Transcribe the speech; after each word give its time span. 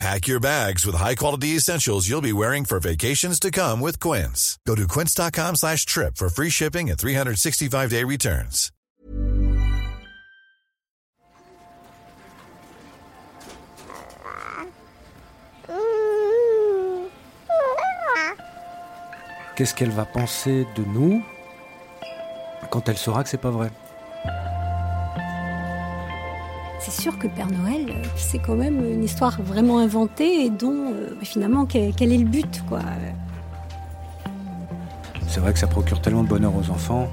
Pack 0.00 0.26
your 0.26 0.40
bags 0.40 0.84
with 0.84 0.96
high-quality 0.96 1.56
essentials 1.56 2.08
you'll 2.08 2.20
be 2.20 2.32
wearing 2.32 2.64
for 2.64 2.80
vacations 2.80 3.38
to 3.40 3.50
come 3.50 3.80
with 3.80 4.00
Quince. 4.00 4.58
Go 4.66 4.74
to 4.74 4.88
quince.com 4.88 5.56
slash 5.56 5.86
trip 5.86 6.16
for 6.16 6.28
free 6.28 6.50
shipping 6.50 6.90
and 6.90 6.98
365-day 6.98 8.04
returns. 8.04 8.70
Qu'est-ce 19.56 19.74
qu'elle 19.74 19.90
va 19.90 20.04
penser 20.04 20.66
de 20.74 20.84
nous 20.84 21.22
quand 22.70 22.88
elle 22.88 22.98
saura 22.98 23.22
que 23.22 23.28
c'est 23.28 23.38
pas 23.40 23.52
vrai 23.52 23.70
C'est 26.86 27.00
sûr 27.02 27.18
que 27.18 27.26
Père 27.28 27.48
Noël, 27.50 27.94
c'est 28.14 28.38
quand 28.38 28.54
même 28.56 28.84
une 28.84 29.02
histoire 29.04 29.40
vraiment 29.40 29.78
inventée 29.78 30.44
et 30.44 30.50
dont 30.50 30.92
euh, 30.92 31.14
finalement 31.22 31.64
quel, 31.64 31.94
quel 31.94 32.12
est 32.12 32.18
le 32.18 32.26
but 32.26 32.62
quoi. 32.68 32.80
C'est 35.26 35.40
vrai 35.40 35.54
que 35.54 35.58
ça 35.58 35.66
procure 35.66 36.00
tellement 36.02 36.22
de 36.24 36.28
bonheur 36.28 36.52
aux 36.54 36.70
enfants. 36.70 37.08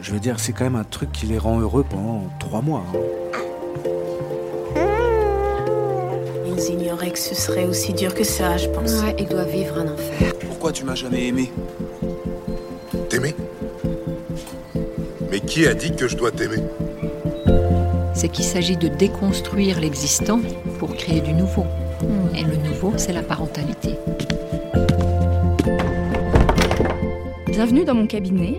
Je 0.00 0.12
veux 0.12 0.18
dire, 0.18 0.40
c'est 0.40 0.52
quand 0.52 0.64
même 0.64 0.76
un 0.76 0.84
truc 0.84 1.12
qui 1.12 1.26
les 1.26 1.38
rend 1.38 1.60
heureux 1.60 1.84
pendant 1.88 2.24
trois 2.40 2.60
mois. 2.62 2.82
hein. 2.92 4.80
Ils 6.46 6.72
ignoraient 6.74 7.12
que 7.12 7.18
ce 7.18 7.34
serait 7.34 7.64
aussi 7.64 7.92
dur 7.92 8.12
que 8.12 8.24
ça, 8.24 8.56
je 8.56 8.68
pense. 8.68 9.02
Ouais, 9.02 9.14
il 9.18 9.26
doit 9.26 9.44
vivre 9.44 9.78
un 9.78 9.92
enfer. 9.94 10.32
Pourquoi 10.40 10.72
tu 10.72 10.84
m'as 10.84 10.96
jamais 10.96 11.28
aimé? 11.28 11.52
T'aimer? 13.08 13.34
Mais 15.30 15.40
qui 15.40 15.66
a 15.66 15.74
dit 15.74 15.94
que 15.94 16.08
je 16.08 16.16
dois 16.16 16.32
t'aimer? 16.32 16.62
C'est 18.16 18.30
qu'il 18.30 18.46
s'agit 18.46 18.78
de 18.78 18.88
déconstruire 18.88 19.78
l'existant 19.78 20.40
pour 20.78 20.96
créer 20.96 21.20
du 21.20 21.34
nouveau. 21.34 21.66
Et 22.34 22.44
le 22.44 22.56
nouveau, 22.56 22.94
c'est 22.96 23.12
la 23.12 23.22
parentalité. 23.22 23.90
Bienvenue 27.46 27.84
dans 27.84 27.94
mon 27.94 28.06
cabinet. 28.06 28.58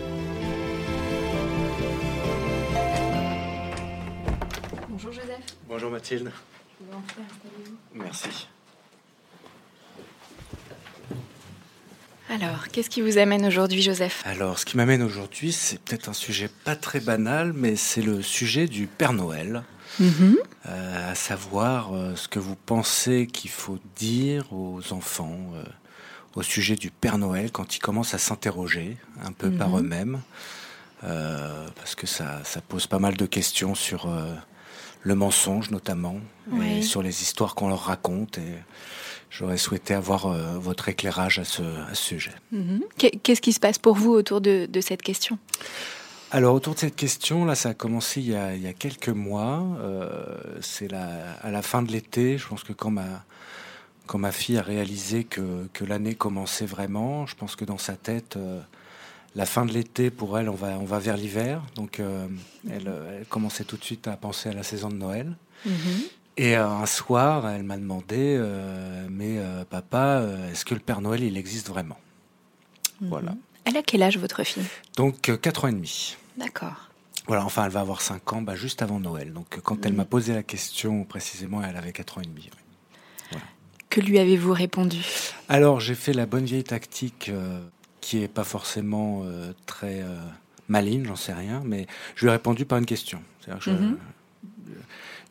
Merci. 7.93 8.47
Alors, 12.29 12.69
qu'est-ce 12.69 12.89
qui 12.89 13.01
vous 13.01 13.17
amène 13.17 13.45
aujourd'hui 13.45 13.81
Joseph? 13.81 14.23
Alors, 14.25 14.57
ce 14.57 14.65
qui 14.65 14.77
m'amène 14.77 15.01
aujourd'hui, 15.03 15.51
c'est 15.51 15.79
peut-être 15.81 16.07
un 16.07 16.13
sujet 16.13 16.49
pas 16.63 16.75
très 16.77 17.01
banal, 17.01 17.51
mais 17.53 17.75
c'est 17.75 18.01
le 18.01 18.21
sujet 18.21 18.67
du 18.67 18.87
Père 18.87 19.13
Noël. 19.13 19.63
Euh, 19.99 21.11
à 21.11 21.15
savoir 21.15 21.93
euh, 21.93 22.15
ce 22.15 22.29
que 22.29 22.39
vous 22.39 22.55
pensez 22.55 23.27
qu'il 23.27 23.49
faut 23.49 23.77
dire 23.97 24.53
aux 24.53 24.93
enfants 24.93 25.37
euh, 25.53 25.63
au 26.35 26.43
sujet 26.43 26.75
du 26.75 26.89
Père 26.91 27.17
Noël 27.17 27.51
quand 27.51 27.75
ils 27.75 27.79
commencent 27.79 28.13
à 28.13 28.17
s'interroger 28.17 28.95
un 29.23 29.33
peu 29.33 29.51
par 29.51 29.77
eux-mêmes, 29.77 30.21
Euh, 31.03 31.67
parce 31.77 31.95
que 31.95 32.05
ça, 32.05 32.41
ça 32.43 32.61
pose 32.61 32.85
pas 32.85 32.99
mal 32.99 33.17
de 33.17 33.25
questions 33.25 33.73
sur 33.73 34.05
euh, 34.07 34.35
le 35.03 35.15
mensonge 35.15 35.71
notamment, 35.71 36.17
et 36.63 36.81
sur 36.81 37.01
les 37.01 37.21
histoires 37.21 37.55
qu'on 37.55 37.69
leur 37.69 37.81
raconte. 37.85 38.37
Et 38.37 38.53
j'aurais 39.29 39.57
souhaité 39.57 39.93
avoir 39.93 40.25
euh, 40.27 40.57
votre 40.59 40.89
éclairage 40.89 41.39
à 41.39 41.43
ce, 41.45 41.61
à 41.63 41.93
ce 41.93 42.03
sujet. 42.03 42.33
Mhm. 42.51 42.81
Qu'est- 42.97 43.11
Qu'est-ce 43.23 43.41
qui 43.41 43.53
se 43.53 43.59
passe 43.59 43.77
pour 43.79 43.95
vous 43.95 44.11
autour 44.11 44.41
de, 44.41 44.67
de 44.67 44.81
cette 44.81 45.01
question? 45.01 45.37
Alors 46.31 46.53
autour 46.55 46.75
de 46.75 46.79
cette 46.79 46.95
question, 46.95 47.43
là, 47.45 47.55
ça 47.55 47.69
a 47.69 47.73
commencé 47.73 48.21
il 48.21 48.29
y 48.29 48.35
a, 48.35 48.55
il 48.55 48.61
y 48.61 48.67
a 48.67 48.73
quelques 48.73 49.09
mois. 49.09 49.63
Euh, 49.81 50.07
c'est 50.61 50.91
à 50.93 51.51
la 51.51 51.61
fin 51.61 51.81
de 51.81 51.91
l'été. 51.91 52.37
Je 52.37 52.47
pense 52.47 52.63
que 52.63 52.73
quand 52.73 52.91
ma 52.91 53.23
quand 54.07 54.17
ma 54.17 54.31
fille 54.33 54.57
a 54.57 54.61
réalisé 54.61 55.23
que, 55.23 55.67
que 55.71 55.85
l'année 55.85 56.15
commençait 56.15 56.65
vraiment, 56.65 57.25
je 57.27 57.35
pense 57.35 57.55
que 57.55 57.63
dans 57.63 57.77
sa 57.77 57.95
tête, 57.95 58.35
euh, 58.35 58.59
la 59.35 59.45
fin 59.45 59.65
de 59.65 59.71
l'été 59.71 60.09
pour 60.11 60.37
elle, 60.37 60.49
on 60.49 60.55
va 60.55 60.77
on 60.79 60.85
va 60.85 60.99
vers 60.99 61.17
l'hiver. 61.17 61.61
Donc 61.75 61.99
euh, 61.99 62.27
elle, 62.69 62.87
euh, 62.87 63.19
elle 63.19 63.25
commençait 63.27 63.63
tout 63.63 63.77
de 63.77 63.83
suite 63.83 64.07
à 64.07 64.17
penser 64.17 64.49
à 64.49 64.53
la 64.53 64.63
saison 64.63 64.89
de 64.89 64.95
Noël. 64.95 65.35
Et 66.37 66.57
euh, 66.57 66.67
un 66.67 66.85
soir, 66.85 67.47
elle 67.47 67.63
m'a 67.63 67.77
demandé, 67.77 68.35
euh, 68.39 69.07
mais 69.09 69.37
papa, 69.69 70.23
est-ce 70.51 70.65
que 70.65 70.73
le 70.73 70.79
Père 70.79 71.01
Noël 71.01 71.23
il 71.23 71.37
existe 71.37 71.67
vraiment? 71.69 71.97
Voilà. 73.01 73.35
Elle 73.65 73.77
a 73.77 73.83
quel 73.83 74.03
âge 74.03 74.17
votre 74.17 74.43
fille? 74.43 74.63
Donc 74.97 75.29
euh, 75.29 75.37
quatre 75.37 75.65
ans 75.65 75.67
et 75.67 75.73
demi. 75.73 76.17
D'accord. 76.37 76.89
Voilà, 77.27 77.45
enfin, 77.45 77.65
elle 77.65 77.71
va 77.71 77.81
avoir 77.81 78.01
5 78.01 78.33
ans, 78.33 78.41
bah, 78.41 78.55
juste 78.55 78.81
avant 78.81 78.99
Noël. 78.99 79.31
Donc, 79.31 79.59
quand 79.61 79.85
elle 79.85 79.93
m'a 79.93 80.05
posé 80.05 80.33
la 80.33 80.41
question, 80.41 81.03
précisément, 81.03 81.61
elle 81.63 81.77
avait 81.77 81.91
4 81.93 82.17
ans 82.17 82.21
et 82.21 82.25
demi. 82.25 82.49
oui. 83.31 83.37
Que 83.89 84.01
lui 84.01 84.17
avez-vous 84.17 84.53
répondu? 84.53 84.97
Alors, 85.47 85.79
j'ai 85.79 85.93
fait 85.93 86.13
la 86.13 86.25
bonne 86.25 86.45
vieille 86.45 86.63
tactique 86.63 87.29
qui 88.01 88.21
est 88.23 88.27
pas 88.27 88.43
forcément 88.43 89.21
euh, 89.23 89.53
très 89.65 90.01
euh, 90.01 90.17
maligne, 90.67 91.05
j'en 91.05 91.15
sais 91.15 91.33
rien, 91.33 91.61
mais 91.65 91.87
je 92.15 92.25
lui 92.25 92.29
ai 92.29 92.31
répondu 92.33 92.65
par 92.65 92.77
une 92.79 92.85
question. 92.85 93.21
C'est-à-dire 93.41 93.63
que 93.63 93.71
je- 93.71 93.75
Mhm. 93.77 93.97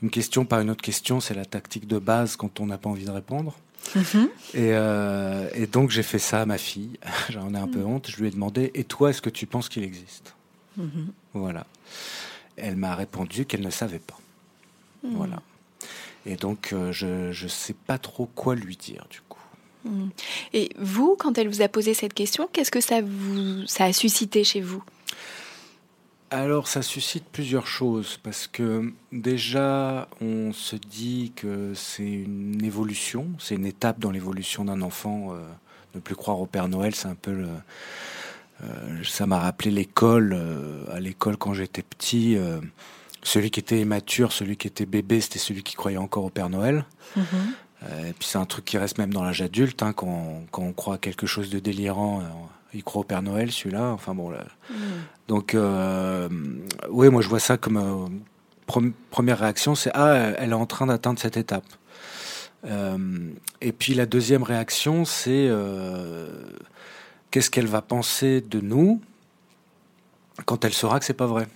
Une 0.03 0.11
question 0.11 0.47
par 0.47 0.61
une 0.61 0.71
autre 0.71 0.81
question, 0.83 1.21
c'est 1.21 1.35
la 1.35 1.45
tactique 1.45 1.87
de 1.87 1.99
base 1.99 2.37
quand 2.37 2.59
on 2.61 2.67
n'a 2.67 2.79
pas 2.79 2.89
envie 2.89 3.05
de 3.05 3.11
répondre. 3.11 3.55
Et, 4.55 4.73
euh, 4.73 5.49
et 5.55 5.67
donc, 5.67 5.91
j'ai 5.91 6.03
fait 6.03 6.19
ça 6.19 6.41
à 6.41 6.47
ma 6.47 6.57
fille. 6.59 6.99
J'en 7.29 7.53
ai 7.55 7.59
un 7.59 7.69
peu 7.69 7.83
honte. 7.85 8.09
Je 8.11 8.17
lui 8.19 8.29
ai 8.29 8.31
demandé 8.31 8.71
Et 8.75 8.85
toi, 8.85 9.11
est-ce 9.11 9.21
que 9.21 9.29
tu 9.31 9.47
penses 9.47 9.69
qu'il 9.69 9.83
existe? 9.83 10.35
Voilà. 11.35 11.67
Elle 12.57 12.77
m'a 12.77 12.95
répondu 12.95 13.45
qu'elle 13.45 13.61
ne 13.63 13.71
savait 13.71 13.99
pas. 13.99 14.19
Voilà. 15.03 15.43
Et 16.27 16.37
donc, 16.37 16.73
euh, 16.73 16.93
je 16.93 17.43
ne 17.43 17.49
sais 17.49 17.75
pas 17.75 17.99
trop 17.99 18.27
quoi 18.27 18.55
lui 18.55 18.77
dire, 18.77 19.05
du 19.11 19.21
coup. 19.29 19.30
Et 20.53 20.71
vous, 20.79 21.17
quand 21.19 21.39
elle 21.39 21.49
vous 21.49 21.63
a 21.63 21.69
posé 21.69 21.95
cette 21.95 22.15
question, 22.15 22.49
qu'est-ce 22.53 22.71
que 22.71 22.81
ça, 22.81 23.01
vous, 23.01 23.67
ça 23.67 23.85
a 23.85 23.93
suscité 23.93 24.45
chez 24.45 24.61
vous? 24.61 24.83
Alors, 26.31 26.69
ça 26.69 26.83
suscite 26.83 27.25
plusieurs 27.33 27.67
choses 27.67 28.19
parce 28.23 28.47
que 28.47 28.93
déjà, 29.11 30.09
on 30.21 30.53
se 30.53 30.77
dit 30.77 31.33
que 31.35 31.73
c'est 31.75 32.09
une 32.09 32.65
évolution, 32.65 33.27
c'est 33.41 33.57
une 33.57 33.67
étape 33.67 33.99
dans 33.99 34.13
l'évolution 34.13 34.65
d'un 34.65 34.81
enfant. 34.83 35.33
euh, 35.33 35.41
ne 35.97 36.01
plus 36.01 36.15
croire 36.15 36.41
au 36.41 36.47
Père 36.47 36.69
Noël, 36.69 36.95
c'est 36.95 37.09
un 37.09 37.17
peu 37.17 37.33
le. 37.33 37.49
euh, 38.63 39.03
ça 39.03 39.27
m'a 39.27 39.41
rappelé 39.41 39.73
l'école. 39.73 40.33
euh, 40.33 40.85
à 40.93 41.01
l'école, 41.01 41.37
quand 41.37 41.53
j'étais 41.53 41.83
petit, 41.83 42.37
euh, 42.37 42.61
celui 43.25 43.51
qui 43.51 43.59
était 43.59 43.81
immature, 43.81 44.31
celui 44.31 44.57
qui 44.57 44.69
était 44.69 44.87
bébé, 44.87 45.21
c'était 45.21 45.41
celui 45.41 45.65
qui 45.65 45.75
croyait 45.75 45.99
encore 45.99 46.25
au 46.25 46.31
Père 46.31 46.49
Noël. 46.49 46.85
Euh, 47.19 47.23
et 47.83 48.13
puis 48.13 48.29
c'est 48.29 48.39
un 48.39 48.45
truc 48.45 48.65
qui 48.65 48.79
reste 48.79 48.99
même 48.99 49.13
dans 49.13 49.25
l'âge 49.25 49.43
adulte. 49.43 49.83
hein, 49.83 49.93
quand, 49.93 50.07
on, 50.07 50.47
quand 50.51 50.63
on 50.63 50.73
croit 50.73 50.95
à 50.97 50.99
quelque 50.99 51.27
chose 51.27 51.49
de 51.51 51.59
délirant, 51.59 52.21
euh, 52.21 52.25
il 52.75 52.85
croit 52.85 53.01
au 53.01 53.05
Père 53.05 53.23
Noël, 53.23 53.51
celui-là. 53.51 53.91
Enfin 53.93 54.15
bon, 54.15 54.31
là, 54.31 54.45
donc, 55.29 55.55
euh, 55.55 56.29
oui, 56.91 57.09
moi 57.09 57.23
je 57.23 57.29
vois 57.29 57.41
ça 57.41 57.57
comme 57.57 57.77
euh, 57.77 58.09
première 59.11 59.39
réaction, 59.39 59.75
c'est 59.75 59.91
ah, 59.95 60.33
elle 60.39 60.51
est 60.51 60.55
en 60.55 60.67
train 60.67 60.87
d'atteindre 60.87 61.19
cette 61.19 61.37
étape. 61.37 61.65
Euh, 62.67 63.31
et 63.61 63.73
puis 63.73 63.95
la 63.95 64.07
deuxième 64.07 64.43
réaction, 64.43 65.05
c'est 65.05 65.47
euh, 65.49 66.29
qu'est-ce 67.31 67.51
qu'elle 67.51 67.67
va 67.67 67.81
penser 67.81 68.41
de 68.43 68.61
nous 68.61 69.01
quand 70.45 70.65
elle 70.65 70.75
saura 70.75 70.99
que 70.99 71.05
c'est 71.07 71.15
pas 71.15 71.27
vrai? 71.27 71.49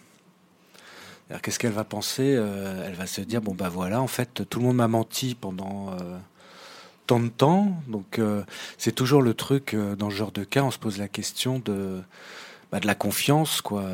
Qu'est-ce 1.42 1.58
qu'elle 1.58 1.72
va 1.72 1.84
penser 1.84 2.34
euh, 2.36 2.84
Elle 2.86 2.94
va 2.94 3.06
se 3.06 3.20
dire 3.22 3.40
bon 3.40 3.54
bah 3.54 3.70
voilà, 3.70 4.00
en 4.00 4.06
fait, 4.06 4.42
tout 4.48 4.58
le 4.58 4.66
monde 4.66 4.76
m'a 4.76 4.88
menti 4.88 5.34
pendant 5.34 5.90
euh, 5.90 6.18
tant 7.06 7.18
de 7.18 7.28
temps. 7.28 7.72
Donc 7.88 8.18
euh, 8.18 8.42
c'est 8.76 8.92
toujours 8.92 9.22
le 9.22 9.32
truc 9.32 9.74
dans 9.74 10.10
ce 10.10 10.16
genre 10.16 10.32
de 10.32 10.44
cas, 10.44 10.62
on 10.62 10.70
se 10.70 10.78
pose 10.78 10.98
la 10.98 11.08
question 11.08 11.60
de 11.64 12.00
bah, 12.70 12.80
de 12.80 12.86
la 12.86 12.94
confiance, 12.94 13.60
quoi. 13.60 13.84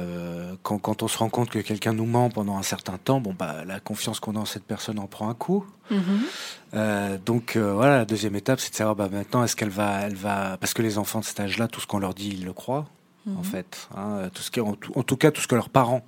Quand, 0.62 0.79
quand, 0.79 1.03
on 1.03 1.09
se 1.09 1.19
rend 1.19 1.29
compte 1.29 1.50
que 1.50 1.59
quelqu'un 1.59 1.93
nous 1.93 2.06
ment 2.06 2.31
pendant 2.31 2.56
un 2.56 2.62
certain 2.62 2.97
temps, 2.97 3.21
bon, 3.21 3.35
bah, 3.38 3.62
la 3.67 3.79
confiance 3.79 4.21
qu'on 4.21 4.37
a 4.37 4.38
en 4.38 4.47
cette 4.47 4.65
personne 4.65 4.99
en 4.99 5.06
prend 5.06 5.29
un 5.29 5.35
coup. 5.35 5.67
Mm-hmm. 5.91 7.19
donc 7.25 7.56
voilà, 7.56 7.99
la 7.99 8.05
deuxième 8.05 8.37
étape, 8.37 8.59
c'est 8.59 8.71
de 8.71 8.76
savoir 8.76 8.97
bah, 8.97 9.09
maintenant 9.12 9.44
est-ce 9.44 9.55
qu'elle 9.55 9.71
va, 9.71 10.00
elle 10.00 10.15
va, 10.15 10.56
parce 10.56 10.73
que 10.73 10.83
les 10.83 10.99
enfants 10.99 11.21
de 11.21 11.25
cet 11.25 11.41
âge-là, 11.41 11.69
tout 11.69 11.81
ce 11.81 11.87
qu'on 11.87 11.99
leur 11.99 12.15
dit, 12.15 12.31
ils 12.31 12.44
le 12.44 12.53
croient, 12.53 12.87
en 13.29 13.43
mm-hmm. 13.43 13.44
fait. 13.44 13.88
Hein, 13.97 14.31
tout 14.33 14.43
ce 14.43 14.50
qui, 14.50 14.61
en, 14.61 14.76
en, 14.94 15.03
tout 15.03 15.17
cas, 15.17 15.31
tout 15.31 15.43
ce 15.43 15.47
que 15.47 15.56
leurs 15.56 15.69
parents 15.69 16.03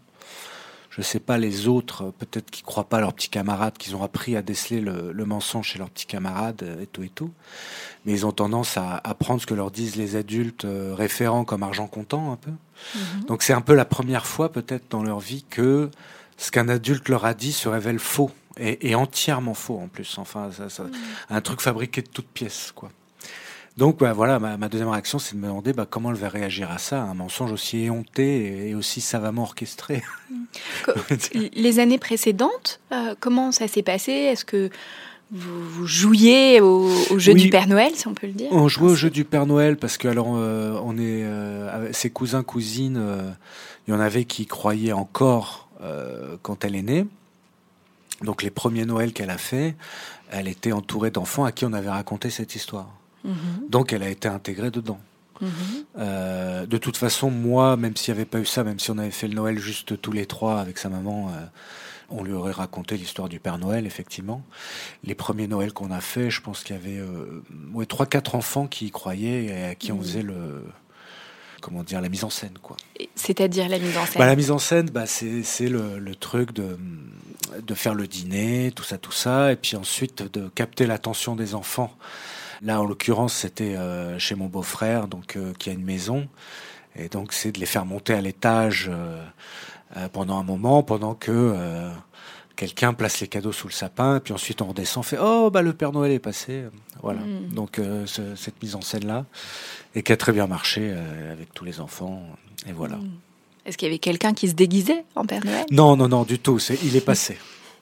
je 0.92 1.00
ne 1.00 1.04
sais 1.04 1.20
pas 1.20 1.38
les 1.38 1.68
autres, 1.68 2.12
peut-être 2.18 2.50
qui 2.50 2.62
croient 2.62 2.84
pas 2.84 2.98
à 2.98 3.00
leurs 3.00 3.14
petits 3.14 3.30
camarades, 3.30 3.78
qu'ils 3.78 3.96
ont 3.96 4.02
appris 4.02 4.36
à 4.36 4.42
déceler 4.42 4.82
le, 4.82 5.24
mensonge 5.24 5.68
chez 5.68 5.78
leurs 5.78 5.88
petits 5.88 6.04
camarades 6.04 6.78
et 6.82 6.86
tout 6.86 7.02
et 7.02 7.08
tout. 7.08 7.30
Mais 8.04 8.12
ils 8.12 8.26
ont 8.26 8.32
tendance 8.32 8.76
à, 8.76 9.00
apprendre 9.02 9.40
ce 9.40 9.46
que 9.46 9.54
leur 9.54 9.70
disent 9.70 9.96
les 9.96 10.16
adultes 10.16 10.66
euh, 10.66 10.94
référents 10.94 11.44
comme 11.44 11.62
argent 11.62 11.86
comptant 11.86 12.30
un 12.32 12.36
peu. 12.36 12.50
Mhm. 12.50 13.24
Donc 13.24 13.42
c'est 13.42 13.54
un 13.54 13.62
peu 13.62 13.74
la 13.74 13.86
première 13.86 14.26
fois 14.26 14.52
peut-être 14.52 14.84
dans 14.90 15.02
leur 15.02 15.18
vie 15.18 15.46
que 15.48 15.90
ce 16.36 16.50
qu'un 16.50 16.68
adulte 16.68 17.08
leur 17.08 17.24
a 17.24 17.32
dit 17.32 17.52
se 17.52 17.70
révèle 17.70 17.98
faux 17.98 18.30
et, 18.58 18.94
entièrement 18.94 19.54
faux 19.54 19.78
en 19.78 19.88
plus. 19.88 20.18
Enfin, 20.18 20.50
ça, 20.68 20.82
mhm. 20.82 20.92
un 21.30 21.40
truc 21.40 21.62
fabriqué 21.62 22.02
de 22.02 22.08
toutes 22.08 22.28
pièces 22.28 22.70
quoi. 22.74 22.90
Donc 23.78 24.00
bah, 24.00 24.12
voilà, 24.12 24.38
ma, 24.38 24.68
deuxième 24.68 24.90
réaction, 24.90 25.18
c'est 25.18 25.34
de 25.34 25.40
me 25.40 25.46
demander 25.46 25.72
bah, 25.72 25.86
comment 25.88 26.10
elle 26.10 26.18
va 26.18 26.28
réagir 26.28 26.70
à 26.70 26.78
ça, 26.78 27.02
un 27.02 27.14
mensonge 27.14 27.52
aussi 27.52 27.78
éhonté 27.78 28.68
et, 28.68 28.74
aussi 28.74 29.00
savamment 29.00 29.42
orchestré. 29.42 30.02
Les 31.54 31.78
années 31.78 31.98
précédentes, 31.98 32.80
euh, 32.92 33.14
comment 33.18 33.50
ça 33.50 33.68
s'est 33.68 33.82
passé? 33.82 34.12
Est-ce 34.12 34.44
que 34.44 34.68
vous, 35.30 35.86
jouiez 35.86 36.60
au, 36.60 36.90
jeu 37.18 37.32
du 37.32 37.48
Père 37.48 37.66
Noël, 37.66 37.92
si 37.94 38.06
on 38.06 38.12
peut 38.12 38.26
le 38.26 38.34
dire? 38.34 38.48
On 38.52 38.68
jouait 38.68 38.90
au 38.90 38.94
jeu 38.94 39.08
du 39.08 39.24
Père 39.24 39.46
Noël 39.46 39.78
parce 39.78 39.96
que 39.96 40.06
alors 40.06 40.34
euh, 40.36 40.78
on 40.84 40.98
est 40.98 41.24
euh, 41.24 41.90
ses 41.94 42.10
cousins 42.10 42.42
cousines, 42.42 43.02
il 43.88 43.94
y 43.94 43.96
en 43.96 44.00
avait 44.00 44.24
qui 44.24 44.44
croyaient 44.46 44.92
encore 44.92 45.68
quand 46.42 46.64
elle 46.64 46.76
est 46.76 46.82
née. 46.82 47.06
Donc 48.20 48.42
les 48.42 48.50
premiers 48.50 48.84
Noëls 48.84 49.12
qu'elle 49.12 49.30
a 49.30 49.38
fait, 49.38 49.74
elle 50.30 50.46
était 50.46 50.70
entourée 50.70 51.10
d'enfants 51.10 51.44
à 51.44 51.50
qui 51.50 51.64
on 51.64 51.72
avait 51.72 51.90
raconté 51.90 52.30
cette 52.30 52.54
histoire. 52.54 52.88
Mhm. 53.24 53.68
Donc 53.68 53.92
elle 53.92 54.02
a 54.02 54.08
été 54.08 54.28
intégrée 54.28 54.70
dedans. 54.70 55.00
Mhm. 55.40 55.50
Euh, 55.98 56.66
de 56.66 56.78
toute 56.78 56.96
façon, 56.96 57.30
moi, 57.30 57.76
même 57.76 57.96
s'il 57.96 58.14
n'y 58.14 58.20
avait 58.20 58.28
pas 58.28 58.38
eu 58.38 58.46
ça, 58.46 58.64
même 58.64 58.78
si 58.78 58.90
on 58.90 58.98
avait 58.98 59.10
fait 59.10 59.28
le 59.28 59.34
Noël 59.34 59.58
juste 59.58 60.00
tous 60.00 60.12
les 60.12 60.26
trois 60.26 60.60
avec 60.60 60.78
sa 60.78 60.88
maman, 60.88 61.30
euh, 61.30 61.44
on 62.10 62.22
lui 62.22 62.32
aurait 62.32 62.52
raconté 62.52 62.96
l'histoire 62.96 63.28
du 63.28 63.40
Père 63.40 63.58
Noël, 63.58 63.86
effectivement. 63.86 64.42
Les 65.04 65.14
premiers 65.14 65.48
Noëls 65.48 65.72
qu'on 65.72 65.90
a 65.90 66.00
fait, 66.00 66.30
je 66.30 66.40
pense 66.40 66.62
qu'il 66.62 66.76
y 66.76 66.78
avait 66.78 66.98
euh, 66.98 67.42
ouais, 67.74 67.86
3-4 67.86 68.36
enfants 68.36 68.66
qui 68.66 68.86
y 68.86 68.90
croyaient 68.90 69.44
et 69.46 69.64
à 69.64 69.74
qui 69.74 69.90
on 69.90 69.96
mhm. 69.96 70.02
faisait 70.02 70.22
le, 70.22 70.62
comment 71.60 71.82
dire, 71.82 72.00
la 72.00 72.08
mise 72.08 72.24
en 72.24 72.30
scène, 72.30 72.58
quoi. 72.62 72.76
C'est-à-dire 73.16 73.68
la 73.68 73.78
mise 73.80 73.96
en 73.96 74.06
scène? 74.06 74.18
Bah, 74.18 74.26
La 74.26 74.36
mise 74.36 74.50
en 74.52 74.58
scène, 74.58 74.90
bah, 74.90 75.06
c'est 75.06 75.68
le, 75.68 75.98
le, 75.98 76.14
truc 76.14 76.52
de, 76.52 76.78
de 77.60 77.74
faire 77.74 77.94
le 77.94 78.06
dîner, 78.06 78.70
tout 78.76 78.84
ça, 78.84 78.96
tout 78.96 79.12
ça, 79.12 79.50
et 79.50 79.56
puis 79.56 79.76
ensuite 79.76 80.22
de 80.22 80.48
capter 80.48 80.86
l'attention 80.86 81.34
des 81.34 81.56
enfants 81.56 81.96
Là, 82.62 82.80
en 82.80 82.84
l'occurrence, 82.84 83.34
c'était 83.34 83.76
euh, 83.76 84.18
chez 84.18 84.36
mon 84.36 84.46
beau-frère, 84.46 85.08
donc 85.08 85.36
euh, 85.36 85.52
qui 85.58 85.68
a 85.68 85.72
une 85.72 85.84
maison, 85.84 86.28
et 86.94 87.08
donc 87.08 87.32
c'est 87.32 87.50
de 87.50 87.58
les 87.58 87.66
faire 87.66 87.84
monter 87.84 88.14
à 88.14 88.20
l'étage 88.20 88.88
euh, 88.88 90.08
pendant 90.12 90.38
un 90.38 90.44
moment, 90.44 90.82
pendant 90.84 91.14
que 91.14 91.54
quelqu'un 92.54 92.94
place 92.94 93.20
les 93.20 93.26
cadeaux 93.26 93.52
sous 93.52 93.66
le 93.66 93.72
sapin, 93.72 94.16
et 94.16 94.20
puis 94.20 94.32
ensuite 94.32 94.62
on 94.62 94.68
redescend, 94.68 95.04
fait 95.04 95.18
oh 95.20 95.50
bah 95.50 95.62
le 95.62 95.72
Père 95.72 95.90
Noël 95.92 96.12
est 96.12 96.18
passé, 96.20 96.64
voilà. 97.02 97.20
Mm. 97.20 97.54
Donc 97.54 97.80
cette 98.06 98.62
mise 98.62 98.76
en 98.76 98.80
scène 98.80 99.06
là, 99.06 99.26
et 99.94 100.02
qui 100.02 100.12
a 100.12 100.16
très 100.16 100.32
bien 100.32 100.46
marché 100.46 100.94
avec 101.30 101.52
tous 101.52 101.64
les 101.64 101.80
enfants, 101.80 102.22
et 102.66 102.72
voilà. 102.72 102.96
Mm. 102.96 103.10
Est-ce 103.64 103.76
qu'il 103.76 103.86
y 103.86 103.90
avait 103.90 103.98
quelqu'un 103.98 104.34
qui 104.34 104.48
se 104.48 104.54
déguisait 104.54 105.04
en 105.14 105.24
Père 105.24 105.44
Noël? 105.44 105.66
Non, 105.70 105.96
non, 105.96 106.08
non, 106.08 106.24
du 106.24 106.38
tout. 106.38 106.58
C'est, 106.58 106.78
il 106.82 106.96
est 106.96 107.04
passé. 107.04 107.38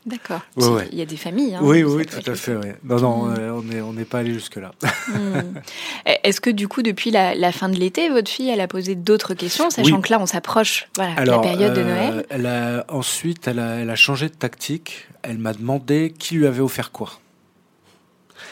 D'accord. 0.07 0.41
Il 0.57 0.99
y 0.99 1.03
a 1.03 1.05
des 1.05 1.17
familles. 1.17 1.55
Hein, 1.57 1.61
oui, 1.63 1.83
oui, 1.83 2.07
tout 2.07 2.29
à 2.31 2.35
fait. 2.35 2.55
Non, 2.85 3.01
non, 3.01 3.27
hmm. 3.27 3.83
on 3.85 3.93
n'est 3.93 4.05
pas 4.05 4.21
allé 4.21 4.33
jusque-là. 4.33 4.73
Hmm. 5.09 5.59
Est-ce 6.25 6.41
que 6.41 6.49
du 6.51 6.69
coup, 6.69 6.83
depuis 6.83 7.11
la, 7.11 7.53
fin 7.53 7.69
de 7.69 7.77
l'été, 7.77 8.09
votre 8.09 8.31
fille, 8.31 8.49
elle 8.49 8.61
a 8.61 8.69
posé 8.69 8.95
d'autres 8.95 9.35
questions, 9.35 9.69
sachant 9.71 10.01
que 10.01 10.11
là, 10.11 10.19
on 10.21 10.27
s'approche 10.27 10.89
voilà, 10.97 11.23
de 11.23 11.31
la 11.31 11.39
période 11.41 11.75
de 11.75 11.83
Noël 11.83 12.15
euh, 12.15 12.23
elle 12.31 12.47
a, 12.47 12.85
Ensuite, 12.89 13.47
elle 13.47 13.59
a, 13.59 13.77
elle 13.77 13.91
a 13.91 13.97
changé 13.97 14.29
de 14.29 14.35
tactique. 14.35 15.07
Elle 15.23 15.39
m'a 15.39 15.53
demandé 15.53 16.15
qui 16.19 16.35
lui 16.35 16.47
avait 16.47 16.61
offert 16.61 16.93
quoi. 16.93 17.11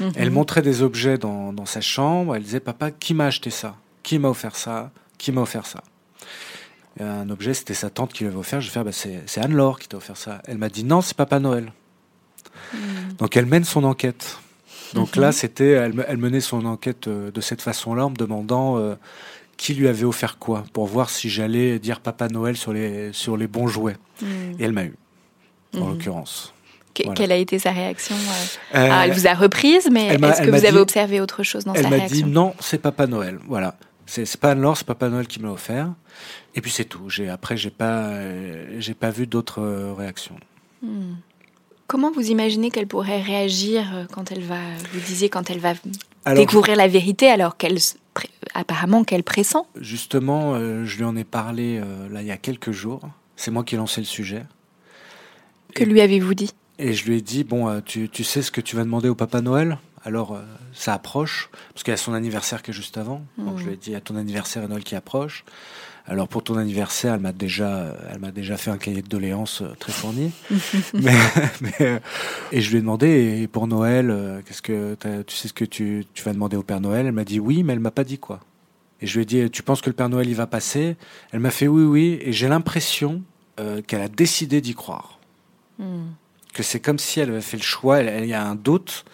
Mhm. 0.01 0.13
Elle 0.17 0.31
montrait 0.31 0.63
des 0.63 0.83
objets 0.83 1.17
dans, 1.17 1.53
dans 1.53 1.67
sa 1.67 1.81
chambre. 1.81 2.37
Elle 2.37 2.43
disait, 2.43 2.61
papa, 2.61 2.91
qui 2.91 3.15
m'a 3.15 3.27
acheté 3.27 3.51
ça? 3.51 3.77
Qui 4.03 4.19
m'a 4.19 4.29
offert 4.29 4.55
ça? 4.55 4.91
Qui 5.17 5.33
m'a 5.33 5.41
offert 5.41 5.67
ça? 5.67 5.83
Un 7.01 7.31
objet, 7.31 7.55
c'était 7.55 7.75
sa 7.75 7.91
tante 7.91 8.13
qui 8.13 8.25
lui 8.25 8.31
avait 8.31 8.39
offert. 8.39 8.61
Je 8.61 8.69
vais 8.69 8.73
faire, 8.73 8.85
bah, 8.85 8.93
c'est 8.93 9.41
Anne-Laure 9.41 9.79
qui 9.79 9.89
t'a 9.89 9.97
offert 9.97 10.17
ça. 10.17 10.43
Elle 10.47 10.59
m'a 10.59 10.69
dit 10.69 10.85
non, 10.85 11.01
c'est 11.01 11.17
Papa 11.17 11.39
Noël. 11.39 11.73
Hmm. 12.73 12.79
Donc 13.19 13.37
elle 13.37 13.47
mène 13.47 13.65
son 13.65 13.85
enquête. 13.85 14.39
Donc 14.95 15.17
là, 15.17 15.29
mhm. 15.29 15.33
c'était, 15.33 15.71
elle, 15.71 16.05
elle, 16.09 16.17
menait 16.17 16.41
son 16.41 16.65
enquête 16.65 17.09
euh, 17.09 17.31
de 17.31 17.41
cette 17.41 17.61
façon-là, 17.61 18.07
en 18.07 18.11
me 18.11 18.17
demandant 18.17 18.79
euh, 18.79 18.95
qui 19.57 19.75
lui 19.75 19.89
avait 19.89 20.05
offert 20.05 20.39
quoi, 20.39 20.65
pour 20.73 20.87
voir 20.87 21.11
si 21.11 21.29
j'allais 21.29 21.79
dire 21.79 22.01
Papa 22.01 22.29
Noël 22.29 22.57
sur 22.57 22.73
les, 22.73 23.13
sur 23.13 23.37
les 23.37 23.47
bons 23.47 23.67
jouets. 23.67 23.97
Hmm. 24.23 24.53
Et 24.59 24.65
elle 24.65 24.73
m'a 24.73 24.85
eu, 24.85 24.95
en 25.75 25.81
mhm. 25.81 25.89
l'occurrence. 25.91 26.55
Quelle 27.15 27.31
a 27.31 27.37
été 27.37 27.61
sa 27.61 27.71
réaction 27.71 28.17
euh, 28.75 28.89
ah, 28.91 29.07
Elle 29.07 29.13
vous 29.13 29.29
a 29.29 29.35
reprise, 29.35 29.89
mais 29.93 30.07
est-ce 30.07 30.43
que 30.43 30.51
vous 30.51 30.65
avez 30.65 30.79
observé 30.79 31.21
autre 31.21 31.45
chose 31.45 31.65
dans 31.65 31.75
sa 31.75 31.81
réaction 31.81 31.97
Elle 31.97 32.03
m'a 32.03 32.09
dit 32.09 32.25
non, 32.25 32.55
c'est 32.59 32.79
Papa 32.79 33.07
Noël. 33.07 33.39
Voilà. 33.47 33.77
C'est 34.07 34.37
pas 34.39 34.53
Anne-Laure, 34.53 34.77
c'est 34.77 34.87
Papa 34.87 35.09
Noël 35.09 35.27
qui 35.27 35.39
me 35.39 35.47
l'a 35.47 35.53
offert. 35.53 35.93
Et 36.59 36.61
puis 36.61 36.73
c'est 36.73 36.87
tout. 36.87 37.09
J'ai, 37.09 37.29
après, 37.29 37.57
j'ai 37.57 37.71
pas, 37.71 38.11
j'ai 38.81 38.95
pas 38.95 39.11
vu 39.11 39.29
d'autres 39.29 39.61
euh, 39.61 39.95
réactions. 39.95 40.35
Hmm. 40.83 41.15
Comment 41.87 42.11
vous 42.11 42.33
imaginez 42.33 42.73
qu'elle 42.73 42.89
pourrait 42.89 43.23
réagir 43.23 43.95
euh, 43.95 44.07
quand 44.13 44.33
elle 44.33 44.43
va, 44.43 44.59
vous 44.93 44.99
disiez, 44.99 45.29
quand 45.29 45.51
elle 45.51 45.61
va 45.61 45.75
découvrir 46.35 46.75
la 46.75 46.89
vérité 46.89 47.31
alors 47.31 47.57
qu'elle, 47.57 47.79
apparemment, 48.55 49.05
qu'elle 49.05 49.23
pressent? 49.23 49.69
Justement, 49.81 50.55
euh, 50.55 50.85
je 50.85 50.97
lui 50.97 51.05
en 51.05 51.15
ai 51.15 51.23
parlé 51.23 51.81
là 52.11 52.23
il 52.23 52.27
y 52.27 52.33
a 52.33 52.37
quelques 52.37 52.73
jours. 52.73 53.03
C'est 53.37 53.53
moi 53.53 53.63
qui 53.63 53.77
ai 53.77 53.79
lancé 53.79 54.01
le 54.01 54.07
sujet. 54.07 54.43
Que 55.77 55.85
lui 55.85 56.01
avez-vous 56.01 56.35
dit? 56.35 56.51
Et 56.81 56.93
je 56.93 57.07
lui 57.07 57.19
ai 57.19 57.21
dit 57.21 57.45
bon, 57.45 57.81
tu, 57.83 58.09
tu, 58.09 58.25
sais 58.25 58.43
ce 58.43 58.51
que 58.51 58.61
tu 58.61 58.75
vas 58.75 58.83
demander 58.83 59.09
au 59.09 59.15
Papa 59.15 59.43
Noël? 59.43 59.79
Alors 60.05 60.37
ça 60.73 60.93
approche, 60.93 61.51
parce 61.73 61.85
qu'il 61.85 61.93
y 61.93 61.95
a 61.95 61.97
son 61.97 62.15
anniversaire 62.15 62.63
qui 62.63 62.73
est 62.73 62.75
juste 62.75 62.99
avant. 62.99 63.23
Donc 63.37 63.55
hmm. 63.55 63.59
je 63.59 63.65
lui 63.65 63.75
ai 63.75 63.77
dit, 63.77 63.95
à 63.95 64.01
ton 64.01 64.17
anniversaire 64.17 64.65
et 64.65 64.67
Noël 64.69 64.83
qui 64.83 64.97
approche. 64.97 65.45
Alors 66.09 66.27
pour 66.27 66.43
ton 66.43 66.57
anniversaire, 66.57 67.15
elle 67.15 67.21
m'a 67.21 67.33
déjà, 67.33 67.95
elle 68.11 68.19
m'a 68.19 68.31
déjà 68.31 68.57
fait 68.57 68.71
un 68.71 68.79
cahier 68.79 69.03
de 69.03 69.09
doléances 69.09 69.61
euh, 69.61 69.75
très 69.79 69.93
fourni. 69.93 70.33
mais, 70.95 71.13
euh, 71.83 71.99
et 72.51 72.63
je 72.63 72.71
lui 72.71 72.79
ai 72.79 72.81
demandé, 72.81 73.41
et 73.43 73.47
pour 73.47 73.67
Noël, 73.67 74.11
euh, 74.11 74.41
qu'est-ce 74.45 74.63
que 74.63 74.97
tu 75.27 75.37
sais 75.37 75.49
ce 75.49 75.53
que 75.53 75.67
tu, 75.67 76.07
tu 76.15 76.25
vas 76.25 76.33
demander 76.33 76.57
au 76.57 76.63
Père 76.63 76.81
Noël? 76.81 77.05
Elle 77.05 77.13
m'a 77.13 77.25
dit 77.25 77.39
oui, 77.39 77.63
mais 77.63 77.75
elle 77.75 77.81
m'a 77.81 77.91
pas 77.91 78.05
dit 78.05 78.19
quoi. 78.19 78.41
Et 79.03 79.07
je 79.07 79.17
lui 79.17 79.23
ai 79.23 79.27
dit, 79.27 79.51
tu 79.51 79.63
penses 79.63 79.83
que 79.83 79.91
le 79.91 79.95
Père 79.95 80.09
Noël 80.09 80.29
il 80.29 80.35
va 80.35 80.47
passer? 80.47 80.97
Elle 81.31 81.41
m'a 81.41 81.51
fait 81.51 81.69
oui, 81.69 81.85
oui, 81.85 82.19
et 82.23 82.33
j'ai 82.33 82.49
l'impression 82.49 83.23
qu'elle 83.87 84.03
a 84.03 84.09
décidé 84.09 84.61
d'y 84.61 84.75
croire. 84.75 85.19
Hmm. 85.79 86.07
Que 86.55 86.63
c'est 86.63 86.81
comme 86.81 86.99
si 86.99 87.21
elle 87.21 87.31
avait 87.31 87.41
fait 87.41 87.57
le 87.57 87.63
choix. 87.63 87.99
Elle, 87.99 88.25
il 88.25 88.31
y 88.31 88.35
a 88.35 88.45
un 88.45 88.55
doute 88.55 89.05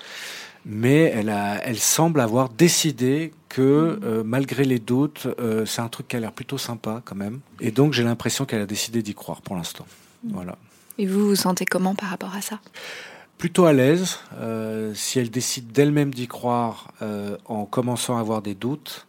mais 0.65 1.13
elle, 1.15 1.29
a, 1.29 1.63
elle 1.65 1.79
semble 1.79 2.21
avoir 2.21 2.49
décidé 2.49 3.33
que 3.49 4.01
euh, 4.03 4.23
malgré 4.25 4.65
les 4.65 4.79
doutes, 4.79 5.29
euh, 5.39 5.67
c'est 5.67 5.81
un 5.81 5.89
truc 5.89 6.09
qui 6.09 6.17
a 6.17 6.21
l'air 6.21 6.33
plutôt 6.33 6.59
sympa 6.59 7.03
quand 7.05 7.15
même. 7.15 7.41
Et 7.61 7.71
donc 7.71 7.93
j'ai 7.93 8.03
l'impression 8.03 8.45
qu'elle 8.45 8.63
a 8.63 8.67
décidé 8.67 9.03
d'y 9.03 9.15
croire 9.15 9.43
pour 9.43 9.57
l'instant. 9.57 9.87
Mm. 10.25 10.33
Voilà. 10.33 10.59
Et 10.99 11.07
vous 11.07 11.29
vous 11.29 11.37
sentez 11.37 11.65
comment 11.65 11.95
par 11.95 12.09
rapport 12.09 12.35
à 12.35 12.41
ça? 12.41 12.61
Plutôt 13.39 13.67
à 13.67 13.73
l'aise. 13.73 14.19
Euh, 14.39 14.95
si 14.95 15.19
elle 15.19 15.31
décide 15.31 15.73
d'elle-même 15.73 16.15
d'y 16.15 16.29
croire 16.29 16.93
en 17.47 17.65
commençant 17.65 18.17
à 18.17 18.21
avoir 18.21 18.43
des 18.43 18.55
doutes, 18.55 19.07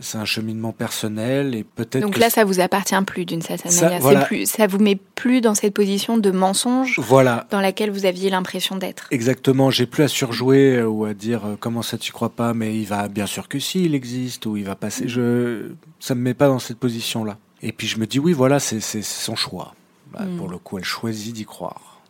c'est 0.00 0.18
un 0.18 0.24
cheminement 0.24 0.72
personnel 0.72 1.54
et 1.54 1.64
peut-être. 1.64 2.02
Donc 2.02 2.18
là, 2.18 2.30
ça 2.30 2.44
vous 2.44 2.60
appartient 2.60 3.00
plus 3.06 3.24
d'une 3.24 3.42
certaine 3.42 3.74
manière. 3.74 4.02
Ça, 4.02 4.20
plus, 4.24 4.46
ça 4.46 4.66
vous 4.66 4.78
met 4.78 4.96
plus 4.96 5.40
dans 5.40 5.54
cette 5.54 5.74
position 5.74 6.18
de 6.18 6.30
mensonge. 6.30 6.98
Voilà. 6.98 7.46
Dans 7.50 7.60
laquelle 7.60 7.90
vous 7.90 8.06
aviez 8.06 8.30
l'impression 8.30 8.76
d'être. 8.76 9.08
Exactement. 9.10 9.70
J'ai 9.70 9.86
plus 9.86 10.04
à 10.04 10.08
surjouer 10.08 10.76
euh, 10.76 10.86
ou 10.86 11.04
à 11.04 11.14
dire 11.14 11.44
euh, 11.44 11.56
comment 11.58 11.82
ça 11.82 11.98
tu 11.98 12.12
crois 12.12 12.30
pas, 12.30 12.54
mais 12.54 12.76
il 12.76 12.86
va 12.86 13.08
bien 13.08 13.26
sûr 13.26 13.48
que 13.48 13.58
si 13.58 13.84
il 13.84 13.94
existe 13.94 14.46
ou 14.46 14.56
il 14.56 14.64
va 14.64 14.74
passer. 14.74 15.08
Je, 15.08 15.72
ça 16.00 16.14
me 16.14 16.20
met 16.20 16.34
pas 16.34 16.48
dans 16.48 16.58
cette 16.58 16.78
position-là. 16.78 17.38
Et 17.62 17.72
puis 17.72 17.86
je 17.86 17.98
me 17.98 18.06
dis 18.06 18.18
oui, 18.18 18.32
voilà, 18.32 18.60
c'est 18.60 18.80
son 18.80 19.36
choix. 19.36 19.74
Bah, 20.12 20.24
hmm. 20.24 20.36
Pour 20.38 20.48
le 20.48 20.58
coup, 20.58 20.78
elle 20.78 20.84
choisit 20.84 21.34
d'y 21.34 21.44
croire. 21.44 22.00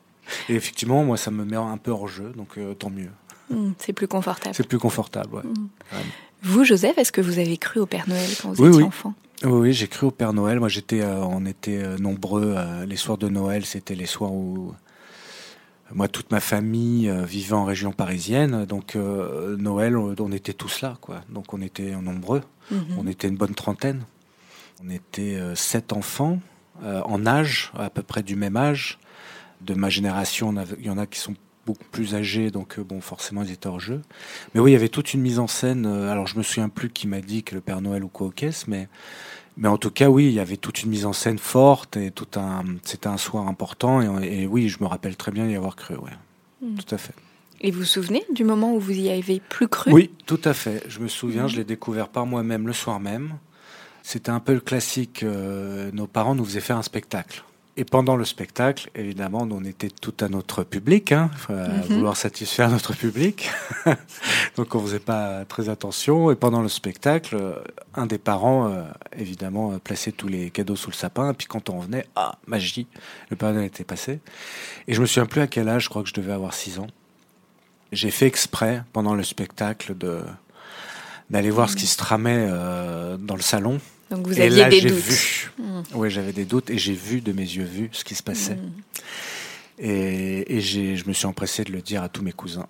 Et 0.49 0.55
effectivement, 0.55 1.05
moi, 1.05 1.17
ça 1.17 1.31
me 1.31 1.45
met 1.45 1.57
un 1.57 1.79
peu 1.79 1.91
hors 1.91 2.07
jeu, 2.07 2.33
donc 2.37 2.59
euh, 2.59 2.75
tant 2.75 2.91
mieux. 2.91 3.11
Hmm, 3.51 3.73
c'est 3.79 3.95
plus 3.95 4.07
confortable. 4.07 4.55
C'est 4.55 4.67
plus 4.69 4.79
confortable, 4.79 5.37
ouais. 5.37 5.43
Hmm. 5.43 5.97
Vous, 6.43 6.65
Joseph, 6.65 6.99
est-ce 6.99 7.13
que 7.13 7.21
vous 7.21 7.39
avez 7.39 7.57
cru 7.57 7.81
au 7.81 7.87
Père 7.87 8.09
Noël 8.09 8.31
quand 8.41 8.53
vous 8.53 8.67
étiez 8.67 8.83
enfant? 8.83 9.15
Oui, 9.45 9.51
oui, 9.51 9.73
j'ai 9.73 9.89
cru 9.89 10.07
au 10.07 10.11
Père 10.11 10.33
Noël. 10.33 10.59
Moi, 10.59 10.69
j'étais, 10.69 11.01
euh, 11.01 11.23
on 11.23 11.47
était 11.47 11.79
euh, 11.79 11.97
nombreux. 11.99 12.55
Euh, 12.57 12.85
les 12.87 12.97
soirs 12.97 13.19
de 13.19 13.29
Noël, 13.29 13.65
c'était 13.65 13.95
les 13.95 14.07
soirs 14.07 14.33
où 14.33 14.73
moi, 15.93 16.09
toute 16.09 16.31
ma 16.31 16.41
famille 16.41 17.11
vivait 17.25 17.55
en 17.55 17.65
région 17.65 17.93
parisienne. 17.93 18.67
Donc, 18.67 18.95
Noël, 18.95 19.97
on, 19.97 20.33
était 20.33 20.53
tous 20.53 20.83
là, 20.83 20.99
quoi. 21.01 21.23
Donc, 21.31 21.55
on 21.55 21.63
était 21.63 21.93
nombreux. 21.93 22.43
Mhm. 22.71 22.99
On 22.99 23.07
était 23.07 23.27
une 23.27 23.39
bonne 23.39 23.55
trentaine. 23.55 24.03
On 24.85 24.91
était 24.91 25.41
sept 25.55 25.95
enfants 25.95 26.41
en 26.85 27.27
âge, 27.27 27.73
à 27.75 27.89
peu 27.89 28.03
près 28.03 28.23
du 28.23 28.37
même 28.37 28.59
âge. 28.59 28.99
De 29.63 29.73
ma 29.73 29.89
génération, 29.89 30.55
il 30.79 30.85
y 30.85 30.91
en 30.91 30.99
a 30.99 31.07
qui 31.07 31.21
sont 31.21 31.35
beaucoup 31.73 31.91
plus 31.93 32.15
âgés, 32.15 32.51
donc 32.51 32.81
bon, 32.81 33.01
forcément, 33.01 33.43
ils 33.43 33.53
étaient 33.53 33.67
hors 33.67 33.81
jeu. 33.81 34.01
Mais 34.55 34.61
oui, 34.61 34.71
il 34.71 34.75
y 34.75 34.77
avait 34.77 34.89
toute 34.89 35.15
une 35.15 35.21
mise 35.21 35.39
en 35.39 35.47
scène. 35.47 35.87
alors, 35.87 36.27
je 36.27 36.39
me 36.39 36.43
souviens 36.43 36.69
plus 36.69 36.91
qui 36.91 37.07
m'a 37.07 37.21
dit 37.21 37.43
que 37.43 37.55
le 37.55 37.61
Père 37.61 37.81
Noël 37.81 38.03
ou 38.05 38.09
quoi 38.09 38.29
au 38.29 38.31
caisse, 38.31 38.67
mais 38.67 38.89
mais 39.59 39.67
en 39.69 39.77
tout 39.77 39.91
cas, 39.91 40.09
oui, 40.09 40.27
il 40.27 40.33
y 40.33 40.41
avait 40.41 40.57
toute 40.57 40.85
une 40.85 40.91
mise 40.91 41.05
en 41.05 41.13
scène 41.13 41.39
forte 41.39 41.97
et 41.97 42.13
tout 42.13 42.29
un, 42.37 42.63
c'était 42.85 43.09
un 43.09 43.17
soir 43.17 43.49
important. 43.49 44.21
Et, 44.21 44.47
oui, 44.47 44.69
je 44.69 44.79
me 44.81 44.87
rappelle 44.87 45.17
très 45.17 45.33
bien 45.33 45.49
y 45.49 45.57
avoir 45.57 45.75
cru, 45.75 45.97
ouais. 45.97 46.13
Hmm. 46.63 46.77
Tout 46.77 46.95
à 46.95 46.99
fait. 46.99 47.15
Et 47.61 47.73
vous 47.73 47.81
vous 47.81 47.85
souvenez 47.85 48.25
du 48.33 48.45
moment 48.45 48.73
où 48.73 48.79
vous 48.79 48.97
y 48.97 49.11
avez 49.11 49.41
plus 49.41 49.67
cru? 49.67 49.93
Oui, 49.93 50.13
tout 50.27 50.41
à 50.45 50.55
fait. 50.55 50.85
Je 50.89 51.01
me 51.01 51.09
souviens, 51.09 51.47
hmm. 51.47 51.49
je 51.49 51.57
l'ai 51.57 51.65
découvert 51.65 52.09
par 52.09 52.25
moi-même 52.25 52.69
le 52.69 52.73
soir 52.73 53.01
même. 53.01 53.35
C'était 54.05 54.31
un 54.31 54.39
peu 54.39 54.55
le 54.55 54.61
classique. 54.61 55.25
Euh, 55.25 55.91
nos 55.93 56.07
parents 56.07 56.37
nous 56.37 56.45
faisaient 56.45 56.61
faire 56.61 56.79
un 56.79 56.83
spectacle. 56.83 57.43
Et 57.81 57.85
pendant 57.85 58.17
le 58.17 58.25
spectacle, 58.25 58.91
évidemment, 58.97 59.47
on 59.49 59.63
était 59.63 59.89
tout 59.89 60.15
à 60.19 60.29
notre 60.29 60.65
public, 60.65 61.13
hein, 61.13 61.31
mhm. 61.49 61.83
vouloir 61.83 62.17
satisfaire 62.17 62.69
notre 62.71 62.93
public. 62.93 63.53
Donc 64.57 64.75
on 64.75 64.81
faisait 64.81 64.99
pas 64.99 65.45
très 65.45 65.69
attention. 65.69 66.33
Et 66.33 66.35
pendant 66.35 66.61
le 66.61 66.69
spectacle, 66.69 67.37
un 67.95 68.07
des 68.07 68.19
parents, 68.19 68.69
euh, 68.69 68.83
évidemment, 69.17 69.71
euh, 69.71 69.79
plaçait 69.79 70.11
tous 70.11 70.27
les 70.27 70.51
cadeaux 70.51 70.75
sous 70.75 70.91
le 70.91 70.97
sapin. 70.97 71.31
Et 71.31 71.35
puis 71.35 71.47
quand 71.47 71.71
on 71.71 71.79
revenait, 71.79 72.05
ah, 72.17 72.41
magie, 72.49 72.89
le 73.31 73.37
Père 73.37 73.53
Noël 73.53 73.67
était 73.67 73.85
passé. 73.85 74.19
Et 74.89 74.95
je 74.95 75.01
me 75.01 75.07
souviens 75.07 75.27
plus 75.27 75.41
à 75.41 75.47
quel 75.47 75.69
âge, 75.69 75.85
je 75.85 75.89
crois 75.89 76.03
que 76.03 76.09
je 76.09 76.15
devais 76.15 76.33
avoir 76.33 76.55
6 76.55 76.81
ans. 76.81 76.89
J'ai 77.93 78.11
fait 78.11 78.27
exprès, 78.27 78.83
pendant 78.93 79.15
le 79.15 79.23
spectacle, 79.23 79.97
de 79.97 80.23
d'aller 81.31 81.51
voir 81.51 81.69
ce 81.71 81.77
qui 81.77 81.87
se 81.87 81.99
tramait 81.99 82.49
euh, 82.49 83.19
dans 83.19 83.37
le 83.37 83.43
salon 83.43 83.79
donc 84.11 84.27
vous 84.27 84.41
aviez 84.41 84.67
des 84.69 84.81
doutes. 84.83 84.99
Vu. 84.99 85.51
Hmm. 85.59 85.83
Oui, 85.95 86.11
j'avais 86.11 86.33
des 86.33 86.45
doutes 86.45 86.71
et 86.71 86.79
j'ai 86.79 86.95
vu 86.95 87.21
de 87.21 87.33
mes 87.33 87.43
yeux 87.43 87.65
vus 87.65 87.91
ce 87.93 88.05
qui 88.05 88.15
se 88.15 88.23
passait. 88.23 88.55
Hmm. 88.55 88.73
Et, 89.79 90.57
et 90.57 90.61
je 90.61 91.07
me 91.07 91.13
suis 91.13 91.27
empressé 91.27 91.65
de 91.65 91.73
le 91.73 91.83
dire 91.83 92.03
à 92.03 92.09
tous 92.09 92.23
mes 92.23 92.33
cousins. 92.33 92.67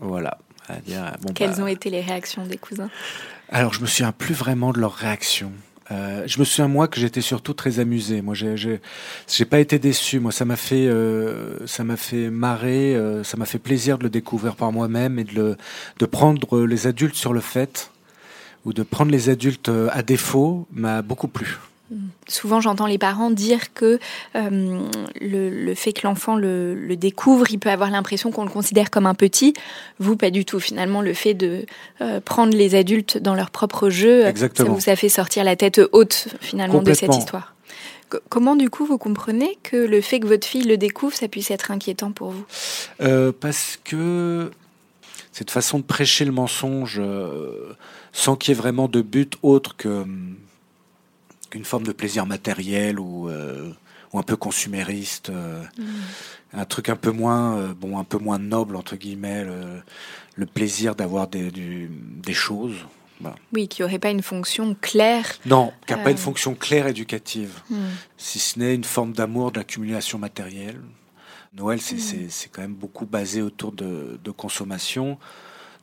Voilà. 0.00 0.38
À 0.68 0.80
dire, 0.80 1.16
bon, 1.22 1.32
Quelles 1.32 1.56
bah, 1.56 1.62
ont 1.62 1.66
été 1.66 1.90
les 1.90 2.00
réactions 2.00 2.44
des 2.44 2.58
cousins? 2.58 2.90
Alors, 3.50 3.72
je 3.72 3.80
me 3.80 3.86
souviens 3.86 4.12
plus 4.12 4.34
vraiment 4.34 4.72
de 4.72 4.80
leurs 4.80 4.94
réactions. 4.94 5.52
Euh, 5.92 6.24
je 6.26 6.40
me 6.40 6.44
souviens 6.44 6.66
moi 6.66 6.88
que 6.88 6.98
j'étais 6.98 7.20
surtout 7.20 7.54
très 7.54 7.78
amusé. 7.78 8.20
Moi, 8.20 8.34
j'ai, 8.34 8.56
j'ai, 8.56 9.44
pas 9.44 9.60
été 9.60 9.78
déçu. 9.78 10.18
Moi, 10.18 10.32
ça 10.32 10.44
m'a 10.44 10.56
fait, 10.56 10.88
euh, 10.88 11.64
ça 11.66 11.84
m'a 11.84 11.96
fait 11.96 12.30
marrer. 12.30 12.96
Euh, 12.96 13.22
ça 13.22 13.36
m'a 13.36 13.46
fait 13.46 13.60
plaisir 13.60 13.98
de 13.98 14.02
le 14.02 14.10
découvrir 14.10 14.56
par 14.56 14.72
moi-même 14.72 15.20
et 15.20 15.24
de, 15.24 15.34
le, 15.34 15.56
de 15.98 16.06
prendre 16.06 16.64
les 16.64 16.88
adultes 16.88 17.14
sur 17.14 17.32
le 17.32 17.40
fait 17.40 17.90
ou 18.66 18.72
de 18.72 18.82
prendre 18.82 19.12
les 19.12 19.30
adultes 19.30 19.70
euh, 19.70 19.88
à 19.92 20.02
défaut 20.02 20.66
m'a 20.72 21.00
beaucoup 21.00 21.28
plu. 21.28 21.56
Souvent, 22.26 22.60
j'entends 22.60 22.86
les 22.86 22.98
parents 22.98 23.30
dire 23.30 23.72
que 23.72 24.00
euh, 24.34 24.80
le, 25.20 25.74
fait 25.74 25.92
que 25.92 26.04
l'enfant 26.04 26.34
le, 26.34 26.96
découvre, 26.96 27.46
il 27.48 27.60
peut 27.60 27.70
avoir 27.70 27.90
l'impression 27.90 28.32
qu'on 28.32 28.42
le 28.42 28.50
considère 28.50 28.90
comme 28.90 29.06
un 29.06 29.14
petit. 29.14 29.54
Vous, 30.00 30.16
pas 30.16 30.30
du 30.30 30.44
tout. 30.44 30.58
Finalement, 30.58 31.00
le 31.00 31.14
fait 31.14 31.34
de 31.34 31.64
euh, 32.00 32.20
prendre 32.20 32.56
les 32.56 32.74
adultes 32.74 33.18
dans 33.18 33.36
leur 33.36 33.50
propre 33.50 33.88
jeu, 33.88 34.24
ça 34.34 34.64
vous 34.64 34.90
a 34.90 34.96
fait 34.96 35.08
sortir 35.08 35.44
la 35.44 35.54
tête 35.54 35.80
haute, 35.92 36.26
finalement, 36.40 36.82
de 36.82 36.92
cette 36.92 37.14
histoire. 37.14 37.54
comment, 38.30 38.56
du 38.56 38.68
coup, 38.68 38.84
vous 38.84 38.98
comprenez 38.98 39.56
que 39.62 39.76
le 39.76 40.00
fait 40.00 40.18
que 40.18 40.26
votre 40.26 40.48
fille 40.48 40.64
le 40.64 40.76
découvre, 40.76 41.14
ça 41.14 41.28
puisse 41.28 41.52
être 41.52 41.70
inquiétant 41.70 42.10
pour 42.10 42.32
vous? 42.32 43.32
Parce 43.40 43.78
que 43.84 44.50
cette 45.30 45.52
façon 45.52 45.78
de 45.78 45.84
prêcher 45.84 46.24
le 46.24 46.32
mensonge 46.32 47.00
sans 48.16 48.34
qu'il 48.34 48.54
y 48.54 48.56
ait 48.56 48.60
vraiment 48.60 48.88
de 48.88 49.02
but 49.02 49.36
autre 49.42 49.76
que 49.76 50.06
qu'une 51.50 51.64
forme 51.66 51.84
de 51.84 51.92
plaisir 51.92 52.24
matériel 52.24 52.98
ou, 52.98 53.28
euh, 53.28 53.70
ou 54.12 54.18
un 54.18 54.22
peu 54.22 54.36
consumériste, 54.36 55.28
euh, 55.28 55.62
un 56.54 56.64
truc 56.64 56.88
un 56.88 56.96
peu 56.96 57.10
moins 57.10 57.58
euh, 57.58 57.74
bon, 57.74 57.98
un 57.98 58.04
peu 58.04 58.16
moins 58.16 58.38
noble 58.38 58.74
entre 58.74 58.96
guillemets, 58.96 59.44
le, 60.34 60.46
plaisir 60.46 60.94
d'avoir 60.94 61.28
des, 61.28 61.50
des 61.52 62.32
choses. 62.32 62.76
Oui, 63.52 63.68
qui 63.68 63.82
n'aurait 63.82 63.98
pas 63.98 64.10
une 64.10 64.22
fonction 64.22 64.74
claire. 64.80 65.26
Non, 65.44 65.72
qui 65.86 65.92
n'a 65.92 65.98
pas 65.98 66.10
une 66.10 66.16
fonction 66.16 66.54
claire 66.54 66.86
éducative, 66.86 67.60
mm. 67.68 67.76
si 68.16 68.38
ce 68.38 68.58
n'est 68.58 68.74
une 68.74 68.84
forme 68.84 69.12
d'amour 69.12 69.52
de 69.52 69.58
l'accumulation 69.58 70.18
matérielle. 70.18 70.80
Noël, 71.54 71.78
mm. 71.78 72.28
c'est 72.30 72.48
quand 72.50 72.62
même 72.62 72.74
beaucoup 72.74 73.06
basé 73.06 73.42
autour 73.42 73.72
de, 73.72 74.18
de 74.22 74.30
consommation, 74.30 75.18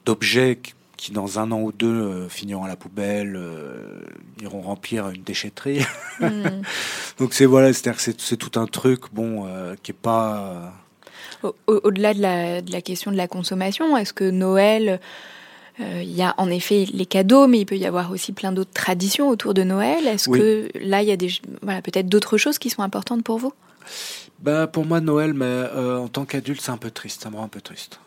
d'objets 0.05 0.59
qui 0.97 1.11
dans 1.11 1.39
un 1.39 1.51
an 1.51 1.61
ou 1.61 1.71
deux 1.71 1.87
euh, 1.87 2.29
finiront 2.29 2.63
à 2.63 2.67
la 2.67 2.75
poubelle, 2.75 3.35
euh, 3.35 4.01
iront 4.41 4.61
remplir 4.61 5.09
une 5.09 5.23
déchetterie. 5.23 5.81
Hmm. 6.19 6.61
Donc 7.19 7.33
c'est 7.33 7.45
voilà, 7.45 7.71
c'est 7.73 8.37
tout 8.37 8.59
un 8.59 8.67
truc 8.67 9.13
bon 9.13 9.45
euh, 9.47 9.75
qui 9.81 9.91
est 9.91 9.95
pas. 9.95 10.73
Au-delà 11.67 12.13
de, 12.13 12.21
la, 12.21 12.61
de 12.61 12.71
la 12.71 12.81
question 12.81 13.11
de 13.11 13.17
la 13.17 13.27
consommation, 13.27 13.97
est-ce 13.97 14.13
que 14.13 14.29
Noël 14.29 14.99
il 15.79 16.13
y 16.13 16.21
a 16.21 16.35
en 16.37 16.51
effet 16.51 16.85
les 16.93 17.07
cadeaux, 17.07 17.47
mais 17.47 17.61
il 17.61 17.65
peut 17.65 17.75
y 17.75 17.87
avoir 17.87 18.11
aussi 18.11 18.31
plein 18.31 18.51
d'autres 18.51 18.73
traditions 18.73 19.27
autour 19.27 19.55
de 19.55 19.63
Noël. 19.63 20.05
Est-ce 20.05 20.29
que 20.29 20.69
là, 20.79 21.01
il 21.01 21.09
y 21.09 21.11
a 21.11 21.17
des, 21.17 21.31
voilà, 21.63 21.81
peut-être 21.81 22.07
d'autres 22.07 22.37
choses 22.37 22.59
qui 22.59 22.69
sont 22.69 22.83
importantes 22.83 23.23
pour 23.23 23.39
vous? 23.39 23.51
Bah, 24.39 24.67
Pour 24.67 24.85
moi, 24.85 25.01
Noël, 25.01 25.33
mais, 25.33 25.65
en 25.75 26.07
tant 26.09 26.25
qu'adulte, 26.25 26.61
c'est 26.61 26.69
un 26.69 26.77
peu 26.77 26.91
triste. 26.91 27.23
Ça 27.23 27.31
me 27.31 27.37
rend 27.37 27.45
un 27.45 27.47
peu 27.47 27.59
triste. 27.59 27.99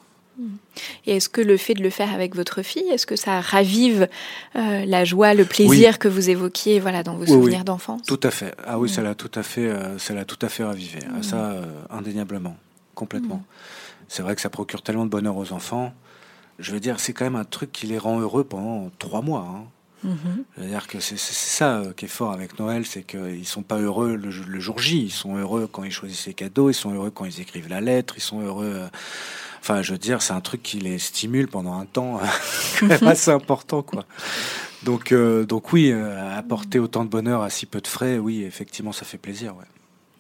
Et 1.07 1.17
est-ce 1.17 1.29
que 1.29 1.41
le 1.41 1.57
fait 1.57 1.75
de 1.75 1.83
le 1.83 1.91
faire 1.91 2.13
avec 2.13 2.35
votre 2.35 2.63
fille, 2.63 2.89
est-ce 2.91 3.07
que 3.07 3.17
ça 3.17 3.41
ravive 3.41 4.09
euh, 4.57 4.85
la 4.85 5.05
joie, 5.05 5.35
le 5.35 5.45
plaisir 5.45 5.99
que 5.99 6.09
vous 6.09 6.31
évoquiez 6.31 6.81
voilà, 6.81 7.03
dans 7.03 7.17
vos 7.17 7.27
souvenirs 7.27 7.65
d'enfance? 7.65 8.03
Tout 8.07 8.21
à 8.23 8.31
fait. 8.31 8.55
Ah 8.67 8.79
oui, 8.79 8.89
ça 8.89 9.03
l'a 9.03 9.15
tout 9.15 9.31
à 9.35 9.43
fait, 9.43 9.69
euh, 9.69 9.99
ça 9.99 10.15
l'a 10.15 10.25
tout 10.25 10.39
à 10.43 10.49
fait 10.49 10.65
ravivé. 10.65 11.01
Ah, 11.09 11.23
ça, 11.23 11.37
euh, 11.37 11.65
indéniablement, 11.91 12.57
complètement. 12.95 13.43
C'est 14.09 14.23
vrai 14.23 14.35
que 14.35 14.41
ça 14.41 14.51
procure 14.51 14.83
tellement 14.83 15.05
de 15.05 15.11
bonheur 15.11 15.37
aux 15.37 15.53
enfants. 15.53 15.95
Je 16.59 16.73
veux 16.73 16.81
dire, 16.81 17.01
c'est 17.01 17.13
quand 17.13 17.25
même 17.25 17.37
un 17.37 17.45
truc 17.45 17.73
qui 17.73 17.87
les 17.87 17.99
rend 17.99 18.21
heureux 18.21 18.45
pendant 18.45 18.91
trois 18.99 19.23
mois. 19.23 19.47
Hein. 19.49 19.65
Mhm. 20.05 20.69
Dire 20.69 20.87
que 20.87 21.01
c'est 21.01 21.19
ça 21.19 21.83
qui 21.97 22.05
est 22.05 22.09
fort 22.09 22.33
avec 22.33 22.59
Noël, 22.59 22.87
c'est 22.87 23.03
qu'ils 23.03 23.47
sont 23.47 23.63
pas 23.63 23.79
heureux 23.79 24.15
le, 24.15 24.31
le, 24.31 24.61
jour 24.61 24.79
J. 24.79 25.05
Ils 25.05 25.11
sont 25.11 25.37
heureux 25.37 25.69
quand 25.71 25.85
ils 25.85 25.91
choisissent 25.91 26.27
les 26.27 26.35
cadeaux, 26.35 26.71
ils 26.71 26.75
sont 26.75 26.93
heureux 26.93 27.11
quand 27.11 27.25
ils 27.25 27.41
écrivent 27.41 27.69
la 27.69 27.81
lettre, 27.81 28.15
ils 28.17 28.23
sont 28.23 28.41
heureux 28.41 28.79
Enfin, 29.69 29.83
je 29.83 29.91
veux 29.91 29.99
dire, 29.99 30.23
c'est 30.23 30.33
un 30.33 30.41
truc 30.41 30.63
qui 30.63 30.79
les 30.79 30.97
stimule 31.01 31.49
pendant 31.49 31.77
un 31.77 31.87
temps 31.87 32.21
assez 33.01 33.33
important, 33.33 33.83
quoi. 33.83 34.07
Donc, 34.85 35.11
euh, 35.11 35.45
donc 35.45 35.73
oui, 35.73 35.91
euh, 35.91 36.39
apporter 36.39 36.79
autant 36.79 37.05
de 37.05 37.11
bonheur 37.11 37.43
à 37.43 37.51
si 37.51 37.67
peu 37.67 37.81
de 37.81 37.89
frais, 37.89 38.17
oui, 38.17 38.45
effectivement, 38.45 38.93
ça 38.93 39.05
fait 39.05 39.19
plaisir. 39.19 39.57
Ouais. 39.57 39.65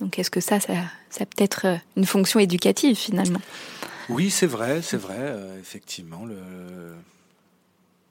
Donc, 0.00 0.18
est-ce 0.18 0.32
que 0.32 0.40
ça, 0.40 0.58
ça, 0.58 0.74
ça 1.10 1.22
a 1.22 1.26
peut-être 1.26 1.66
euh, 1.68 1.76
une 1.96 2.06
fonction 2.06 2.40
éducative 2.40 2.96
finalement? 2.96 3.40
Oui, 4.08 4.30
c'est 4.30 4.48
vrai, 4.48 4.82
c'est 4.82 4.96
vrai, 4.96 5.36
effectivement. 5.60 6.24
Le... 6.24 6.36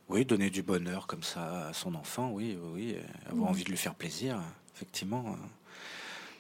Oui, 0.07 0.23
donner 0.23 0.49
du 0.49 0.61
bonheur 0.61 1.05
comme 1.05 1.23
ça 1.23 1.67
à 1.67 1.73
son 1.73 1.95
enfant, 1.95 2.31
oui, 2.31 2.57
oui, 2.73 2.95
avoir 3.29 3.49
envie 3.49 3.65
de 3.65 3.71
lui 3.71 3.77
faire 3.77 3.95
plaisir, 3.95 4.39
effectivement. 4.73 5.35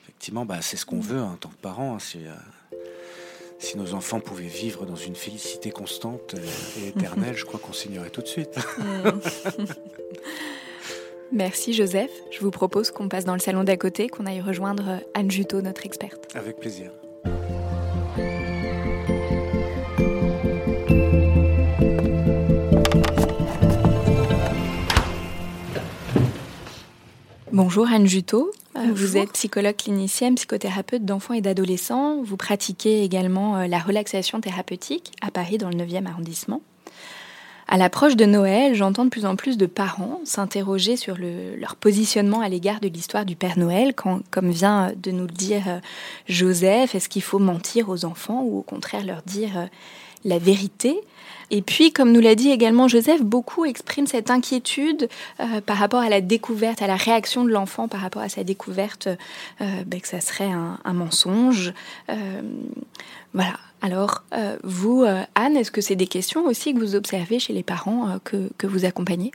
Effectivement, 0.03 0.45
bah, 0.45 0.61
c'est 0.61 0.77
ce 0.77 0.85
qu'on 0.85 1.01
veut 1.01 1.21
en 1.21 1.35
tant 1.35 1.49
que 1.49 1.57
parent. 1.57 1.97
Hein, 1.97 1.99
si 3.57 3.77
nos 3.77 3.93
enfants 3.93 4.19
pouvaient 4.19 4.43
vivre 4.43 4.85
dans 4.85 4.95
une 4.95 5.15
félicité 5.15 5.71
constante 5.71 6.35
et 6.81 6.87
éternelle, 6.89 7.35
je 7.35 7.45
crois 7.45 7.59
qu'on 7.59 7.73
signerait 7.73 8.09
tout 8.09 8.21
de 8.21 8.27
suite. 8.27 8.59
Merci 11.31 11.73
Joseph. 11.73 12.11
Je 12.31 12.39
vous 12.39 12.51
propose 12.51 12.91
qu'on 12.91 13.09
passe 13.09 13.25
dans 13.25 13.33
le 13.33 13.39
salon 13.39 13.63
d'à 13.63 13.77
côté, 13.77 14.07
qu'on 14.07 14.25
aille 14.25 14.41
rejoindre 14.41 15.01
Anne 15.13 15.31
Juto, 15.31 15.61
notre 15.61 15.85
experte. 15.85 16.27
Avec 16.35 16.59
plaisir. 16.59 16.91
Bonjour 27.51 27.87
Anne 27.87 28.05
Vous 28.93 29.17
êtes 29.17 29.33
psychologue 29.33 29.75
clinicienne, 29.75 30.35
psychothérapeute 30.35 31.05
d'enfants 31.05 31.33
et 31.33 31.41
d'adolescents. 31.41 32.21
Vous 32.23 32.37
pratiquez 32.37 33.03
également 33.03 33.57
euh, 33.57 33.67
la 33.67 33.79
relaxation 33.79 34.41
thérapeutique 34.41 35.11
à 35.21 35.31
Paris 35.31 35.57
dans 35.57 35.69
le 35.69 35.75
9e 35.75 36.05
arrondissement. 36.05 36.61
À 37.67 37.77
l'approche 37.77 38.15
de 38.15 38.25
Noël, 38.25 38.75
j'entends 38.75 39.05
de 39.05 39.09
plus 39.09 39.25
en 39.25 39.35
plus 39.35 39.57
de 39.57 39.65
parents 39.65 40.21
s'interroger 40.23 40.97
sur 40.97 41.17
leur 41.17 41.75
positionnement 41.75 42.41
à 42.41 42.49
l'égard 42.49 42.79
de 42.79 42.87
l'histoire 42.87 43.25
du 43.25 43.35
Père 43.35 43.57
Noël, 43.57 43.95
quand, 43.95 44.21
comme 44.29 44.51
vient 44.51 44.91
de 44.95 45.09
nous 45.09 45.25
le 45.25 45.31
dire 45.31 45.63
euh, 45.67 45.79
Joseph, 46.27 46.93
est-ce 46.93 47.09
qu'il 47.09 47.23
faut 47.23 47.39
mentir 47.39 47.89
aux 47.89 48.05
enfants 48.05 48.43
ou 48.43 48.59
au 48.59 48.61
contraire 48.61 49.03
leur 49.03 49.23
dire 49.23 49.57
euh, 49.57 49.65
la 50.25 50.37
vérité? 50.37 51.01
Et 51.51 51.61
puis, 51.61 51.91
comme 51.91 52.11
nous 52.11 52.19
l'a 52.19 52.35
dit 52.35 52.49
également 52.49 52.87
Joseph, 52.87 53.21
beaucoup 53.21 53.65
expriment 53.65 54.07
cette 54.07 54.29
inquiétude 54.29 55.09
euh, 55.39 55.61
par 55.61 55.77
rapport 55.77 56.01
à 56.01 56.09
la 56.09 56.21
découverte, 56.21 56.81
à 56.81 56.87
la 56.87 56.95
réaction 56.95 57.43
de 57.43 57.49
l'enfant 57.49 57.87
par 57.87 58.01
rapport 58.01 58.21
à 58.21 58.29
sa 58.29 58.43
découverte, 58.43 59.07
euh, 59.61 59.83
ben, 59.85 60.01
que 60.01 60.07
ça 60.07 60.21
serait 60.21 60.51
un, 60.51 60.93
mensonge. 60.93 61.73
Euh, 62.09 62.41
voilà. 63.33 63.57
Alors, 63.81 64.23
vous, 64.63 65.05
Anne, 65.35 65.57
est-ce 65.57 65.69
que 65.69 65.81
c'est 65.81 65.95
des 65.95 66.07
questions 66.07 66.45
aussi 66.45 66.73
que 66.73 66.79
vous 66.79 66.95
observez 66.95 67.37
chez 67.37 67.53
les 67.53 67.61
parents 67.61 68.17
que, 68.23 68.49
que 68.57 68.65
vous 68.65 68.83
accompagnez? 68.83 69.31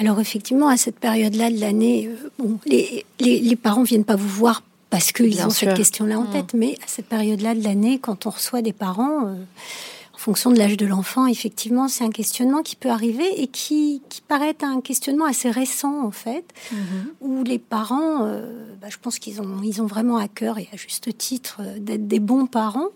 Alors 0.00 0.18
effectivement, 0.18 0.68
à 0.68 0.78
cette 0.78 0.98
période-là 0.98 1.50
de 1.50 1.60
l'année, 1.60 2.08
euh, 2.08 2.30
bon, 2.38 2.58
les, 2.64 3.04
les, 3.18 3.38
les, 3.38 3.56
parents 3.56 3.82
viennent 3.82 4.04
pas 4.04 4.16
vous 4.16 4.28
voir 4.28 4.62
parce 4.88 5.12
qu'ils 5.12 5.44
ont 5.44 5.50
cette 5.50 5.76
question-là 5.76 6.18
en 6.18 6.22
mmh. 6.22 6.32
tête, 6.32 6.54
mais 6.54 6.74
à 6.82 6.86
cette 6.86 7.06
période-là 7.06 7.54
de 7.54 7.62
l'année, 7.62 7.98
quand 7.98 8.26
on 8.26 8.30
reçoit 8.30 8.62
des 8.62 8.72
parents, 8.72 9.26
euh, 9.26 9.34
en 9.34 9.99
fonction 10.20 10.50
de 10.50 10.58
l'âge 10.58 10.76
de 10.76 10.86
l'enfant, 10.86 11.26
effectivement, 11.26 11.88
c'est 11.88 12.04
un 12.04 12.10
questionnement 12.10 12.62
qui 12.62 12.76
peut 12.76 12.90
arriver 12.90 13.42
et 13.42 13.46
qui, 13.46 14.02
qui 14.10 14.20
paraît 14.20 14.56
un 14.60 14.82
questionnement 14.82 15.24
assez 15.24 15.50
récent 15.50 16.04
en 16.04 16.10
fait, 16.10 16.44
mmh. 16.70 16.76
où 17.22 17.42
les 17.42 17.58
parents, 17.58 18.26
euh, 18.26 18.66
bah, 18.80 18.88
je 18.90 18.98
pense 18.98 19.18
qu'ils 19.18 19.40
ont, 19.40 19.62
ils 19.64 19.80
ont 19.80 19.86
vraiment 19.86 20.18
à 20.18 20.28
cœur 20.28 20.58
et 20.58 20.68
à 20.74 20.76
juste 20.76 21.16
titre 21.16 21.62
d'être 21.78 22.06
des 22.06 22.20
bons 22.20 22.46
parents. 22.46 22.90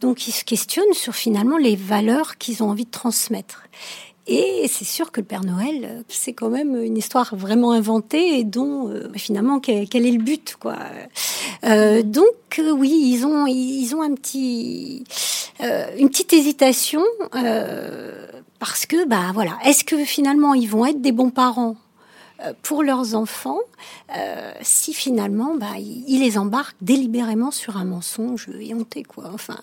Donc 0.00 0.26
ils 0.26 0.32
se 0.32 0.44
questionnent 0.44 0.94
sur 0.94 1.14
finalement 1.14 1.58
les 1.58 1.76
valeurs 1.76 2.38
qu'ils 2.38 2.62
ont 2.62 2.70
envie 2.70 2.86
de 2.86 2.90
transmettre. 2.90 3.64
Et 4.28 4.66
c'est 4.68 4.84
sûr 4.84 5.10
que 5.10 5.20
le 5.20 5.26
Père 5.26 5.42
Noël, 5.42 6.04
c'est 6.08 6.34
quand 6.34 6.50
même 6.50 6.76
une 6.82 6.98
histoire 6.98 7.34
vraiment 7.34 7.72
inventée 7.72 8.38
et 8.38 8.44
dont 8.44 8.88
euh, 8.88 9.10
finalement 9.16 9.58
quel, 9.58 9.86
est 10.06 10.12
le 10.12 10.22
but 10.22 10.56
quoi. 10.60 10.76
Euh, 11.64 12.02
donc 12.02 12.58
euh, 12.58 12.70
oui, 12.70 12.90
ils 12.90 13.24
ont 13.24 13.46
ils 13.46 13.94
ont 13.94 14.02
un 14.02 14.14
petit 14.14 15.04
une 15.60 16.08
petite 16.08 16.32
hésitation 16.32 17.02
parce 18.58 18.86
que 18.86 19.06
bah 19.06 19.30
voilà, 19.34 19.58
est-ce 19.64 19.84
que 19.84 20.04
finalement 20.04 20.54
ils 20.54 20.68
vont 20.68 20.86
être 20.86 21.00
des 21.00 21.12
bons 21.12 21.30
parents 21.30 21.76
pour 22.62 22.82
leurs 22.82 23.14
enfants 23.14 23.58
si 24.62 24.92
finalement 24.92 25.56
bah, 25.56 25.78
ils 25.78 26.20
les 26.20 26.38
embarquent 26.38 26.76
délibérément 26.80 27.50
sur 27.50 27.76
un 27.76 27.84
mensonge 27.84 28.48
éhonté 28.60 29.02
quoi 29.02 29.30
enfin. 29.32 29.58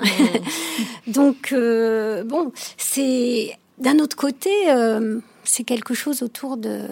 Donc 1.07 1.53
bon 1.53 2.51
c'est 2.77 3.57
d'un 3.77 3.99
autre 3.99 4.15
côté, 4.15 4.49
euh, 4.69 5.19
c'est 5.43 5.63
quelque 5.63 5.93
chose 5.93 6.23
autour 6.23 6.57
de... 6.57 6.87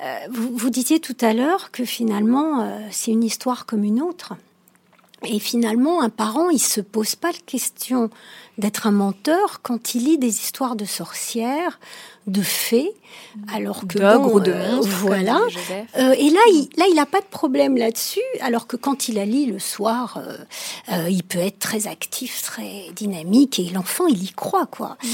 Euh, 0.00 0.16
vous, 0.30 0.70
disiez 0.70 1.00
tout 1.00 1.16
à 1.20 1.32
l'heure 1.34 1.70
que 1.70 1.84
finalement, 1.84 2.62
euh, 2.62 2.78
c'est 2.90 3.12
une 3.12 3.24
histoire 3.24 3.64
comme 3.66 3.84
une 3.84 4.02
autre. 4.02 4.34
Et 5.26 5.38
finalement, 5.38 6.02
un 6.02 6.10
parent, 6.10 6.50
il 6.50 6.60
se 6.60 6.80
pose 6.80 7.14
pas 7.14 7.32
la 7.32 7.38
question 7.46 8.10
d'être 8.58 8.86
un 8.86 8.92
menteur 8.92 9.60
quand 9.62 9.94
il 9.94 10.04
lit 10.04 10.18
des 10.18 10.28
histoires 10.28 10.76
de 10.76 10.84
sorcières, 10.84 11.80
de 12.26 12.40
fées, 12.40 12.92
alors 13.52 13.86
que 13.86 13.98
ou 14.16 14.40
de 14.40 14.52
euh, 14.52 14.80
voilà. 14.80 15.40
Euh, 15.98 16.12
et 16.12 16.30
là, 16.30 16.40
il, 16.52 16.68
là, 16.76 16.86
il 16.88 16.94
n'a 16.94 17.06
pas 17.06 17.20
de 17.20 17.26
problème 17.26 17.76
là-dessus, 17.76 18.20
alors 18.40 18.66
que 18.66 18.76
quand 18.76 19.08
il 19.08 19.16
la 19.16 19.24
lit 19.24 19.46
le 19.46 19.58
soir, 19.58 20.20
euh, 20.90 21.08
il 21.10 21.24
peut 21.24 21.40
être 21.40 21.58
très 21.58 21.86
actif, 21.86 22.42
très 22.42 22.90
dynamique, 22.94 23.58
et 23.58 23.70
l'enfant, 23.70 24.06
il 24.06 24.22
y 24.22 24.32
croit, 24.32 24.66
quoi. 24.66 24.96
Mm. 25.02 25.08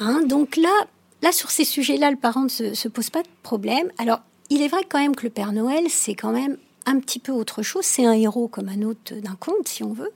Hein, 0.00 0.22
donc 0.26 0.56
là, 0.56 0.86
là, 1.22 1.32
sur 1.32 1.50
ces 1.50 1.64
sujets-là, 1.64 2.10
le 2.10 2.16
parent 2.16 2.44
ne 2.44 2.48
se, 2.48 2.74
se 2.74 2.88
pose 2.88 3.10
pas 3.10 3.22
de 3.22 3.28
problème. 3.42 3.90
Alors, 3.98 4.20
il 4.48 4.62
est 4.62 4.68
vrai 4.68 4.82
quand 4.88 4.98
même 4.98 5.16
que 5.16 5.24
le 5.24 5.30
Père 5.30 5.52
Noël, 5.52 5.84
c'est 5.88 6.14
quand 6.14 6.32
même 6.32 6.56
un 6.86 7.00
petit 7.00 7.18
peu 7.18 7.32
autre 7.32 7.62
chose. 7.62 7.84
C'est 7.84 8.06
un 8.06 8.12
héros 8.12 8.48
comme 8.48 8.68
un 8.68 8.82
autre 8.82 9.14
d'un 9.14 9.36
conte, 9.38 9.66
si 9.66 9.82
on 9.82 9.92
veut. 9.92 10.12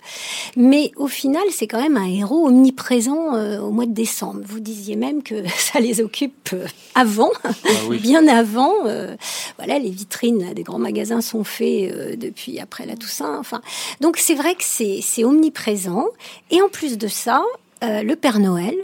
Mais 0.56 0.92
au 0.96 1.08
final, 1.08 1.42
c'est 1.50 1.66
quand 1.66 1.80
même 1.80 1.96
un 1.96 2.06
héros 2.06 2.46
omniprésent 2.46 3.34
euh, 3.34 3.60
au 3.60 3.70
mois 3.70 3.86
de 3.86 3.92
décembre. 3.92 4.40
Vous 4.44 4.60
disiez 4.60 4.96
même 4.96 5.22
que 5.22 5.46
ça 5.58 5.80
les 5.80 6.00
occupe 6.00 6.50
euh, 6.52 6.66
avant, 6.94 7.30
ah 7.44 7.50
bien 8.00 8.26
avant. 8.28 8.72
Euh, 8.86 9.16
voilà, 9.58 9.78
les 9.78 9.90
vitrines 9.90 10.54
des 10.54 10.62
grands 10.62 10.78
magasins 10.78 11.20
sont 11.20 11.44
faites 11.44 12.18
depuis 12.18 12.60
après 12.60 12.86
la 12.86 12.96
Toussaint. 12.96 13.36
Enfin, 13.38 13.60
donc 14.00 14.16
c'est 14.16 14.34
vrai 14.34 14.54
que 14.54 14.64
c'est 14.64 15.24
omniprésent. 15.24 16.06
Et 16.50 16.62
en 16.62 16.68
plus 16.68 16.96
de 16.96 17.08
ça, 17.08 17.42
le 17.82 18.14
Père 18.14 18.38
Noël, 18.38 18.76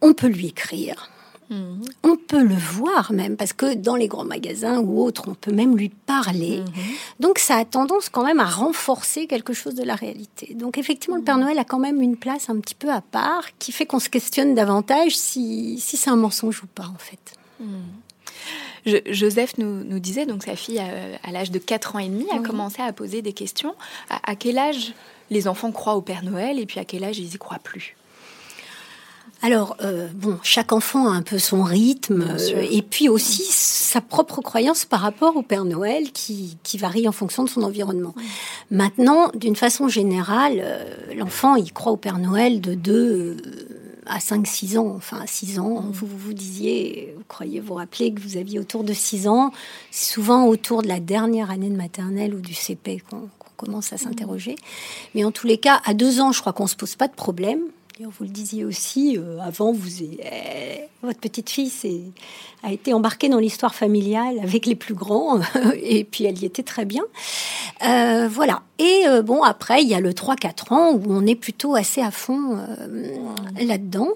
on 0.00 0.12
peut 0.12 0.26
lui 0.26 0.48
écrire 0.48 1.10
On 1.50 2.16
peut 2.16 2.42
le 2.42 2.54
voir 2.54 3.12
même, 3.12 3.36
parce 3.36 3.52
que 3.52 3.74
dans 3.74 3.94
les 3.94 4.08
grands 4.08 4.24
magasins 4.24 4.80
ou 4.80 5.00
autres, 5.00 5.28
on 5.28 5.34
peut 5.34 5.52
même 5.52 5.76
lui 5.76 5.90
parler. 5.90 6.58
Mhm. 6.58 6.82
Donc 7.20 7.38
ça 7.38 7.56
a 7.56 7.64
tendance 7.64 8.08
quand 8.08 8.24
même 8.24 8.40
à 8.40 8.46
renforcer 8.46 9.26
quelque 9.26 9.52
chose 9.52 9.74
de 9.74 9.84
la 9.84 9.94
réalité. 9.94 10.54
Donc 10.54 10.78
effectivement, 10.78 11.16
le 11.16 11.22
Père 11.22 11.38
Noël 11.38 11.58
a 11.58 11.64
quand 11.64 11.78
même 11.78 12.02
une 12.02 12.16
place 12.16 12.50
un 12.50 12.58
petit 12.58 12.74
peu 12.74 12.90
à 12.90 13.00
part, 13.00 13.44
qui 13.58 13.72
fait 13.72 13.86
qu'on 13.86 14.00
se 14.00 14.08
questionne 14.08 14.54
davantage 14.54 15.16
si, 15.16 15.78
c'est 15.80 16.10
un 16.10 16.16
mensonge 16.16 16.62
ou 16.62 16.66
pas, 16.66 16.86
en 16.86 16.98
fait. 16.98 17.38
Joseph 19.06 19.58
nous, 19.58 19.98
disait, 19.98 20.26
donc 20.26 20.44
sa 20.44 20.54
fille, 20.54 20.80
euh, 20.80 21.16
à, 21.24 21.32
l'âge 21.32 21.50
de 21.50 21.58
4 21.58 21.96
ans 21.96 21.98
et 21.98 22.08
demi, 22.08 22.26
a 22.30 22.38
commencé 22.38 22.82
à 22.82 22.92
poser 22.92 23.22
des 23.22 23.32
questions. 23.32 23.74
à 24.10 24.36
quel 24.36 24.58
âge 24.58 24.94
les 25.30 25.48
enfants 25.48 25.72
croient 25.72 25.96
au 25.96 26.02
Père 26.02 26.22
Noël 26.22 26.58
et 26.58 26.66
puis 26.66 26.80
à 26.80 26.84
quel 26.84 27.04
âge 27.04 27.18
ils 27.18 27.34
y 27.34 27.38
croient 27.38 27.58
plus? 27.58 27.95
Alors, 29.42 29.76
euh, 29.82 30.08
bon, 30.14 30.38
chaque 30.42 30.72
enfant 30.72 31.08
a 31.08 31.14
un 31.14 31.22
peu 31.22 31.38
son 31.38 31.62
rythme 31.62 32.26
euh, 32.38 32.66
et 32.70 32.82
puis 32.82 33.08
aussi 33.08 33.44
sa 33.50 34.00
propre 34.00 34.40
croyance 34.40 34.84
par 34.84 35.00
rapport 35.00 35.36
au 35.36 35.42
Père 35.42 35.64
Noël 35.64 36.10
qui, 36.12 36.58
varie 36.78 37.06
en 37.06 37.12
fonction 37.12 37.44
de 37.44 37.48
son 37.48 37.62
environnement. 37.62 38.14
Maintenant, 38.70 39.30
d'une 39.34 39.56
façon 39.56 39.88
générale, 39.88 40.60
euh, 40.60 41.14
l'enfant, 41.14 41.54
il 41.54 41.72
croit 41.72 41.92
au 41.92 41.96
Père 41.96 42.18
Noël 42.18 42.60
de 42.60 42.74
2 42.74 43.36
à 44.06 44.18
5-6 44.18 44.78
ans. 44.78 44.94
Enfin, 44.96 45.20
à 45.20 45.26
6 45.26 45.58
ans, 45.58 45.82
mm. 45.82 45.90
vous, 45.90 46.06
vous 46.06 46.32
disiez, 46.32 47.14
vous 47.16 47.24
croyez 47.28 47.60
vous 47.60 47.74
rappeler 47.74 48.12
que 48.12 48.20
vous 48.20 48.38
aviez 48.38 48.58
autour 48.58 48.84
de 48.84 48.94
6 48.94 49.28
ans. 49.28 49.52
Souvent 49.90 50.46
autour 50.46 50.82
de 50.82 50.88
la 50.88 50.98
dernière 50.98 51.50
année 51.50 51.70
de 51.70 51.76
maternelle 51.76 52.34
ou 52.34 52.40
du 52.40 52.54
CP 52.54 53.02
qu'on 53.08 53.28
commence 53.56 53.92
à 53.92 53.98
s'interroger. 53.98 54.56
Mais 55.14 55.24
en 55.24 55.30
tous 55.30 55.46
les 55.46 55.58
cas, 55.58 55.80
à 55.84 55.92
2 55.92 56.20
ans, 56.20 56.32
je 56.32 56.40
crois 56.40 56.54
qu'on 56.54 56.66
se 56.66 56.76
pose 56.76 56.96
pas 56.96 57.08
de 57.08 57.14
problème 57.14 57.60
vous 58.04 58.24
le 58.24 58.30
disiez 58.30 58.64
aussi, 58.64 59.16
euh, 59.16 59.38
avant, 59.40 59.74
eh, 60.00 60.80
votre 61.02 61.18
petite 61.18 61.48
fille 61.48 61.72
a 62.62 62.70
été 62.70 62.92
embarquée 62.92 63.30
dans 63.30 63.38
l'histoire 63.38 63.74
familiale 63.74 64.38
avec 64.42 64.66
les 64.66 64.74
plus 64.74 64.92
grands, 64.92 65.40
et 65.82 66.04
puis 66.04 66.24
elle 66.24 66.38
y 66.38 66.44
était 66.44 66.62
très 66.62 66.84
bien. 66.84 67.02
Euh, 67.86 68.28
voilà. 68.28 68.62
Et 68.78 69.04
euh, 69.06 69.22
bon, 69.22 69.42
après, 69.42 69.82
il 69.82 69.88
y 69.88 69.94
a 69.94 70.00
le 70.00 70.12
3-4 70.12 70.74
ans 70.74 70.92
où 70.92 71.04
on 71.08 71.24
est 71.26 71.36
plutôt 71.36 71.74
assez 71.74 72.02
à 72.02 72.10
fond 72.10 72.58
là-dedans, 73.58 74.10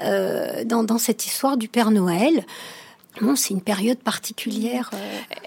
dans, 0.00 0.84
dans, 0.84 0.98
cette 0.98 1.26
histoire 1.26 1.58
du 1.58 1.68
Père 1.68 1.90
Noël. 1.90 2.46
Bon, 3.20 3.36
c'est 3.36 3.52
une 3.52 3.60
période 3.60 3.98
particulière. 3.98 4.90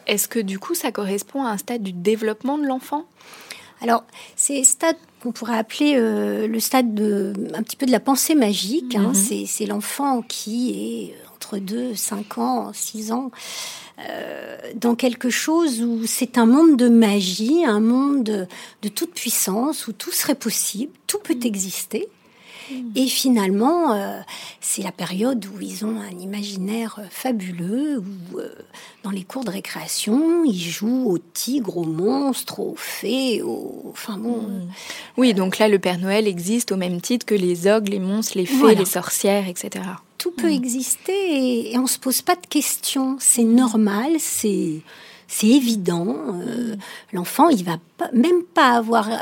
Est-ce 0.06 0.28
que 0.28 0.40
du 0.40 0.60
coup, 0.60 0.76
ça 0.76 0.92
correspond 0.92 1.46
à 1.46 1.52
un 1.52 1.58
stade 1.58 1.82
du 1.82 1.94
développement 1.94 2.60
de 2.60 2.68
l'enfant? 2.68 3.06
Alors, 3.82 4.04
c'est 4.36 4.64
stade 4.64 4.96
qu'on 5.22 5.32
pourrait 5.32 5.58
appeler 5.58 5.96
euh, 5.96 6.48
le 6.48 6.60
stade 6.60 6.94
de, 6.94 7.34
un 7.54 7.64
petit 7.64 7.76
peu 7.76 7.86
de 7.86 7.92
la 7.92 8.00
pensée 8.00 8.36
magique. 8.36 8.96
Hein. 8.96 9.14
Mhm. 9.14 9.46
C'est 9.46 9.66
l'enfant 9.66 10.22
qui 10.22 10.72
est 10.72 11.16
entre 11.36 11.58
2, 11.58 11.96
5 11.96 12.38
ans, 12.38 12.72
6 12.74 13.12
ans, 13.12 13.32
euh, 14.08 14.58
dans 14.76 14.96
quelque 14.96 15.30
chose 15.30 15.82
où 15.82 16.06
c'est 16.06 16.38
un 16.38 16.46
monde 16.46 16.78
de 16.78 16.90
magie, 16.90 17.66
un 17.66 17.80
monde 17.80 18.24
de, 18.24 18.48
de, 18.84 18.90
toute 18.90 19.14
puissance, 19.14 19.88
où 19.88 19.94
tout 19.94 20.12
serait 20.12 20.36
possible, 20.36 20.94
tout 21.08 21.20
peut 21.20 21.36
mhm. 21.36 21.46
exister. 21.46 22.08
Mm. 22.72 22.92
Et 22.96 23.08
finalement, 23.08 23.94
euh, 23.94 24.20
c'est 24.60 24.82
la 24.82 24.92
période 24.92 25.46
où 25.46 25.62
ils 25.62 25.86
ont 25.86 26.00
un 26.00 26.20
imaginaire 26.20 26.98
euh, 27.00 27.06
fabuleux, 27.10 28.00
où 28.00 28.40
euh, 28.40 28.50
dans 29.04 29.10
les 29.10 29.24
cours 29.24 29.44
de 29.44 29.52
récréation, 29.52 30.44
ils 30.46 30.60
jouent 30.60 31.10
aux 31.10 31.18
tigres, 31.18 31.78
aux 31.78 31.86
monstres, 31.86 32.60
aux 32.60 32.76
fées, 32.78 33.42
aux... 33.42 33.86
Enfin 33.92 34.18
bon... 34.18 34.42
Mm. 34.42 34.70
Oui, 35.18 35.34
donc 35.34 35.58
là, 35.58 35.68
le 35.68 35.80
Père 35.80 36.00
Noël 36.00 36.28
existe 36.28 36.72
au 36.72 36.78
même 36.78 37.02
titre 37.02 37.26
que 37.26 37.36
les 37.36 37.68
ogres, 37.68 37.92
les 37.92 38.00
monstres, 38.00 38.38
les 38.38 38.46
fées, 38.46 38.76
les 38.76 38.86
sorcières, 38.86 39.48
etc. 39.48 39.86
Tout 40.18 40.32
peut 40.32 40.50
mm. 40.50 40.54
exister 40.54 41.14
et, 41.14 41.74
et 41.74 41.78
on 41.78 41.88
se 41.88 42.00
pose 42.00 42.22
pas 42.22 42.36
de 42.36 42.48
questions. 42.48 43.18
C'est 43.20 43.44
normal, 43.44 44.14
c'est 44.20 44.82
c'est 45.32 45.48
évident. 45.48 46.14
Euh, 46.34 46.76
l'enfant, 47.14 47.48
il 47.48 47.64
va 47.64 47.78
même 48.12 48.44
pas 48.44 48.72
avoir, 48.72 49.10
euh, 49.10 49.16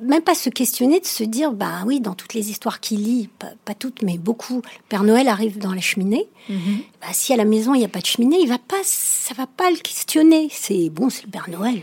même 0.00 0.22
pas 0.22 0.36
se 0.36 0.48
questionner 0.48 1.00
de 1.00 1.06
se 1.06 1.24
dire, 1.24 1.50
bah 1.50 1.82
oui, 1.84 2.00
dans 2.00 2.14
toutes 2.14 2.34
les 2.34 2.50
histoires 2.50 2.78
qu'il 2.78 3.02
lit, 3.02 3.28
pas, 3.64 3.74
toutes, 3.74 4.02
mais 4.02 4.16
beaucoup, 4.16 4.62
Père 4.88 5.02
Noël 5.02 5.26
arrive 5.26 5.58
dans 5.58 5.74
la 5.74 5.80
cheminée. 5.80 6.28
Mhm. 6.48 6.78
Bah, 7.00 7.08
si 7.10 7.32
à 7.32 7.36
la 7.36 7.44
maison 7.44 7.74
il 7.74 7.80
n'y 7.80 7.84
a 7.84 7.88
pas 7.88 7.98
de 7.98 8.06
cheminée, 8.06 8.38
il 8.40 8.48
va 8.48 8.58
pas, 8.58 8.76
ça 8.84 9.34
va 9.34 9.48
pas 9.48 9.68
le 9.70 9.76
questionner. 9.78 10.48
C'est 10.52 10.88
bon, 10.88 11.10
c'est 11.10 11.24
le 11.24 11.30
Père 11.30 11.50
Noël. 11.50 11.82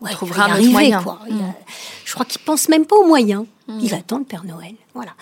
Ouais, 0.00 0.10
il 0.10 0.16
trouvera 0.16 0.46
un 0.46 0.62
moyen. 0.62 1.02
Quoi. 1.02 1.20
Mhm. 1.28 1.52
je 2.06 2.14
crois 2.14 2.24
qu'il 2.24 2.40
pense 2.40 2.70
même 2.70 2.86
pas 2.86 2.96
aux 2.96 3.06
moyens. 3.06 3.44
Mhm. 3.68 3.80
Il 3.82 3.94
attend 3.94 4.18
le 4.18 4.24
Père 4.24 4.44
Noël. 4.44 4.74
Voilà. 4.94 5.12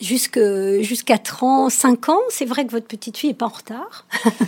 Jusqu'à 0.00 1.16
30, 1.16 1.70
5 1.70 2.08
ans, 2.10 2.20
c'est 2.28 2.44
vrai 2.44 2.66
que 2.66 2.72
votre 2.72 2.86
petite 2.86 3.16
fille 3.16 3.30
est 3.30 3.34
pas 3.34 3.46
en 3.46 3.50
retard. 3.50 4.04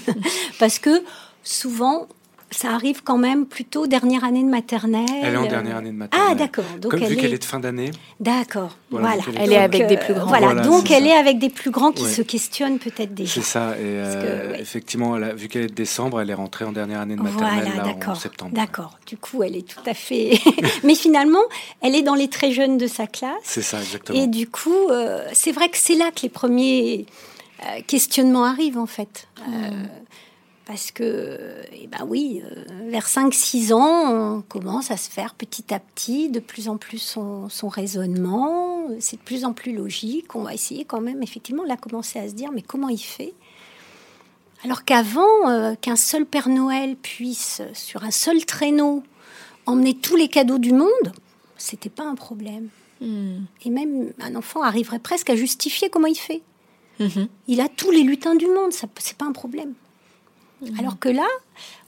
Parce 0.59 0.79
que 0.79 1.03
souvent, 1.49 2.07
ça 2.51 2.71
arrive 2.71 3.03
quand 3.03 3.19
même 3.19 3.47
plutôt 3.47 3.87
dernière 3.87 4.25
année 4.25 4.43
de 4.43 4.49
maternelle. 4.49 5.07
Elle 5.23 5.35
est 5.35 5.37
en 5.37 5.47
dernière 5.47 5.77
année 5.77 5.91
de 5.91 5.97
maternelle. 5.97 6.29
Ah, 6.31 6.35
d'accord. 6.35 6.65
Donc 6.81 6.93
Comme 6.93 7.05
vu 7.05 7.17
qu'elle 7.17 7.35
est 7.35 7.39
de 7.39 7.45
fin 7.45 7.61
d'année. 7.61 7.91
D'accord. 8.21 8.77
Voilà. 8.91 9.17
Elle, 9.37 9.53
est, 9.53 9.57
avec 9.57 9.87
des 9.87 9.99
plus 9.99 10.15
grands. 10.15 10.27
Voilà. 10.27 10.55
donc 10.55 10.91
elle 10.91 11.07
est 11.07 11.17
avec 11.17 11.39
des 11.39 11.51
plus 11.51 11.71
grands 11.71 11.93
qui 11.93 12.05
se 12.05 12.23
questionnent 12.23 12.79
peut-être 12.79 13.15
déjà. 13.15 13.35
C'est 13.35 13.43
ça. 13.43 13.71
Et 13.73 13.83
euh, 13.83 14.57
effectivement, 14.59 15.19
vu 15.35 15.49
qu'elle 15.49 15.65
est 15.65 15.69
de 15.69 15.75
décembre, 15.75 16.21
elle 16.21 16.31
est 16.31 16.35
rentrée 16.35 16.65
en 16.65 16.73
dernière 16.73 17.01
année 17.01 17.17
de 17.17 17.23
maternelle 17.23 17.71
là, 17.77 18.11
en 18.11 18.15
septembre. 18.15 18.53
D'accord. 18.55 18.99
Du 19.07 19.17
coup, 19.17 19.43
elle 19.43 19.57
est 19.57 19.69
tout 19.69 19.83
à 19.87 19.95
fait. 19.95 20.39
Mais 20.85 20.95
finalement, 20.95 21.45
elle 21.83 21.95
est 21.95 22.03
dans 22.03 22.15
les 22.15 22.29
très 22.29 22.53
jeunes 22.53 22.79
de 22.79 22.87
sa 22.87 23.07
classe. 23.07 23.33
C'est 23.43 23.63
ça, 23.63 23.79
exactement. 23.79 24.19
Et 24.19 24.27
du 24.27 24.49
coup, 24.49 24.89
euh, 24.91 25.27
c'est 25.33 25.53
vrai 25.53 25.69
que 25.69 25.77
c'est 25.77 25.97
là 25.97 26.11
que 26.15 26.23
les 26.23 26.29
premiers 26.29 27.07
questionnement 27.89 28.45
arrive 28.45 28.79
en 28.79 28.87
fait. 28.87 29.27
Mm. 29.47 29.89
Parce 30.69 30.91
que, 30.91 31.63
eh 31.73 31.87
ben 31.87 32.05
oui, 32.07 32.43
vers 32.89 33.07
5-6 33.07 33.73
ans, 33.73 34.37
on 34.37 34.43
commence 34.43 34.91
à 34.91 34.99
se 34.99 35.09
faire 35.09 35.35
petit 35.35 35.73
à 35.73 35.81
petit 35.81 36.29
de 36.29 36.41
plus 36.41 36.69
en 36.69 36.77
plus 36.77 36.99
son, 36.99 37.49
son 37.49 37.69
raisonnement. 37.69 38.87
C'est 39.01 39.17
de 39.17 39.23
plus 39.23 39.47
en 39.47 39.55
plus 39.55 39.75
logique. 39.75 40.35
On 40.35 40.43
va 40.43 40.53
essayer 40.53 40.85
quand 40.85 41.01
même, 41.01 41.23
effectivement, 41.23 41.65
là, 41.65 41.79
commencer 41.79 42.19
à 42.19 42.29
se 42.29 42.35
dire, 42.35 42.53
mais 42.53 42.61
comment 42.61 42.91
il 42.91 42.99
fait? 42.99 43.33
Alors 44.63 44.85
qu'avant, 44.85 45.49
euh, 45.49 45.75
qu'un 45.75 45.97
seul 45.97 46.27
Père 46.27 46.51
Noël 46.51 46.97
puisse, 46.97 47.63
sur 47.73 48.05
un 48.05 48.11
seul 48.11 48.45
traîneau, 48.45 49.03
emmener 49.65 49.95
tous 49.95 50.17
les 50.17 50.29
cadeaux 50.29 50.59
du 50.59 50.75
monde, 50.75 51.15
c'était 51.57 51.89
pas 51.89 52.05
un 52.05 52.15
problème. 52.15 52.69
Hmm. 53.01 53.45
Et 53.65 53.71
même 53.71 54.13
un 54.21 54.35
enfant 54.35 54.63
arriverait 54.63 54.99
presque 54.99 55.31
à 55.31 55.37
justifier 55.37 55.89
comment 55.89 56.09
il 56.09 56.19
fait. 56.19 56.43
Mhm. 57.01 57.29
Il 57.47 57.63
a 57.63 57.69
tous 57.69 57.91
les 57.91 58.03
lutins 58.03 58.35
du 58.35 58.47
monde, 58.47 58.73
ça 58.73 58.87
c'est 58.99 59.17
pas 59.17 59.25
un 59.25 59.33
problème. 59.33 59.73
Hmm. 60.61 60.79
Alors 60.79 60.99
que 60.99 61.09
là, 61.09 61.27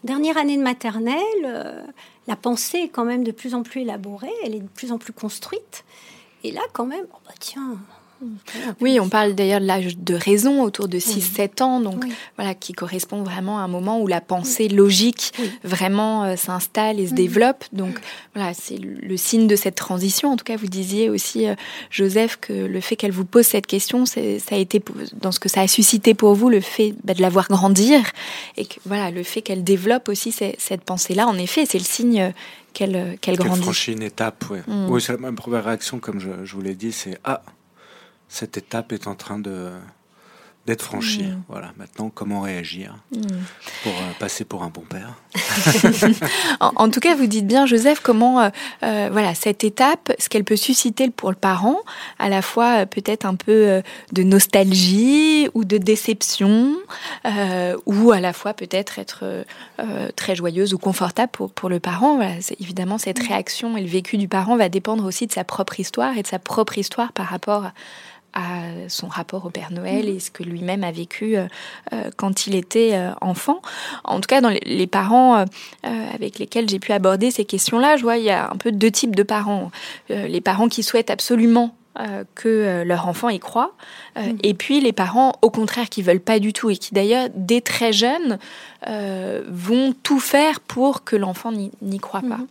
dernière 0.04 0.36
année 0.36 0.56
de 0.56 0.62
maternelle, 0.62 1.44
euh, 1.44 1.82
la 2.26 2.36
pensée 2.36 2.78
est 2.78 2.88
quand 2.88 3.04
même 3.04 3.24
de 3.24 3.32
plus 3.32 3.54
en 3.54 3.62
plus 3.62 3.82
élaborée, 3.82 4.32
elle 4.44 4.54
est 4.54 4.60
de 4.60 4.68
plus 4.68 4.92
en 4.92 4.98
plus 4.98 5.12
construite. 5.12 5.84
Et 6.44 6.52
là, 6.52 6.62
quand 6.72 6.86
même, 6.86 7.06
oh 7.12 7.18
bah 7.26 7.34
tiens, 7.38 7.76
oui, 8.80 9.00
on 9.00 9.08
parle 9.08 9.34
d'ailleurs 9.34 9.60
de 9.60 9.66
l'âge 9.66 9.96
de 9.96 10.14
raison 10.14 10.62
autour 10.62 10.88
de 10.88 10.98
6-7 10.98 11.62
ans, 11.62 11.80
donc 11.80 12.04
voilà, 12.36 12.54
qui 12.54 12.72
correspond 12.72 13.22
vraiment 13.22 13.58
à 13.58 13.62
un 13.62 13.68
moment 13.68 14.00
où 14.00 14.06
la 14.06 14.20
pensée 14.20 14.68
logique 14.68 15.32
vraiment 15.64 16.24
euh, 16.24 16.36
s'installe 16.36 17.00
et 17.00 17.08
se 17.08 17.14
développe. 17.14 17.64
Donc 17.72 17.98
voilà, 18.34 18.52
c'est 18.54 18.78
le 18.78 19.16
signe 19.16 19.46
de 19.46 19.56
cette 19.56 19.74
transition. 19.74 20.32
En 20.32 20.36
tout 20.36 20.44
cas, 20.44 20.56
vous 20.56 20.66
disiez 20.66 21.08
aussi, 21.08 21.46
euh, 21.46 21.54
Joseph, 21.90 22.36
que 22.40 22.52
le 22.52 22.80
fait 22.80 22.96
qu'elle 22.96 23.12
vous 23.12 23.24
pose 23.24 23.46
cette 23.46 23.66
question, 23.66 24.04
ça 24.06 24.20
a 24.50 24.56
été 24.56 24.82
dans 25.20 25.32
ce 25.32 25.40
que 25.40 25.48
ça 25.48 25.62
a 25.62 25.68
suscité 25.68 26.14
pour 26.14 26.34
vous, 26.34 26.50
le 26.50 26.60
fait 26.60 26.94
bah, 27.04 27.14
de 27.14 27.22
la 27.22 27.30
voir 27.30 27.48
grandir 27.48 28.00
et 28.56 28.66
que 28.66 28.76
voilà, 28.84 29.10
le 29.10 29.22
fait 29.22 29.42
qu'elle 29.42 29.64
développe 29.64 30.08
aussi 30.08 30.32
cette 30.32 30.82
pensée-là. 30.82 31.26
En 31.26 31.38
effet, 31.38 31.64
c'est 31.66 31.78
le 31.78 31.84
signe 31.84 32.20
euh, 32.20 32.30
qu'elle 32.72 33.18
qu'elle 33.20 33.36
grandit. 33.36 33.62
franchit 33.62 33.92
une 33.92 34.02
étape, 34.02 34.44
oui. 34.50 34.58
Mm. 34.66 34.90
Oui, 34.90 35.00
c'est 35.00 35.18
la 35.18 35.32
première 35.32 35.64
réaction, 35.64 35.98
comme 35.98 36.20
je, 36.20 36.30
je 36.44 36.54
vous 36.54 36.62
l'ai 36.62 36.74
dit, 36.74 36.92
c'est 36.92 37.18
ah 37.24 37.42
cette 38.30 38.56
étape 38.56 38.92
est 38.92 39.06
en 39.06 39.14
train 39.14 39.38
de 39.38 39.70
d'être 40.66 40.82
franchie. 40.82 41.24
Mm. 41.24 41.42
Voilà. 41.48 41.72
Maintenant, 41.78 42.10
comment 42.14 42.42
réagir 42.42 42.96
mm. 43.12 43.20
pour 43.82 43.92
euh, 43.92 44.12
passer 44.18 44.44
pour 44.44 44.62
un 44.62 44.68
bon 44.68 44.82
père 44.82 45.14
en, 46.60 46.90
tout 46.90 47.00
cas, 47.00 47.14
vous 47.14 47.26
dites 47.26 47.46
bien, 47.46 47.64
Joseph, 47.64 48.00
comment 48.00 48.40
euh, 48.40 48.50
euh, 48.82 49.08
voilà 49.10 49.34
cette 49.34 49.64
étape, 49.64 50.12
ce 50.18 50.28
qu'elle 50.28 50.44
peut 50.44 50.56
susciter 50.56 51.08
pour 51.08 51.30
le 51.30 51.36
parent, 51.36 51.78
à 52.18 52.28
la 52.28 52.42
fois 52.42 52.84
peut-être 52.84 53.24
un 53.24 53.36
peu 53.36 53.82
de 54.12 54.22
nostalgie 54.22 55.48
ou 55.54 55.64
de 55.64 55.78
déception, 55.78 56.76
ou 57.86 58.12
à 58.12 58.20
la 58.20 58.32
fois 58.32 58.54
peut-être 58.54 58.98
être 58.98 59.44
très 60.16 60.34
joyeuse 60.34 60.74
ou 60.74 60.78
confortable 60.78 61.30
pour, 61.32 61.52
pour 61.52 61.68
le 61.68 61.80
parent. 61.80 62.16
Voilà, 62.16 62.34
évidemment, 62.58 62.98
cette 62.98 63.22
mm. 63.22 63.28
réaction 63.28 63.76
et 63.76 63.82
le 63.82 63.88
vécu 63.88 64.18
du 64.18 64.28
parent 64.28 64.56
va 64.56 64.68
dépendre 64.68 65.04
aussi 65.04 65.26
de 65.26 65.32
sa 65.32 65.44
propre 65.44 65.80
histoire 65.80 66.18
et 66.18 66.22
de 66.22 66.28
sa 66.28 66.38
propre 66.38 66.76
histoire 66.76 67.12
par 67.12 67.26
rapport 67.26 67.66
à 67.66 67.72
à 68.32 68.88
son 68.88 69.08
rapport 69.08 69.44
au 69.44 69.50
Père 69.50 69.72
Noël 69.72 70.08
et 70.08 70.20
ce 70.20 70.30
que 70.30 70.42
lui-même 70.42 70.84
a 70.84 70.92
vécu 70.92 71.36
euh, 71.36 71.46
euh, 71.92 72.10
quand 72.16 72.46
il 72.46 72.54
était 72.54 72.94
euh, 72.94 73.10
enfant. 73.20 73.60
En 74.04 74.20
tout 74.20 74.28
cas, 74.28 74.40
dans 74.40 74.48
les, 74.50 74.86
parents 74.86 75.44
avec 75.84 76.38
lesquels 76.38 76.68
j'ai 76.68 76.78
pu 76.78 76.92
aborder 76.92 77.30
ces 77.30 77.44
questions-là, 77.44 77.96
je 77.96 78.02
vois 78.02 78.16
il 78.16 78.24
y 78.24 78.30
a 78.30 78.50
un 78.50 78.56
peu 78.56 78.72
deux 78.72 78.90
types 78.90 79.14
de 79.14 79.22
parents. 79.22 79.70
les 80.08 80.40
parents 80.40 80.68
qui 80.68 80.82
souhaitent 80.82 81.10
absolument 81.10 81.74
que 82.34 82.82
leur 82.82 83.06
enfant 83.06 83.28
y 83.28 83.38
croit, 83.38 83.72
mm. 84.16 84.20
et 84.42 84.54
puis 84.54 84.80
les 84.80 84.92
parents, 84.92 85.34
au 85.42 85.50
contraire, 85.50 85.88
qui 85.88 86.02
veulent 86.02 86.18
pas 86.20 86.40
du 86.40 86.52
tout 86.52 86.70
et 86.70 86.76
qui 86.76 86.94
d'ailleurs, 86.94 87.28
dès 87.34 87.60
très 87.60 87.92
jeunes, 87.92 88.38
vont 88.86 89.94
tout 90.02 90.20
faire 90.20 90.60
pour 90.60 91.04
que 91.04 91.14
l'enfant 91.14 91.52
n'y 91.52 91.98
croit 92.00 92.22
pas. 92.22 92.38
Mm. 92.38 92.46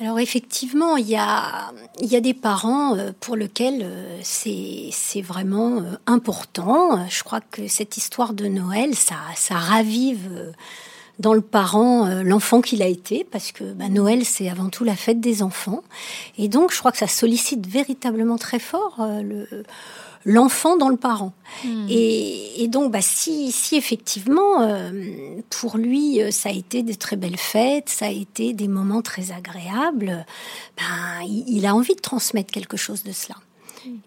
Alors 0.00 0.18
effectivement, 0.18 0.96
il 0.96 1.08
y 1.08 1.14
a, 1.14 1.72
il 2.00 2.12
y 2.12 2.20
des 2.20 2.34
parents 2.34 2.96
euh, 2.96 3.12
pour 3.20 3.36
lesquels 3.36 3.82
euh, 3.84 4.18
c'est 4.22 5.22
vraiment 5.22 5.78
euh, 5.78 5.96
important. 6.06 7.06
Je 7.08 7.22
crois 7.22 7.40
que 7.40 7.68
cette 7.68 7.96
histoire 7.96 8.32
de 8.32 8.46
Noël, 8.46 8.96
ça, 8.96 9.14
ça 9.36 9.54
ravive 9.54 10.52
dans 11.20 11.32
le 11.32 11.42
parent 11.42 12.08
l'enfant 12.24 12.60
qu'il 12.60 12.82
a 12.82 12.88
été, 12.88 13.22
parce 13.22 13.52
que 13.52 13.62
bah, 13.72 13.88
Noël, 13.88 14.24
c'est 14.24 14.48
avant 14.48 14.68
tout 14.68 14.82
la 14.82 14.96
fête 14.96 15.20
des 15.20 15.44
enfants. 15.44 15.84
Et 16.38 16.48
donc, 16.48 16.72
je 16.72 16.78
crois 16.80 16.90
que 16.90 16.98
ça 16.98 17.06
sollicite 17.06 17.68
véritablement 17.68 18.36
très 18.36 18.58
fort 18.58 18.96
le 18.98 19.46
l'enfant 20.24 20.76
dans 20.76 20.88
le 20.88 20.96
parent. 20.96 21.32
Hmm. 21.64 21.86
Et, 21.88 22.66
donc, 22.68 22.90
bah, 22.90 23.02
si, 23.02 23.52
si 23.52 23.76
effectivement, 23.76 24.62
euh, 24.62 24.90
pour 25.50 25.76
lui, 25.76 26.22
euh, 26.22 26.30
ça 26.30 26.48
a 26.48 26.52
été 26.52 26.82
des 26.82 26.96
très 26.96 27.16
belles 27.16 27.36
fêtes, 27.36 27.88
ça 27.88 28.06
a 28.06 28.10
été 28.10 28.52
des 28.52 28.68
moments 28.68 29.02
très 29.02 29.32
agréables, 29.32 30.24
ben, 30.76 31.26
il 31.28 31.66
a 31.66 31.74
envie 31.74 31.94
de 31.94 32.00
transmettre 32.00 32.52
quelque 32.52 32.76
chose 32.76 33.02
de 33.04 33.12
cela. 33.12 33.36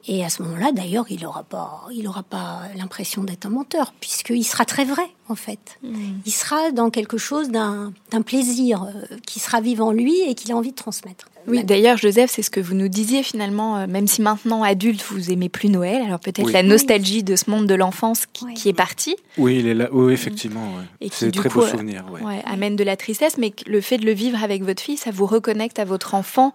Et 0.07 0.23
à 0.23 0.29
ce 0.29 0.41
moment-là, 0.43 0.71
d'ailleurs, 0.71 1.05
il 1.09 1.21
n'aura 1.21 1.43
pas, 1.43 1.85
il 1.93 2.07
aura 2.07 2.23
pas 2.23 2.61
l'impression 2.75 3.23
d'être 3.23 3.45
un 3.45 3.49
menteur, 3.49 3.93
puisqu'il 3.99 4.43
sera 4.43 4.65
très 4.65 4.85
vrai, 4.85 5.07
en 5.27 5.35
fait. 5.35 5.77
Mm. 5.83 6.19
Il 6.25 6.31
sera 6.31 6.71
dans 6.71 6.89
quelque 6.89 7.17
chose 7.17 7.49
d'un 7.49 7.93
plaisir 8.25 8.83
euh, 8.83 9.17
qui 9.25 9.39
sera 9.39 9.61
vivant 9.61 9.91
lui 9.91 10.19
et 10.21 10.35
qu'il 10.35 10.51
a 10.51 10.55
envie 10.55 10.71
de 10.71 10.75
transmettre. 10.75 11.29
Oui, 11.47 11.63
d'ailleurs, 11.63 11.97
Joseph, 11.97 12.29
c'est 12.31 12.41
ce 12.41 12.49
que 12.49 12.59
vous 12.59 12.75
nous 12.75 12.89
disiez 12.89 13.23
finalement, 13.23 13.77
euh, 13.77 13.87
même 13.87 14.07
si 14.07 14.21
maintenant, 14.21 14.63
adulte, 14.63 15.03
vous 15.09 15.31
aimez 15.31 15.49
plus 15.49 15.69
Noël, 15.69 16.01
alors 16.05 16.19
peut-être 16.19 16.51
la 16.51 16.63
nostalgie 16.63 17.23
de 17.23 17.35
ce 17.35 17.49
monde 17.49 17.67
de 17.67 17.75
l'enfance 17.75 18.25
qui, 18.25 18.69
est 18.69 18.73
parti. 18.73 19.15
Oui, 19.37 19.59
il 19.59 19.67
est 19.67 19.73
là. 19.73 19.87
oui 19.91 20.13
effectivement. 20.13 20.73
C'est 21.11 21.31
très 21.31 21.49
beau 21.49 21.65
souvenir. 21.65 22.03
amène 22.45 22.75
de 22.75 22.83
la 22.83 22.97
tristesse, 22.97 23.37
mais 23.37 23.53
le 23.65 23.81
fait 23.81 23.97
de 23.97 24.05
le 24.05 24.11
vivre 24.11 24.43
avec 24.43 24.63
votre 24.63 24.81
fille, 24.81 24.97
ça 24.97 25.11
vous 25.11 25.25
reconnecte 25.25 25.79
à 25.79 25.85
votre 25.85 26.13
enfant. 26.15 26.53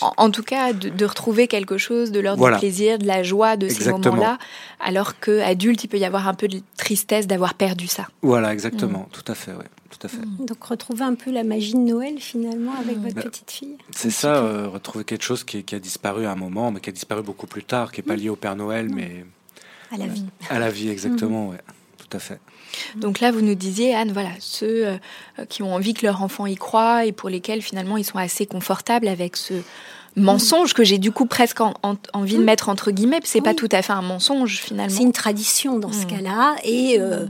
en, 0.00 0.30
tout 0.30 0.42
cas, 0.42 0.72
de, 0.72 1.04
retrouver 1.04 1.48
quelque 1.48 1.78
chose 1.78 2.12
de 2.12 2.20
l'ordre 2.20 2.50
du 2.50 2.58
plaisir, 2.58 2.98
de 2.98 3.06
la 3.06 3.22
joie 3.22 3.56
de 3.56 3.68
ces 3.68 3.90
moments-là, 3.90 4.38
alors 4.80 5.18
qu'adulte, 5.18 5.84
il 5.84 5.88
peut 5.88 5.98
y 5.98 6.04
avoir 6.04 6.28
un 6.28 6.34
peu 6.34 6.48
de 6.48 6.60
tristesse 6.76 7.26
d'avoir 7.26 7.54
perdu 7.54 7.86
ça. 7.86 8.08
Voilà, 8.22 8.52
exactement, 8.52 9.08
mm. 9.08 9.12
tout 9.12 9.32
à 9.32 9.34
fait, 9.34 9.52
ouais. 9.52 9.64
Tout 9.90 10.06
à 10.06 10.08
fait. 10.08 10.18
Mm. 10.18 10.46
Donc 10.46 10.64
retrouver 10.64 11.04
un 11.04 11.14
peu 11.14 11.30
la 11.30 11.44
magie 11.44 11.74
de 11.74 11.78
Noël 11.78 12.18
finalement 12.18 12.74
avec 12.74 12.98
mm. 12.98 13.02
votre 13.02 13.14
bah, 13.14 13.22
petite 13.22 13.50
fille. 13.50 13.76
C'est 13.90 14.10
ça, 14.10 14.36
euh, 14.36 14.68
retrouver 14.68 15.04
quelque 15.04 15.24
chose 15.24 15.44
qui, 15.44 15.64
a 15.74 15.78
disparu 15.78 16.26
à 16.26 16.32
un 16.32 16.36
moment, 16.36 16.70
mais 16.70 16.80
qui 16.80 16.90
a 16.90 16.92
disparu 16.92 17.22
beaucoup 17.22 17.46
plus 17.46 17.64
tard, 17.64 17.92
qui 17.92 18.00
n'est 18.00 18.06
pas 18.06 18.16
lié 18.16 18.28
au 18.28 18.36
Père 18.36 18.56
Noël, 18.56 18.88
mais 18.92 19.24
à 19.92 19.96
la 19.96 20.06
vie. 20.06 20.24
À 20.50 20.58
la 20.58 20.70
vie, 20.70 20.88
exactement, 20.88 21.48
ouais, 21.48 21.60
tout 21.98 22.16
à 22.16 22.18
fait. 22.18 22.40
Donc 22.96 23.20
là, 23.20 23.30
vous 23.30 23.40
nous 23.40 23.54
disiez, 23.54 23.94
Anne, 23.94 24.12
voilà, 24.12 24.30
ceux 24.40 24.86
euh, 24.86 25.44
qui 25.48 25.62
ont 25.62 25.74
envie 25.74 25.94
que 25.94 26.04
leur 26.04 26.22
enfant 26.22 26.46
y 26.46 26.56
croit 26.56 27.06
et 27.06 27.12
pour 27.12 27.30
lesquels 27.30 27.62
finalement 27.62 27.96
ils 27.96 28.04
sont 28.04 28.18
assez 28.18 28.46
confortables 28.46 29.08
avec 29.08 29.36
ce, 29.36 29.54
mensonge 30.16 30.72
que 30.72 30.82
j'ai 30.82 30.98
du 30.98 31.12
coup 31.12 31.26
presque 31.26 31.60
envie 31.60 32.36
de 32.36 32.40
mm. 32.40 32.44
mettre 32.44 32.68
entre 32.68 32.90
guillemets. 32.90 33.20
C'est 33.24 33.40
pas 33.40 33.54
tout 33.54 33.68
à 33.70 33.82
fait 33.82 33.92
un 33.92 34.02
mensonge 34.02 34.58
finalement. 34.58 34.94
C'est 34.94 35.02
une 35.02 35.12
tradition 35.12 35.78
dans 35.78 35.92
ce 35.92 36.04
mm. 36.04 36.06
cas-là. 36.06 36.56
Et 36.64 36.98
euh, 36.98 37.26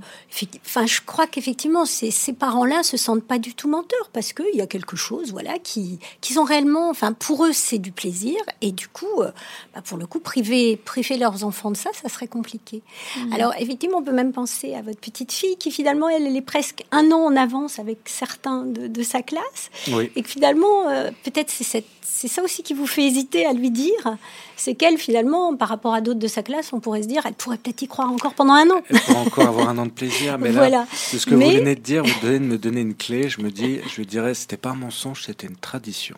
enfin, 0.64 0.86
je 0.86 1.00
crois 1.04 1.26
qu'effectivement, 1.26 1.84
ces, 1.84 2.10
ces 2.10 2.32
parents-là 2.32 2.82
se 2.82 2.96
sentent 2.96 3.24
pas 3.24 3.38
du 3.38 3.54
tout 3.54 3.68
menteurs 3.68 4.10
parce 4.12 4.32
qu'il 4.32 4.54
y 4.54 4.60
a 4.60 4.66
quelque 4.66 4.96
chose, 4.96 5.32
voilà, 5.32 5.58
qui, 5.58 5.98
qui 6.20 6.34
sont 6.34 6.44
réellement, 6.44 6.88
enfin, 6.88 7.12
pour 7.12 7.44
eux, 7.44 7.52
c'est 7.52 7.78
du 7.78 7.90
plaisir. 7.92 8.36
Et 8.60 8.72
du 8.72 8.88
coup, 8.88 9.20
euh, 9.20 9.30
bah, 9.74 9.82
pour 9.84 9.98
le 9.98 10.06
coup, 10.06 10.20
priver, 10.20 10.76
priver 10.76 11.16
leurs 11.16 11.44
enfants 11.44 11.70
de 11.70 11.76
ça, 11.76 11.90
ça 12.00 12.08
serait 12.08 12.28
compliqué. 12.28 12.82
Mm. 13.16 13.32
Alors, 13.32 13.52
effectivement, 13.58 13.98
on 13.98 14.04
peut 14.04 14.12
même 14.12 14.32
penser 14.32 14.74
à 14.74 14.82
votre 14.82 15.00
petite 15.00 15.32
fille 15.32 15.56
qui 15.56 15.70
finalement, 15.70 16.08
elle, 16.08 16.26
elle 16.26 16.36
est 16.36 16.40
presque 16.40 16.84
un 16.92 17.10
an 17.10 17.24
en 17.24 17.36
avance 17.36 17.78
avec 17.78 17.98
certains 18.04 18.62
de, 18.62 18.86
de 18.86 19.02
sa 19.02 19.22
classe. 19.22 19.70
Et 20.14 20.22
que 20.22 20.28
finalement, 20.28 20.88
euh, 20.88 21.10
peut-être 21.24 21.50
c'est 21.50 22.28
ça 22.28 22.42
aussi 22.42 22.62
qui 22.62 22.74
vous 22.76 22.86
fait 22.86 23.04
hésiter 23.04 23.46
à 23.46 23.52
lui 23.52 23.70
dire, 23.70 24.16
c'est 24.56 24.74
qu'elle, 24.74 24.96
finalement, 24.98 25.54
par 25.54 25.68
rapport 25.68 25.94
à 25.94 26.00
d'autres 26.00 26.18
de 26.18 26.26
sa 26.26 26.42
classe, 26.42 26.72
on 26.72 26.80
pourrait 26.80 27.02
se 27.02 27.08
dire, 27.08 27.22
elle 27.26 27.34
pourrait 27.34 27.58
peut-être 27.58 27.82
y 27.82 27.88
croire 27.88 28.10
encore 28.10 28.34
pendant 28.34 28.54
un 28.54 28.68
an. 28.70 28.82
Elle 28.88 29.00
pourrait 29.00 29.18
encore 29.18 29.48
avoir 29.48 29.68
un 29.68 29.78
an 29.78 29.86
de 29.86 29.90
plaisir, 29.90 30.38
mais 30.38 30.50
voilà. 30.50 30.68
là, 30.68 30.86
de 31.12 31.18
ce 31.18 31.26
que 31.26 31.34
vous 31.34 31.40
venez 31.40 31.74
de 31.74 31.80
dire, 31.80 32.04
vous 32.04 32.20
venez 32.22 32.38
de 32.38 32.44
me 32.44 32.58
donner 32.58 32.80
une 32.80 32.94
clé, 32.94 33.28
je 33.28 33.40
me 33.40 33.50
dis, 33.50 33.80
je 33.88 33.96
lui 33.96 34.06
dirais, 34.06 34.34
c'était 34.34 34.56
pas 34.56 34.70
un 34.70 34.76
mensonge, 34.76 35.24
c'était 35.24 35.46
une 35.46 35.56
tradition. 35.56 36.16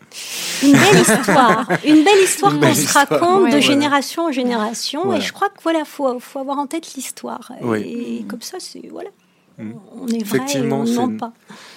Une 0.63 0.73
belle 0.73 1.01
histoire, 1.01 1.67
une 1.85 2.03
belle 2.03 2.23
histoire 2.23 2.59
qu'on 2.59 2.73
se 2.73 2.93
raconte 2.93 3.51
de 3.51 3.59
génération 3.59 4.27
en 4.27 4.31
génération, 4.31 5.13
et 5.13 5.21
je 5.21 5.33
crois 5.33 5.49
que 5.49 5.61
voilà, 5.61 5.85
faut, 5.85 6.19
faut 6.19 6.39
avoir 6.39 6.59
en 6.59 6.67
tête 6.67 6.93
l'histoire. 6.95 7.51
Et, 7.75 8.23
comme 8.27 8.41
ça, 8.41 8.57
c'est 8.59 8.87
voilà, 8.89 9.09
mm. 9.57 9.71
on 9.95 10.07
est 10.07 10.23
vrai, 10.23 10.37
Effectivement, 10.37 10.83
on 10.85 11.17
pas. 11.17 11.33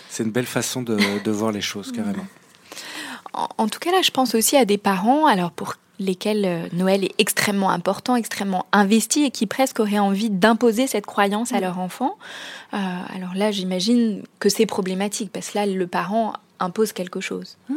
C'est 0.08 0.24
une 0.24 0.30
belle 0.30 0.46
façon 0.46 0.82
de, 0.82 0.98
de 1.24 1.30
voir 1.30 1.52
les 1.52 1.62
choses, 1.62 1.90
carrément. 1.90 2.26
En, 3.32 3.68
tout 3.68 3.78
cas, 3.78 3.90
là, 3.90 4.02
je 4.02 4.10
pense 4.10 4.34
aussi 4.34 4.56
à 4.56 4.64
des 4.64 4.78
parents, 4.78 5.26
alors 5.26 5.50
pour 5.50 5.74
lesquels 5.98 6.44
euh, 6.44 6.68
Noël 6.72 7.04
est 7.04 7.14
extrêmement 7.18 7.70
important, 7.70 8.16
extrêmement 8.16 8.66
investi 8.72 9.24
et 9.24 9.30
qui 9.30 9.46
presque 9.46 9.78
auraient 9.80 9.98
envie 9.98 10.30
d'imposer 10.30 10.86
cette 10.86 11.06
croyance 11.06 11.52
à 11.52 11.60
leur 11.60 11.78
enfant. 11.78 12.16
Euh, 12.74 12.76
alors 13.14 13.34
là, 13.34 13.50
j'imagine 13.50 14.22
que 14.38 14.48
c'est 14.48 14.66
problématique 14.66 15.30
parce 15.32 15.50
que 15.50 15.58
là, 15.58 15.66
le 15.66 15.86
parent 15.86 16.34
impose 16.62 16.92
quelque 16.92 17.20
chose. 17.20 17.56
Mmh. 17.68 17.74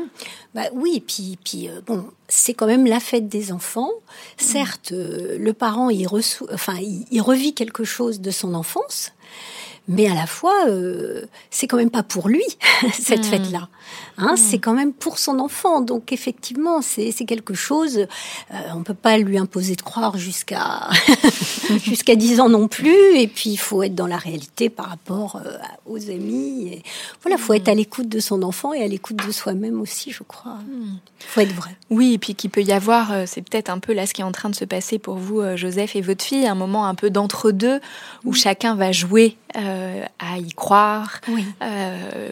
Bah 0.54 0.63
oui, 0.74 1.04
puis, 1.06 1.38
puis 1.44 1.68
euh, 1.68 1.82
bon, 1.86 2.06
c'est 2.28 2.54
quand 2.54 2.68
même 2.68 2.86
la 2.86 3.00
fête 3.00 3.28
des 3.28 3.52
enfants. 3.52 3.89
Certes, 4.38 4.91
euh, 4.91 5.38
le 5.38 5.54
parent 5.54 5.89
il, 5.89 6.08
reçoit, 6.08 6.48
enfin, 6.54 6.76
il, 6.80 7.22
revit 7.22 7.54
quelque 7.54 7.84
chose 7.84 8.22
de 8.22 8.32
son 8.32 8.54
enfance, 8.54 9.12
mais 9.88 10.08
à 10.08 10.13
la 10.13 10.28
fois, 10.28 10.68
euh, 10.68 11.26
c'est 11.50 11.68
quand 11.68 11.78
même 11.78 11.89
pas 11.89 12.04
pour 12.04 12.30
lui 12.30 12.46
cette 12.94 13.26
fête-là. 13.26 13.70
Hein, 14.17 14.34
hmm. 14.34 14.38
C'est 14.38 14.60
quand 14.60 14.74
même 14.74 14.93
pour 14.93 15.19
son 15.19 15.39
enfant. 15.39 15.82
Donc 15.82 16.12
effectivement, 16.12 16.82
c'est 16.82 17.12
quelque 17.26 17.54
chose. 17.54 17.98
Euh, 18.54 18.58
on 18.74 18.84
peut 18.84 18.93
pas 18.93 19.17
lui 19.17 19.38
imposer 19.38 19.76
de 19.76 19.82
croire 19.82 20.17
jusqu'à 20.17 20.89
jusqu'à 21.84 22.15
10 22.15 22.39
ans 22.39 22.50
non 22.50 22.67
plus. 22.67 23.17
Et 23.17 23.28
puis 23.28 23.52
il 23.52 23.58
faut 23.58 23.84
être 23.84 23.95
dans 23.95 24.08
la 24.08 24.17
réalité 24.17 24.69
par 24.69 24.88
rapport 24.88 25.38
euh, 25.38 25.58
aux 25.86 26.10
amis. 26.10 26.67
Et, 26.74 26.84
voilà, 27.21 27.38
faut 27.38 27.54
être 27.54 27.67
à 27.67 27.74
hmm. 27.74 27.78
l'écoute 27.78 28.10
de 28.10 28.19
son 28.19 28.43
enfant 28.43 28.74
et 28.74 28.84
à 28.84 28.88
l'écoute 28.88 29.17
de 29.26 29.32
soi-même 29.32 29.82
aussi, 29.82 30.12
je 30.12 30.24
crois. 30.24 30.58
Il 30.69 31.26
faut 31.26 31.41
être 31.41 31.54
vrai. 31.54 31.76
Oui, 31.89 32.13
et 32.13 32.17
puis 32.17 32.36
qu'il 32.36 32.50
peut 32.50 32.63
y 32.63 32.71
avoir, 32.71 33.12
euh, 33.12 33.24
c'est 33.26 33.41
peut-être 33.41 33.69
un 33.69 33.80
peu 33.80 33.93
là 33.93 34.06
ce 34.06 34.13
qui 34.13 34.21
est 34.21 34.26
en 34.26 34.32
train 34.32 34.50
de 34.50 34.56
se 34.56 34.65
passer 34.65 35.00
pour 35.00 35.15
vous, 35.15 35.41
Joseph 35.56 35.95
et 35.95 36.02
votre 36.02 36.24
fille, 36.24 36.48
un 36.48 36.56
moment 36.56 36.86
un 36.86 36.95
peu 36.95 37.10
d'entre-deux 37.10 37.80
où 38.24 38.34
chacun 38.34 38.76
va 38.76 38.91
jouer 38.91 39.38
à 39.54 40.38
y 40.38 40.50
croire, 40.50 41.21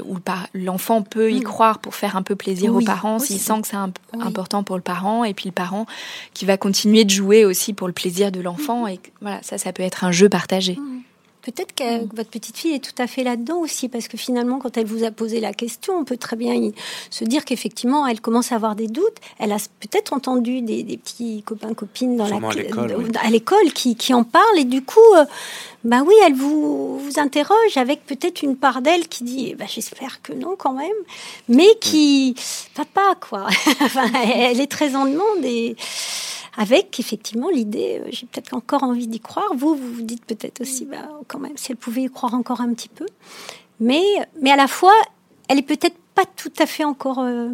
où 0.05 0.17
l'enfant 0.53 1.01
peut 1.01 1.31
y 1.31 1.41
croire 1.43 1.79
pour 1.79 1.95
faire 1.95 2.15
un 2.15 2.23
peu 2.23 2.35
plaisir 2.35 2.75
aux 2.75 2.81
parents, 2.81 3.19
s'il 3.19 3.39
sent 3.39 3.61
que 3.61 3.67
c'est 3.67 3.77
important 4.19 4.63
pour 4.63 4.75
le 4.75 4.81
parent, 4.81 5.23
et 5.23 5.33
puis 5.33 5.45
le 5.47 5.53
parent 5.53 5.85
qui 6.33 6.45
va 6.45 6.57
continuer 6.57 7.05
de 7.05 7.09
jouer 7.09 7.45
aussi 7.45 7.73
pour 7.73 7.87
le 7.87 7.93
plaisir 7.93 8.31
de 8.31 8.41
l'enfant. 8.41 8.87
Et 8.87 8.99
voilà, 9.21 9.41
ça, 9.43 9.57
ça 9.57 9.73
peut 9.73 9.83
être 9.83 10.03
un 10.03 10.11
jeu 10.11 10.29
partagé. 10.29 10.77
Peut-être 11.43 11.75
que 11.75 12.15
votre 12.15 12.29
petite 12.29 12.57
fille 12.57 12.73
est 12.73 12.83
tout 12.83 13.01
à 13.01 13.05
fait 13.05 13.21
là-dedans 13.21 13.57
aussi, 13.57 13.89
parce 13.89 14.07
que 14.07 14.17
finalement, 14.17 14.59
quand 14.59 14.77
elle 14.77 14.85
vous 14.85 15.03
a 15.03 15.11
posé 15.11 15.41
la 15.41 15.53
question, 15.53 15.93
on 15.97 16.05
peut 16.05 16.15
très 16.15 16.37
bien 16.37 16.71
se 17.09 17.25
dire 17.25 17.43
qu'effectivement, 17.43 18.07
elle 18.07 18.21
commence 18.21 18.53
à 18.53 18.55
avoir 18.55 18.75
des 18.75 18.87
doutes. 18.87 19.17
Elle 19.39 19.51
a 19.51 19.57
peut-être 19.81 20.13
entendu 20.13 20.61
des, 20.61 20.83
petits 20.97 21.43
copains 21.45 21.73
copines 21.73 22.15
dans 22.15 22.27
la 22.27 22.37
à 23.21 23.29
l'école 23.29 23.73
qui, 23.73 23.95
qui, 23.97 24.13
en 24.13 24.23
parlent, 24.23 24.57
et 24.57 24.63
du 24.63 24.81
coup, 24.83 24.99
euh, 25.17 25.25
bah 25.83 26.01
oui, 26.05 26.13
elle 26.25 26.33
vous, 26.33 26.97
vous 26.99 27.19
interroge 27.19 27.75
avec 27.75 28.05
peut-être 28.05 28.41
une 28.41 28.55
part 28.55 28.81
d'elle 28.81 29.09
qui 29.09 29.25
dit, 29.25 29.53
bah, 29.55 29.65
j'espère 29.67 30.21
que 30.21 30.31
non 30.31 30.55
quand 30.57 30.73
même, 30.73 30.89
mais 31.49 31.67
qui, 31.81 32.35
papa 32.73 33.15
quoi. 33.19 33.47
elle 34.33 34.61
est 34.61 34.71
très 34.71 34.95
en 34.95 35.05
demande 35.05 35.43
et 35.43 35.75
avec 36.57 36.99
effectivement 36.99 37.49
l'idée, 37.49 38.01
euh, 38.01 38.09
j'ai 38.11 38.25
peut-être 38.25 38.53
encore 38.53 38.83
envie 38.83 39.07
d'y 39.07 39.19
croire. 39.19 39.49
Vous, 39.55 39.75
vous 39.75 39.93
vous 39.93 40.01
dites 40.01 40.25
peut-être 40.25 40.61
aussi, 40.61 40.85
bah, 40.85 41.09
quand 41.27 41.39
même, 41.39 41.57
si 41.57 41.71
elle 41.71 41.77
pouvait 41.77 42.03
y 42.03 42.09
croire 42.09 42.33
encore 42.33 42.61
un 42.61 42.73
petit 42.73 42.89
peu. 42.89 43.05
Mais, 43.79 44.03
mais 44.41 44.51
à 44.51 44.55
la 44.55 44.67
fois, 44.67 44.93
elle 45.47 45.57
est 45.57 45.63
peut-être 45.63 45.97
pas 46.15 46.25
tout 46.25 46.53
à 46.59 46.65
fait 46.65 46.83
encore 46.83 47.19
euh, 47.19 47.49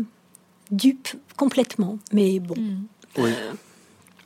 dupe 0.71 1.09
complètement. 1.37 1.97
Mais 2.11 2.39
bon. 2.39 2.55
Hmm. 2.55 2.83
Oui. 3.17 3.31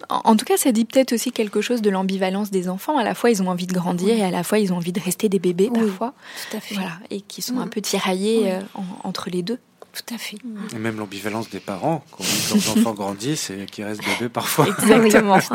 En 0.10 0.36
tout 0.36 0.46
cas, 0.46 0.58
ça 0.58 0.72
dit 0.72 0.86
peut-être 0.86 1.14
aussi 1.14 1.32
quelque 1.32 1.62
chose 1.62 1.82
de 1.82 1.90
l'ambivalence 1.90 2.52
des 2.52 2.68
enfants. 2.68 2.98
À 2.98 3.04
la 3.04 3.16
fois, 3.16 3.32
ils 3.32 3.42
ont 3.42 3.48
envie 3.48 3.68
de 3.68 3.74
grandir 3.74 4.18
et 4.18 4.24
à 4.24 4.32
la 4.32 4.44
fois, 4.44 4.60
ils 4.60 4.74
ont 4.74 4.78
envie 4.78 4.92
de 4.92 5.00
rester 5.00 5.30
des 5.30 5.40
bébés 5.40 5.70
parfois. 5.74 6.14
Tout 6.50 6.58
à 6.58 6.60
fait. 6.60 6.76
Voilà, 6.76 6.92
et 7.10 7.22
qui 7.22 7.42
sont 7.42 7.60
un 7.60 7.68
peu 7.68 7.80
tiraillés 7.80 8.52
euh, 8.52 8.60
entre 9.04 9.30
les 9.30 9.44
deux. 9.44 9.60
Tout 9.94 10.14
à 10.14 10.18
fait. 10.18 10.38
Et 10.74 10.80
même 10.80 10.98
l'ambivalence 10.98 11.50
des 11.50 11.60
parents, 11.60 12.04
quand 12.12 12.24
leurs 12.52 12.72
enfants 12.72 12.94
grandissent 12.94 13.52
et 13.52 13.68
qu'ils 13.68 13.84
restent 13.84 14.02
bébés 14.04 14.30
parfois. 14.30 14.68
Exactement. 14.68 15.38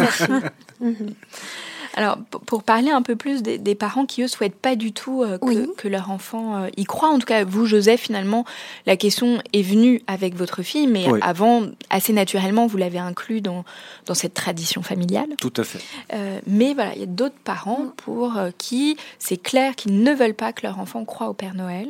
Alors, 1.94 2.18
pour 2.46 2.62
parler 2.62 2.90
un 2.90 3.02
peu 3.02 3.16
plus 3.16 3.42
des, 3.42 3.74
parents 3.74 4.06
qui, 4.06 4.22
eux, 4.22 4.28
souhaitent 4.28 4.54
pas 4.54 4.76
du 4.76 4.92
tout 4.92 5.24
euh, 5.24 5.38
que, 5.76 5.88
leur 5.88 6.12
enfant 6.12 6.56
euh, 6.56 6.68
y 6.76 6.84
croit, 6.84 7.08
en 7.08 7.18
tout 7.18 7.26
cas, 7.26 7.44
vous, 7.44 7.66
Joseph, 7.66 8.02
finalement, 8.02 8.44
la 8.86 8.96
question 8.96 9.42
est 9.52 9.62
venue 9.62 10.00
avec 10.06 10.36
votre 10.36 10.62
fille, 10.62 10.86
mais 10.86 11.06
avant, 11.20 11.64
assez 11.90 12.12
naturellement, 12.12 12.68
vous 12.68 12.76
l'avez 12.76 13.00
inclus 13.00 13.40
dans, 13.40 13.64
dans 14.06 14.14
cette 14.14 14.34
tradition 14.34 14.82
familiale. 14.82 15.30
Tout 15.40 15.52
à 15.56 15.64
fait. 15.64 15.80
Euh, 16.12 16.38
mais 16.46 16.72
voilà, 16.74 16.94
il 16.94 17.00
y 17.00 17.04
a 17.04 17.06
d'autres 17.06 17.34
parents 17.42 17.86
mm. 17.86 17.92
pour 17.96 18.38
qui 18.58 18.96
c'est 19.18 19.42
clair 19.42 19.74
qu'ils 19.74 20.00
ne 20.00 20.12
veulent 20.12 20.34
pas 20.34 20.52
que 20.52 20.64
leur 20.64 20.78
enfant 20.78 21.04
croit 21.04 21.28
au 21.28 21.34
Père 21.34 21.54
Noël. 21.54 21.88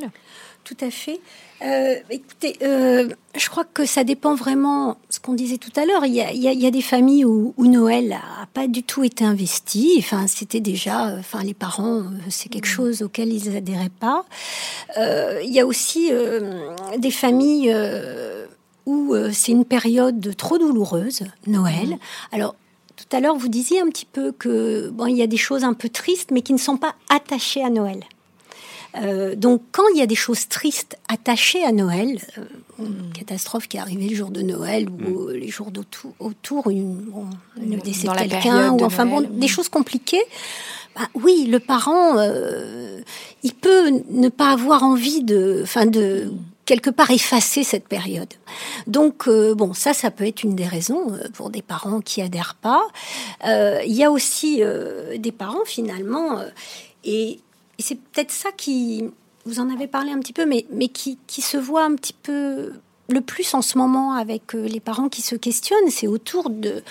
Tout 0.65 0.77
à 0.81 0.91
fait. 0.91 1.21
Euh, 1.63 1.97
écoutez, 2.11 2.57
euh, 2.63 3.09
je 3.37 3.49
crois 3.49 3.65
que 3.65 3.85
ça 3.85 4.05
dépend 4.05 4.35
vraiment, 4.35 4.97
ce 5.11 5.19
qu'on 5.19 5.35
disait 5.35 5.59
tout 5.59 5.73
à 5.77 5.85
l'heure, 5.85 6.05
il, 6.05 6.15
y 6.15 6.67
a, 6.67 6.71
des 6.71 6.83
familles 6.83 7.25
où, 7.25 7.55
Noël 7.59 8.09
n'a 8.09 8.49
pas 8.55 8.69
du 8.69 8.83
tout 8.83 9.05
été 9.05 9.25
investi. 9.25 9.97
Enfin, 9.99 10.27
c'était 10.27 10.61
déjà, 10.61 11.17
enfin, 11.19 11.43
les 11.43 11.55
parents, 11.55 11.99
euh, 11.99 12.19
c'est 12.31 12.49
quelque 12.49 12.67
mmh. 12.67 12.73
chose 12.73 13.03
auquel 13.03 13.33
ils 13.33 13.57
adhéraient 13.57 13.91
pas. 13.91 14.25
il 14.97 15.53
y 15.53 15.61
a 15.61 15.67
aussi 15.67 16.11
des 16.99 17.11
familles 17.11 17.75
où 18.87 19.15
c'est 19.33 19.53
une 19.53 19.65
période 19.65 20.35
trop 20.37 20.59
douloureuse, 20.59 21.23
Noël. 21.47 21.89
Mmh. 21.89 21.99
Alors, 22.33 22.55
tout 22.97 23.17
à 23.17 23.21
l'heure, 23.21 23.37
vous 23.37 23.49
disiez 23.49 23.81
un 23.81 23.89
petit 23.89 24.07
peu 24.07 24.33
que 24.33 24.91
bon, 24.91 25.07
il 25.07 25.17
y 25.17 25.23
a 25.23 25.27
des 25.27 25.37
choses 25.37 25.65
un 25.65 25.75
peu 25.75 25.89
tristes, 25.89 26.31
mais 26.33 26.43
qui 26.43 26.53
ne 26.53 26.59
sont 26.59 26.77
pas 26.77 26.95
attachées 27.11 27.63
à 27.63 27.71
Noël. 27.71 28.05
Euh, 28.97 29.35
donc, 29.35 29.63
quand 29.73 29.85
il 29.95 29.99
y 29.99 30.03
a 30.03 30.07
des 30.07 30.15
choses 30.15 30.49
tristes 30.49 30.99
attachées 31.09 31.65
à 31.65 31.73
Noël, 31.73 32.21
euh, 32.39 32.45
une 32.79 33.13
catastrophe 33.13 33.69
qui 33.69 33.77
est 33.77 33.81
arrivée 33.81 34.09
le 34.09 34.17
jour 34.17 34.31
de 34.31 34.43
Noël 34.43 34.89
ou 34.89 35.29
mm. 35.29 35.33
les 35.33 35.49
jours 35.49 35.69
autour, 35.69 36.13
autour 36.19 36.71
une, 36.71 37.05
le 37.57 37.77
décès 37.79 38.09
de 38.09 38.15
quelqu'un, 38.15 38.73
ou 38.73 38.85
enfin 38.85 39.07
bon, 39.07 39.21
des 39.21 39.49
choses 39.49 39.69
compliquées. 39.69 40.23
Bah, 40.97 41.09
oui, 41.15 41.47
le 41.51 41.61
parent, 41.61 42.19
euh, 42.19 43.01
il 43.43 43.55
peut 43.55 44.03
ne 44.11 44.29
pas 44.29 44.51
avoir 44.51 44.83
envie 44.83 45.23
de, 45.23 45.65
de 45.87 46.33
quelque 46.65 46.91
part 46.91 47.11
effacer 47.11 47.65
cette 47.65 47.89
période. 47.89 48.33
Donc 48.87 49.27
bon, 49.29 49.73
ça, 49.73 49.95
ça 49.95 50.11
peut 50.11 50.27
être 50.27 50.43
une 50.43 50.55
des 50.55 50.67
raisons 50.67 51.13
pour 51.33 51.49
des 51.49 51.63
parents 51.63 52.01
qui 52.01 52.21
adhèrent 52.21 52.57
pas. 52.61 52.83
Il 53.45 53.95
y 53.95 54.05
a 54.05 54.11
aussi 54.11 54.63
des 55.17 55.33
parents 55.33 55.65
finalement 55.65 56.43
et 57.05 57.41
et 57.79 57.83
c'est 57.83 57.95
peut-être 57.95 58.33
ça 58.33 58.51
qui, 58.57 59.05
vous 59.47 59.61
en 59.61 59.71
avez 59.71 59.87
parlé 59.87 60.11
un 60.11 60.19
petit 60.19 60.33
peu, 60.33 60.47
mais, 60.47 60.89
qui, 60.89 61.19
se 61.29 61.57
voit 61.57 61.85
un 61.85 61.95
petit 61.95 62.13
peu 62.13 62.73
le 63.09 63.21
plus 63.21 63.55
en 63.55 63.63
ce 63.63 63.79
moment 63.79 64.13
avec 64.13 64.55
euh, 64.55 64.67
les 64.67 64.81
parents 64.81 65.09
qui 65.09 65.23
se 65.23 65.35
questionnent, 65.35 65.89
c'est 65.89 66.07
autour 66.07 66.51
de, 66.51 66.83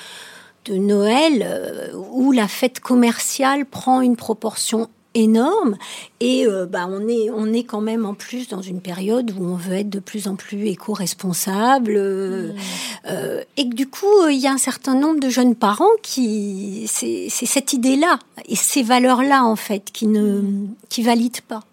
de 0.65 0.76
Noël 0.76 1.43
euh, 1.45 1.93
où 1.93 2.32
la 2.32 2.47
fête 2.47 2.80
commerciale 2.80 3.65
prend 3.65 4.02
une 4.02 4.15
proportion 4.15 4.89
énorme. 5.13 5.78
Et 6.20 6.46
euh, 6.46 6.65
bah, 6.65 6.88
on 6.89 7.08
est 7.08 7.30
on 7.30 7.54
est 7.54 7.63
quand 7.63 7.82
même 7.82 8.06
en 8.06 8.13
plus 8.13 8.48
dans 8.48 8.62
une 8.62 8.82
période 8.82 9.32
où 9.38 9.43
on 9.43 9.56
veut 9.56 9.76
être 9.76 9.89
de 9.89 10.00
plus 10.00 10.28
en 10.28 10.36
plus 10.36 10.67
éco-responsable 10.67 11.98
mmh. 11.98 13.12
et 13.58 13.70
que 13.70 13.76
du 13.76 13.88
coup 13.88 14.28
il 14.30 14.38
y 14.38 14.48
a 14.48 14.52
un 14.52 14.58
certain 14.58 14.96
nombre 14.96 15.20
de 15.20 15.30
jeunes 15.30 15.56
parents 15.56 15.86
qui 16.02 16.86
c'est 16.88 17.30
cette 17.30 17.74
idée 17.74 17.96
là 17.96 18.20
et 18.48 18.56
ces 18.56 18.84
valeurs 18.84 19.24
là 19.24 19.43
en 19.43 19.56
fait 19.56 19.91
qui 19.91 20.08
ne 20.08 20.41
qui 20.89 21.04
valident 21.04 21.41
pas 21.48 21.63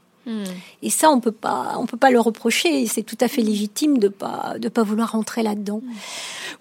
Et 0.83 0.91
ça, 0.91 1.11
on 1.11 1.21
peut 1.21 1.33
pas, 1.33 1.75
on 1.79 1.87
peut 1.87 1.97
pas 1.97 2.11
le 2.11 2.21
reprocher. 2.21 2.87
C'est 2.87 3.03
tout 3.03 3.19
à 3.21 3.29
fait 3.29 3.43
légitime 3.43 3.99
de 3.99 4.09
pas, 4.09 4.55
de 4.59 4.69
pas 4.69 4.83
vouloir 4.83 5.13
rentrer 5.13 5.43
là-dedans. 5.43 5.83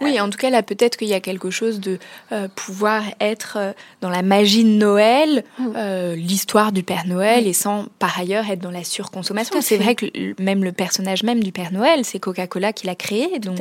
Oui, 0.02 0.19
en 0.19 0.30
tout 0.30 0.38
cas, 0.38 0.49
là, 0.49 0.63
peut-être 0.63 0.97
qu'il 0.97 1.08
y 1.08 1.13
a 1.13 1.19
quelque 1.19 1.49
chose 1.49 1.80
de 1.80 1.99
euh, 2.32 2.47
pouvoir 2.54 3.04
être 3.19 3.58
euh, 3.58 3.73
dans 4.02 4.10
la 4.10 4.21
magie 4.21 4.63
de 4.63 4.69
Noël, 4.69 5.43
hmm. 5.60 5.73
euh, 5.76 6.15
l'histoire 6.15 6.71
du 6.71 6.84
Père 6.84 7.06
Noël, 7.06 7.47
et 7.47 7.54
sans 7.54 7.86
par 7.99 8.17
ailleurs 8.19 8.49
être 8.49 8.60
dans 8.60 8.71
la 8.71 8.84
surconsommation. 8.84 9.62
C'est 9.62 9.78
vrai 9.78 9.95
que 9.95 10.06
même 10.41 10.63
le 10.63 10.71
personnage 10.71 11.23
même 11.23 11.43
du 11.43 11.52
Père 11.52 11.71
Noël, 11.71 12.06
c'est 12.06 12.19
Coca-Cola 12.19 12.73
qui 12.73 12.88
l'a 12.88 12.95
créé. 12.95 13.39
Donc 13.39 13.60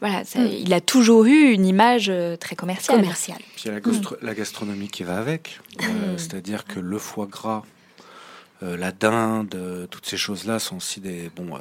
voilà, 0.00 0.22
hmm. 0.22 0.46
il 0.60 0.72
a 0.72 0.80
toujours 0.80 1.24
eu 1.24 1.52
une 1.52 1.66
image 1.66 2.12
très 2.40 2.56
commerciale. 2.56 3.00
commerciale. 3.00 3.38
Puis 3.56 3.64
il 3.66 3.72
y 3.72 3.74
a 3.74 3.78
la, 3.78 4.16
la 4.22 4.34
gastronomie 4.34 4.88
qui 4.88 5.02
va 5.02 5.18
avec, 5.18 5.60
c'est-à-dire 6.16 6.64
que 6.64 6.80
le 6.80 6.98
foie 6.98 7.26
gras 7.26 7.62
la 8.62 8.92
dinde, 8.92 9.54
euh, 9.54 9.86
toutes 9.86 10.06
ces 10.06 10.16
choses-là 10.16 10.58
sont 10.58 10.76
aussi 10.76 11.00
des 11.00 11.30
bon, 11.34 11.56
euh, 11.56 11.58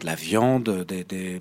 de 0.00 0.06
la 0.06 0.14
viande, 0.14 0.84
des, 0.86 1.04
des, 1.04 1.38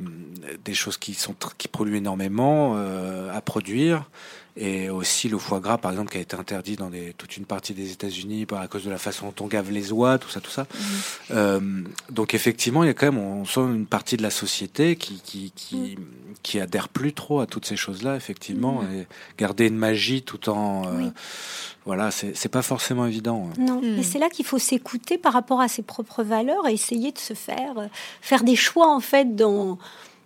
des, 0.63 0.74
choses 0.74 0.98
qui 0.98 1.13
sont 1.13 1.36
qui 1.58 1.67
polluent 1.67 1.98
énormément 1.98 2.78
à 2.78 3.41
produire 3.41 4.10
et 4.57 4.89
aussi 4.89 5.27
le 5.27 5.37
foie 5.37 5.59
gras 5.59 5.77
par 5.77 5.91
exemple 5.91 6.11
qui 6.11 6.17
a 6.17 6.21
été 6.21 6.35
interdit 6.35 6.77
dans 6.77 6.89
des, 6.89 7.13
toute 7.17 7.35
une 7.35 7.45
partie 7.45 7.73
des 7.73 7.91
États-Unis 7.91 8.45
par 8.45 8.61
à 8.61 8.67
cause 8.67 8.85
de 8.85 8.89
la 8.89 8.97
façon 8.97 9.27
dont 9.27 9.45
on 9.45 9.47
gave 9.47 9.69
les 9.69 9.91
oies 9.91 10.17
tout 10.17 10.29
ça 10.29 10.39
tout 10.39 10.51
ça 10.51 10.63
mhm. 10.63 10.87
euh, 11.31 11.59
donc 12.09 12.33
effectivement 12.33 12.83
il 12.83 12.87
y 12.87 12.89
a 12.89 12.93
quand 12.93 13.07
même 13.07 13.17
on 13.17 13.43
sent 13.43 13.59
une 13.61 13.85
partie 13.85 14.15
de 14.15 14.23
la 14.23 14.29
société 14.29 14.95
qui 14.95 15.19
qui 15.21 15.51
qui, 15.55 15.75
mhm. 15.75 16.05
qui 16.41 16.61
adhère 16.61 16.87
plus 16.87 17.11
trop 17.11 17.41
à 17.41 17.47
toutes 17.47 17.65
ces 17.65 17.75
choses 17.75 18.01
là 18.01 18.15
effectivement 18.15 18.81
mhm. 18.81 18.99
et 18.99 19.07
garder 19.37 19.67
une 19.67 19.77
magie 19.77 20.21
tout 20.21 20.49
en 20.49 20.85
euh, 20.85 21.09
voilà 21.85 22.09
c'est 22.11 22.49
pas 22.49 22.61
forcément 22.61 23.05
évident 23.05 23.49
hein. 23.49 23.53
non 23.59 23.81
mais 23.83 24.03
c'est 24.03 24.19
là 24.19 24.29
qu'il 24.29 24.45
faut 24.45 24.59
s'écouter 24.59 25.17
par 25.17 25.33
rapport 25.33 25.59
à 25.59 25.67
ses 25.67 25.83
propres 25.83 26.23
valeurs 26.23 26.65
et 26.67 26.73
essayer 26.73 27.11
de 27.11 27.19
se 27.19 27.33
faire 27.33 27.77
euh, 27.77 27.87
faire 28.21 28.45
des 28.45 28.55
choix 28.55 28.87
en 28.87 29.01
fait 29.01 29.35
dans 29.35 29.77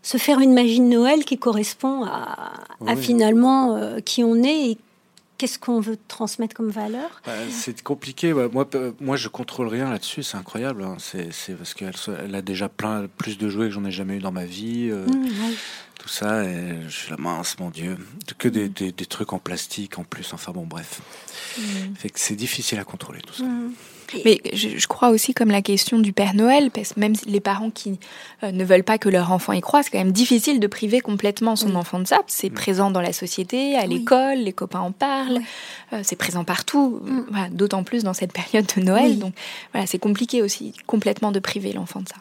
se 0.02 0.18
faire 0.18 0.40
une 0.40 0.54
magie 0.54 0.80
de 0.80 0.86
Noël 0.86 1.26
qui 1.26 1.38
correspond 1.38 2.06
à, 2.06 2.96
finalement 2.96 3.76
euh, 3.76 4.00
qui 4.00 4.24
on 4.24 4.36
est 4.44 4.72
et 4.72 4.78
qu'est-ce 5.38 5.58
qu'on 5.58 5.80
veut 5.80 5.98
transmettre 6.08 6.56
comme 6.56 6.70
valeur? 6.70 7.22
Bah, 7.26 7.34
C'est 7.50 7.82
compliqué. 7.82 8.34
Moi, 8.34 8.68
moi, 9.00 9.16
je 9.16 9.28
contrôle 9.30 9.68
rien 9.68 9.90
là-dessus. 9.90 10.22
C'est 10.22 10.38
incroyable. 10.38 10.84
Hein. 10.84 10.98
C'est 11.00 11.56
parce 11.56 11.74
qu'elle 11.74 11.94
elle 12.24 12.36
a 12.36 12.42
déjà 12.42 12.70
plein 12.70 13.08
plus 13.18 13.38
de 13.38 13.50
jouets 13.50 13.68
que 13.68 13.74
j'en 13.74 13.86
ai 13.86 13.92
jamais 13.92 14.18
eu 14.18 14.20
dans 14.20 14.32
ma 14.32 14.46
vie. 14.46 14.90
Euh, 14.92 15.06
mmh, 15.08 15.56
tout 15.98 16.10
ça, 16.10 16.44
et 16.46 16.82
je 16.88 16.96
suis 16.96 17.10
la 17.10 17.18
mince, 17.18 17.58
mon 17.60 17.70
Dieu. 17.70 17.98
Que 18.38 18.48
des, 18.48 18.70
des, 18.70 19.06
trucs 19.06 19.34
en 19.34 19.40
plastique 19.40 19.98
en 19.98 20.04
plus. 20.04 20.34
Enfin 20.34 20.52
bon, 20.52 20.66
bref. 20.66 21.02
Mmh. 21.58 21.62
Fait 21.96 22.10
que 22.10 22.20
c'est 22.20 22.36
difficile 22.36 22.80
à 22.80 22.84
contrôler 22.84 23.22
tout 23.22 23.34
ça. 23.34 23.44
Mmh. 23.44 23.74
Mais 24.26 24.42
je, 24.54 24.88
crois 24.88 25.10
aussi 25.10 25.34
comme 25.34 25.52
la 25.52 25.62
question 25.62 26.00
du 26.00 26.14
Père 26.14 26.34
Noël, 26.34 26.72
parce 26.72 26.94
que 26.94 27.00
même 27.00 27.14
les 27.26 27.40
parents 27.40 27.70
qui 27.70 28.00
euh, 28.44 28.52
ne 28.52 28.64
veulent 28.64 28.84
pas 28.84 28.98
que 28.98 29.10
leur 29.10 29.32
enfant 29.32 29.54
y 29.54 29.62
croit, 29.62 29.84
c'est 29.84 29.92
quand 29.92 30.00
même 30.00 30.12
difficile 30.12 30.60
de 30.60 30.68
priver 30.68 31.00
complètement 31.00 31.56
son 31.56 31.76
enfant 31.76 32.00
de 32.00 32.08
ça. 32.08 32.20
C'est 32.28 32.50
mm. 32.50 32.54
présent 32.54 32.92
dans 32.92 33.02
la 33.02 33.14
société, 33.14 33.76
à 33.76 33.86
l'école, 33.86 34.40
les 34.40 34.54
copains 34.54 34.80
en 34.80 34.92
parlent, 34.92 35.40
euh, 35.94 36.02
c'est 36.04 36.16
présent 36.16 36.44
partout, 36.44 37.02
mm. 37.04 37.50
d'autant 37.52 37.84
plus 37.84 38.04
dans 38.04 38.14
cette 38.14 38.34
période 38.40 38.66
de 38.76 38.82
Noël. 38.82 39.20
Donc 39.20 39.34
voilà, 39.74 39.88
c'est 39.88 40.00
compliqué 40.00 40.42
aussi 40.42 40.74
complètement 40.88 41.32
de 41.32 41.40
priver 41.40 41.74
l'enfant 41.74 42.02
de 42.02 42.10
ça. 42.10 42.16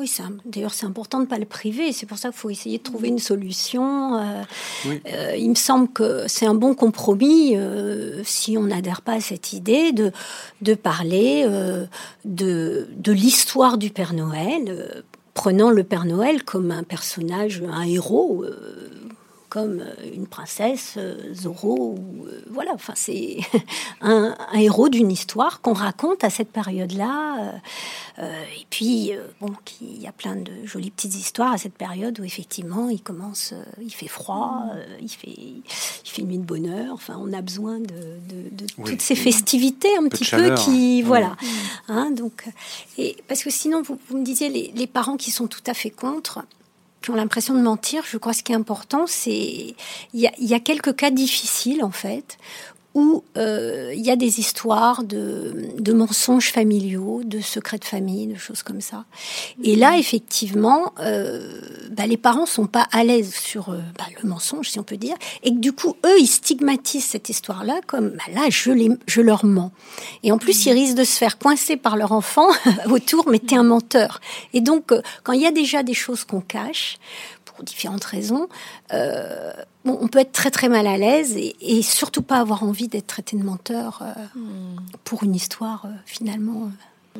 Oui, 0.00 0.10
d'ailleurs, 0.46 0.72
c'est 0.72 0.86
important 0.86 1.18
de 1.18 1.24
ne 1.24 1.28
pas 1.28 1.36
le 1.36 1.44
priver. 1.44 1.92
C'est 1.92 2.06
pour 2.06 2.16
ça 2.16 2.30
qu'il 2.30 2.38
faut 2.38 2.48
essayer 2.48 2.78
de 2.78 2.82
trouver 2.82 3.08
une 3.08 3.18
solution. 3.18 4.16
Euh, 4.16 4.42
euh, 4.86 5.36
il 5.36 5.50
me 5.50 5.54
semble 5.54 5.88
que 5.88 6.24
c'est 6.26 6.46
un 6.46 6.54
bon 6.54 6.74
compromis, 6.74 7.54
euh, 7.54 8.22
si 8.24 8.56
on 8.56 8.62
n'adhère 8.62 9.02
pas 9.02 9.12
à 9.12 9.20
cette 9.20 9.52
idée, 9.52 9.92
de, 9.92 10.10
de 10.62 10.72
parler 10.72 11.46
de, 12.24 12.88
de 12.96 13.12
l'histoire 13.12 13.76
du 13.76 13.90
Père 13.90 14.14
Noël, 14.14 15.04
prenant 15.34 15.68
le 15.68 15.84
Père 15.84 16.06
Noël 16.06 16.44
comme 16.44 16.70
un 16.70 16.82
personnage, 16.82 17.62
un 17.70 17.82
héros 17.82 18.46
comme 19.50 19.80
euh, 19.80 20.14
une 20.14 20.28
princesse, 20.28 20.94
euh, 20.96 21.34
Zorro, 21.34 21.96
ou, 21.98 22.24
euh, 22.26 22.42
voilà, 22.50 22.70
enfin 22.72 22.94
c'est 22.96 23.38
un, 24.00 24.36
héros 24.54 24.88
d'une 24.88 25.10
histoire 25.10 25.60
qu'on 25.60 25.74
raconte 25.74 26.24
à 26.24 26.30
cette 26.30 26.50
période-là. 26.50 27.60
et 28.18 28.66
puis, 28.70 29.12
bon, 29.40 29.52
il 29.80 30.00
y 30.00 30.06
a 30.06 30.12
plein 30.12 30.36
de 30.36 30.52
jolies 30.64 30.90
petites 30.90 31.16
histoires 31.16 31.52
à 31.52 31.58
cette 31.58 31.74
période 31.74 32.20
où 32.20 32.24
effectivement 32.24 32.88
il 32.88 33.02
commence, 33.02 33.54
il 33.80 33.92
fait 33.92 34.08
froid, 34.08 34.66
il 35.00 35.08
fait, 35.08 35.28
il 35.28 35.62
fait 36.04 36.22
nuit 36.22 36.38
de 36.38 36.44
bonheur. 36.44 36.92
Enfin, 36.92 37.16
on 37.18 37.32
a 37.32 37.40
besoin 37.40 37.80
de, 37.80 37.96
toutes 38.84 39.02
ces 39.02 39.16
festivités 39.16 39.96
un, 39.96 40.08
petit 40.08 40.24
peu 40.24 40.54
qui, 40.54 41.02
voilà. 41.02 41.36
Hein, 41.88 42.10
donc, 42.10 42.44
et 42.98 43.16
parce 43.26 43.42
que 43.42 43.50
sinon, 43.50 43.82
vous, 43.82 43.98
me 44.16 44.22
disiez 44.24 44.48
les, 44.48 44.70
les 44.74 44.86
parents 44.86 45.16
qui 45.16 45.30
sont 45.30 45.46
tout 45.46 45.64
à 45.66 45.74
fait 45.74 45.90
contre 45.90 46.44
qui 47.02 47.10
ont 47.10 47.14
l'impression 47.14 47.54
de 47.54 47.60
mentir, 47.60 48.02
je 48.06 48.18
crois 48.18 48.32
que 48.32 48.38
ce 48.38 48.42
qui 48.42 48.52
est 48.52 48.56
important, 48.56 49.06
c'est 49.06 49.30
il 49.30 49.76
y, 50.12 50.30
y 50.38 50.54
a, 50.54 50.60
quelques 50.60 50.94
cas 50.94 51.10
difficiles 51.10 51.82
en 51.82 51.90
fait 51.90 52.38
où 52.94 53.22
euh, 53.36 53.92
il 53.94 54.00
y 54.04 54.10
a 54.10 54.16
des 54.16 54.40
histoires 54.40 55.04
de, 55.04 55.92
mensonges 55.92 56.50
familiaux, 56.50 57.22
de 57.24 57.40
secrets 57.40 57.78
de 57.78 57.84
famille, 57.84 58.26
de 58.26 58.36
choses 58.36 58.62
comme 58.62 58.80
ça. 58.80 59.04
Et 59.62 59.76
là, 59.76 59.96
effectivement, 59.96 60.92
euh, 61.00 61.60
bah, 61.90 62.06
les 62.06 62.16
parents 62.16 62.46
sont 62.46 62.66
pas 62.66 62.88
à 62.90 63.04
l'aise 63.04 63.32
sur 63.34 63.70
euh, 63.70 63.78
bah, 63.98 64.06
le 64.20 64.28
mensonge, 64.28 64.70
si 64.70 64.78
on 64.78 64.82
peut 64.82 64.96
dire, 64.96 65.16
et 65.42 65.50
que 65.50 65.58
du 65.58 65.72
coup, 65.72 65.96
eux, 66.04 66.18
ils 66.18 66.26
stigmatisent 66.26 67.04
cette 67.04 67.28
histoire-là 67.28 67.80
comme 67.86 68.10
bah, 68.10 68.24
là, 68.34 68.50
je, 68.50 68.70
les, 68.70 68.90
je 69.06 69.20
leur 69.20 69.44
mens. 69.44 69.70
Et 70.22 70.32
en 70.32 70.38
plus, 70.38 70.66
ils 70.66 70.72
risquent 70.72 70.96
de 70.96 71.04
se 71.04 71.16
faire 71.16 71.38
coincer 71.38 71.76
par 71.76 71.96
leur 71.96 72.12
enfant 72.12 72.48
autour, 72.90 73.28
mais 73.28 73.38
t'es 73.38 73.56
un 73.56 73.62
menteur. 73.62 74.20
Et 74.52 74.60
donc, 74.60 74.92
quand 75.22 75.32
il 75.32 75.42
y 75.42 75.46
a 75.46 75.52
déjà 75.52 75.82
des 75.82 75.94
choses 75.94 76.24
qu'on 76.24 76.40
cache, 76.40 76.98
différentes 77.62 78.04
raisons, 78.04 78.48
euh, 78.92 79.52
on 79.84 80.08
peut 80.08 80.18
être 80.18 80.32
très 80.32 80.50
très 80.50 80.68
mal 80.68 80.86
à 80.86 80.96
l'aise 80.98 81.36
et, 81.36 81.82
surtout 81.82 82.22
pas 82.22 82.38
avoir 82.38 82.62
envie 82.62 82.88
d'être 82.88 83.06
traité 83.06 83.36
de 83.36 83.42
menteur 83.42 84.02
euh, 84.02 84.38
hmm. 84.38 84.76
pour 85.04 85.24
une 85.24 85.34
histoire 85.34 85.86
euh, 85.86 85.92
finalement 86.04 86.70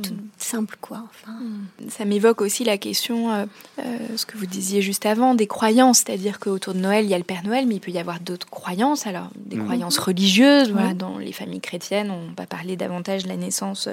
tout 0.03 0.15
mm. 0.15 0.29
simple, 0.39 0.77
quoi. 0.81 1.05
Mm. 1.27 1.89
Ça 1.89 2.05
m'évoque 2.05 2.41
aussi 2.41 2.65
la 2.65 2.79
question, 2.79 3.33
euh, 3.33 3.47
euh, 3.81 3.99
ce 4.17 4.25
que 4.25 4.37
vous 4.37 4.47
disiez 4.47 4.83
juste 4.83 5.07
avant, 5.07 5.35
des 5.35 5.47
croyances. 5.47 5.99
C'est-à-dire 5.99 6.39
qu'autour 6.39 6.75
de 6.75 6.79
Noël, 6.79 7.05
il 7.05 7.11
y 7.11 7.15
a 7.15 7.19
le 7.19 7.25
Père 7.25 7.43
Noël, 7.45 7.67
mais 7.67 7.77
il 7.77 7.81
peut 7.81 7.91
y 7.91 7.99
avoir 7.99 8.21
d'autres 8.21 8.49
croyances. 8.49 9.07
Alors, 9.07 9.29
des 9.37 9.57
mm. 9.57 9.65
croyances 9.65 9.99
religieuses. 9.99 10.71
Voilà, 10.71 10.95
dans 10.95 11.19
les 11.19 11.33
familles 11.33 11.61
chrétiennes, 11.61 12.11
on 12.11 12.33
va 12.37 12.47
parler 12.47 12.77
davantage 12.77 13.25
de 13.25 13.29
la 13.29 13.37
naissance 13.37 13.89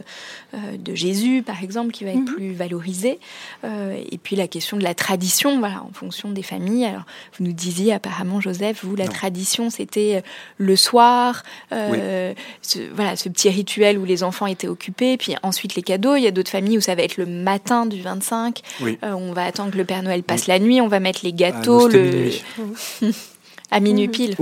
euh, 0.54 0.78
de 0.78 0.96
Jésus, 0.96 1.42
par 1.42 1.64
exemple, 1.64 1.92
qui 1.92 2.04
va 2.04 2.12
être 2.12 2.26
plus 2.26 2.54
valorisée. 2.54 3.20
et 3.64 4.18
puis 4.18 4.36
la 4.36 4.48
question 4.48 4.78
de 4.78 4.84
la 4.84 4.94
tradition, 4.94 5.60
voilà, 5.60 5.84
en 5.84 5.92
fonction 5.94 6.32
des 6.32 6.44
familles. 6.44 6.86
Alors, 6.86 7.04
vous 7.38 7.46
nous 7.46 7.54
disiez 7.54 7.94
apparemment, 7.94 8.40
Joseph, 8.40 8.84
vous, 8.84 8.96
la 8.96 9.08
tradition, 9.08 9.70
c'était 9.70 10.24
le 10.58 10.76
soir, 10.76 11.44
ce, 11.72 12.94
voilà, 12.94 13.16
ce 13.16 13.30
petit 13.30 13.50
rituel 13.50 13.98
où 13.98 14.06
les 14.06 14.24
enfants 14.24 14.48
étaient 14.48 14.68
occupés, 14.68 15.18
puis 15.18 15.36
ensuite 15.44 15.76
les 15.76 15.84
cadeaux. 15.88 16.16
Il 16.16 16.24
y 16.24 16.28
a 16.28 16.32
d'autres 16.32 16.52
familles 16.52 16.78
où 16.78 16.82
ça 16.82 16.96
va 16.96 17.04
être 17.04 17.18
le 17.18 17.26
matin 17.26 17.86
du 17.86 18.02
25. 18.02 18.62
Euh, 18.82 18.96
on 19.04 19.32
va 19.32 19.46
attendre 19.46 19.72
que 19.72 19.78
le 19.78 19.86
Père 19.86 20.04
Noël 20.04 20.24
passe 20.24 20.48
la 20.48 20.60
nuit. 20.60 20.82
On 20.82 20.88
va 20.88 21.00
mettre 21.00 21.22
les 21.24 21.34
gâteaux 21.34 21.88
le... 21.88 22.30
à 23.72 23.80
minuit 23.80 24.10
pile. 24.10 24.36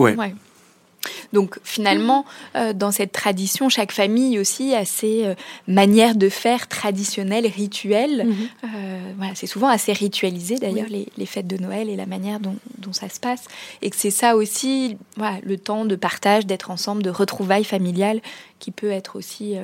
Donc 1.34 1.60
finalement, 1.64 2.26
euh, 2.56 2.74
dans 2.74 2.92
cette 2.92 3.12
tradition, 3.12 3.70
chaque 3.70 3.92
famille 3.92 4.40
aussi 4.40 4.74
a 4.74 4.86
ses 4.86 5.26
euh, 5.26 5.36
manières 5.68 6.16
de 6.16 6.30
faire 6.30 6.68
traditionnelles, 6.68 7.46
rituelles. 7.46 8.26
Mhm. 8.26 9.14
voilà, 9.18 9.36
c'est 9.36 9.46
souvent 9.46 9.68
assez 9.68 9.94
ritualisé 9.94 10.56
d'ailleurs 10.56 10.88
les, 10.90 11.26
fêtes 11.28 11.46
de 11.46 11.58
Noël 11.58 11.90
et 11.90 11.96
la 11.96 12.08
manière 12.08 12.40
dont, 12.40 12.56
ça 12.92 13.10
se 13.10 13.20
passe. 13.20 13.44
Et 13.84 13.92
que 13.92 13.96
c'est 13.96 14.10
ça 14.10 14.36
aussi, 14.36 14.98
voilà, 15.16 15.38
le 15.44 15.58
temps 15.58 15.86
de 15.86 15.96
partage, 15.96 16.48
d'être 16.48 16.72
ensemble, 16.72 17.04
de 17.04 17.12
retrouvailles 17.12 17.66
familiales 17.66 18.22
qui 18.58 18.72
peut 18.72 18.92
être 18.92 19.16
aussi 19.16 19.56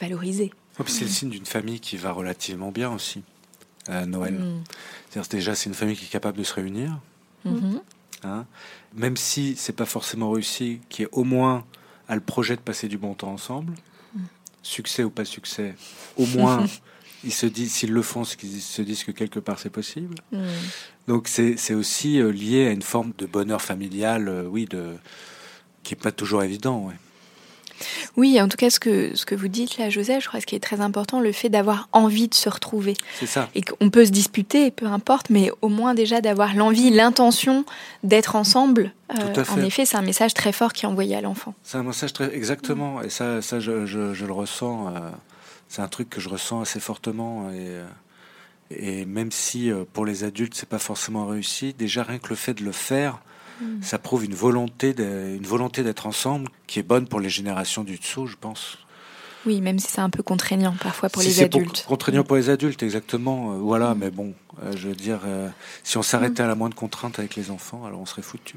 valorisé 0.00 0.50
c'est 0.86 1.04
le 1.04 1.10
signe 1.10 1.30
d'une 1.30 1.46
famille 1.46 1.80
qui 1.80 1.96
va 1.96 2.12
relativement 2.12 2.70
bien 2.70 2.92
aussi 2.92 3.22
à 3.88 4.06
Noël. 4.06 4.34
Mm. 4.34 4.64
cest 5.10 5.32
déjà 5.32 5.54
c'est 5.54 5.68
une 5.68 5.74
famille 5.74 5.96
qui 5.96 6.04
est 6.04 6.08
capable 6.08 6.38
de 6.38 6.44
se 6.44 6.54
réunir, 6.54 6.98
mm-hmm. 7.46 7.80
hein. 8.24 8.46
même 8.94 9.16
si 9.16 9.56
c'est 9.56 9.72
pas 9.72 9.86
forcément 9.86 10.30
réussi, 10.30 10.80
qui 10.88 11.02
est 11.02 11.08
au 11.12 11.24
moins 11.24 11.64
a 12.08 12.14
le 12.14 12.20
projet 12.20 12.56
de 12.56 12.60
passer 12.60 12.88
du 12.88 12.98
bon 12.98 13.14
temps 13.14 13.32
ensemble, 13.32 13.72
mm. 14.14 14.20
succès 14.62 15.04
ou 15.04 15.10
pas 15.10 15.24
succès, 15.24 15.74
au 16.16 16.26
moins 16.26 16.64
ils 17.24 17.32
se 17.32 17.46
disent 17.46 17.72
s'ils 17.72 17.92
le 17.92 18.02
font, 18.02 18.22
qu'ils 18.22 18.60
se 18.60 18.82
disent 18.82 19.04
que 19.04 19.12
quelque 19.12 19.40
part 19.40 19.58
c'est 19.58 19.70
possible. 19.70 20.14
Mm. 20.32 20.44
Donc 21.08 21.28
c'est 21.28 21.74
aussi 21.74 22.20
euh, 22.20 22.30
lié 22.30 22.66
à 22.66 22.70
une 22.70 22.82
forme 22.82 23.12
de 23.18 23.26
bonheur 23.26 23.62
familial, 23.62 24.28
euh, 24.28 24.44
oui, 24.44 24.66
de 24.66 24.96
qui 25.82 25.94
est 25.94 26.02
pas 26.02 26.12
toujours 26.12 26.42
évident. 26.42 26.86
Ouais. 26.86 26.94
Oui, 28.16 28.40
en 28.40 28.48
tout 28.48 28.56
cas, 28.56 28.70
ce 28.70 28.80
que, 28.80 29.14
ce 29.14 29.24
que 29.24 29.34
vous 29.34 29.48
dites 29.48 29.78
là, 29.78 29.90
Joseph, 29.90 30.22
je 30.22 30.28
crois 30.28 30.38
que 30.38 30.42
ce 30.42 30.46
qui 30.46 30.54
est 30.56 30.60
très 30.60 30.80
important, 30.80 31.20
le 31.20 31.32
fait 31.32 31.48
d'avoir 31.48 31.88
envie 31.92 32.28
de 32.28 32.34
se 32.34 32.48
retrouver. 32.48 32.94
C'est 33.18 33.26
ça. 33.26 33.48
Et 33.54 33.62
qu'on 33.62 33.90
peut 33.90 34.04
se 34.04 34.10
disputer, 34.10 34.70
peu 34.70 34.86
importe, 34.86 35.30
mais 35.30 35.50
au 35.62 35.68
moins 35.68 35.94
déjà 35.94 36.20
d'avoir 36.20 36.54
l'envie, 36.54 36.90
l'intention 36.90 37.64
d'être 38.02 38.36
ensemble. 38.36 38.92
Euh, 39.18 39.44
en 39.50 39.62
effet, 39.62 39.86
c'est 39.86 39.96
un 39.96 40.02
message 40.02 40.34
très 40.34 40.52
fort 40.52 40.72
qui 40.72 40.84
est 40.84 40.88
envoyé 40.88 41.16
à 41.16 41.20
l'enfant. 41.20 41.54
C'est 41.62 41.78
un 41.78 41.82
message 41.82 42.12
très. 42.12 42.34
Exactement. 42.34 43.02
Et 43.02 43.10
ça, 43.10 43.40
ça 43.42 43.60
je, 43.60 43.86
je, 43.86 44.26
le 44.26 44.32
ressens. 44.32 44.88
Euh, 44.88 45.10
c'est 45.68 45.82
un 45.82 45.88
truc 45.88 46.10
que 46.10 46.20
je 46.20 46.28
ressens 46.28 46.60
assez 46.60 46.80
fortement. 46.80 47.50
Et, 47.50 47.68
euh, 47.68 47.86
et 48.70 49.04
même 49.06 49.32
si 49.32 49.70
pour 49.94 50.04
les 50.04 50.24
adultes, 50.24 50.54
c'est 50.54 50.68
pas 50.68 50.78
forcément 50.78 51.26
réussi, 51.26 51.72
déjà 51.72 52.02
rien 52.02 52.18
que 52.18 52.28
le 52.28 52.36
fait 52.36 52.54
de 52.54 52.64
le 52.64 52.72
faire, 52.72 53.20
Mm. 53.60 53.82
Ça 53.82 53.98
prouve 53.98 54.24
une 54.24 54.34
volonté, 54.34 54.94
une 54.98 55.46
volonté 55.46 55.82
d'être 55.82 56.06
ensemble 56.06 56.48
qui 56.66 56.78
est 56.78 56.82
bonne 56.84 57.06
pour 57.06 57.20
les 57.20 57.30
générations 57.30 57.84
du 57.84 57.98
dessous, 57.98 58.26
je 58.26 58.36
pense. 58.36 58.78
Oui, 59.46 59.60
même 59.60 59.78
si 59.78 59.86
c'est 59.90 60.00
un 60.00 60.10
peu 60.10 60.22
contraignant 60.22 60.74
parfois 60.82 61.08
pour 61.08 61.22
les 61.22 61.42
adultes. 61.42 61.84
contraignant 61.88 62.24
pour 62.24 62.36
les 62.36 62.50
adultes, 62.50 62.82
exactement. 62.82 63.52
Euh, 63.52 63.58
voilà, 63.58 63.94
mais 63.94 64.10
bon, 64.10 64.34
euh, 64.62 64.72
je 64.76 64.88
veux 64.88 64.94
dire, 64.94 65.20
euh, 65.24 65.48
si 65.84 65.96
on 65.96 66.02
s'arrêtait 66.02 66.42
à 66.42 66.46
la 66.46 66.54
moindre 66.54 66.74
contrainte 66.74 67.18
avec 67.18 67.36
les 67.36 67.50
enfants, 67.50 67.84
alors 67.86 68.00
on 68.00 68.06
serait 68.06 68.22
foutu. 68.22 68.56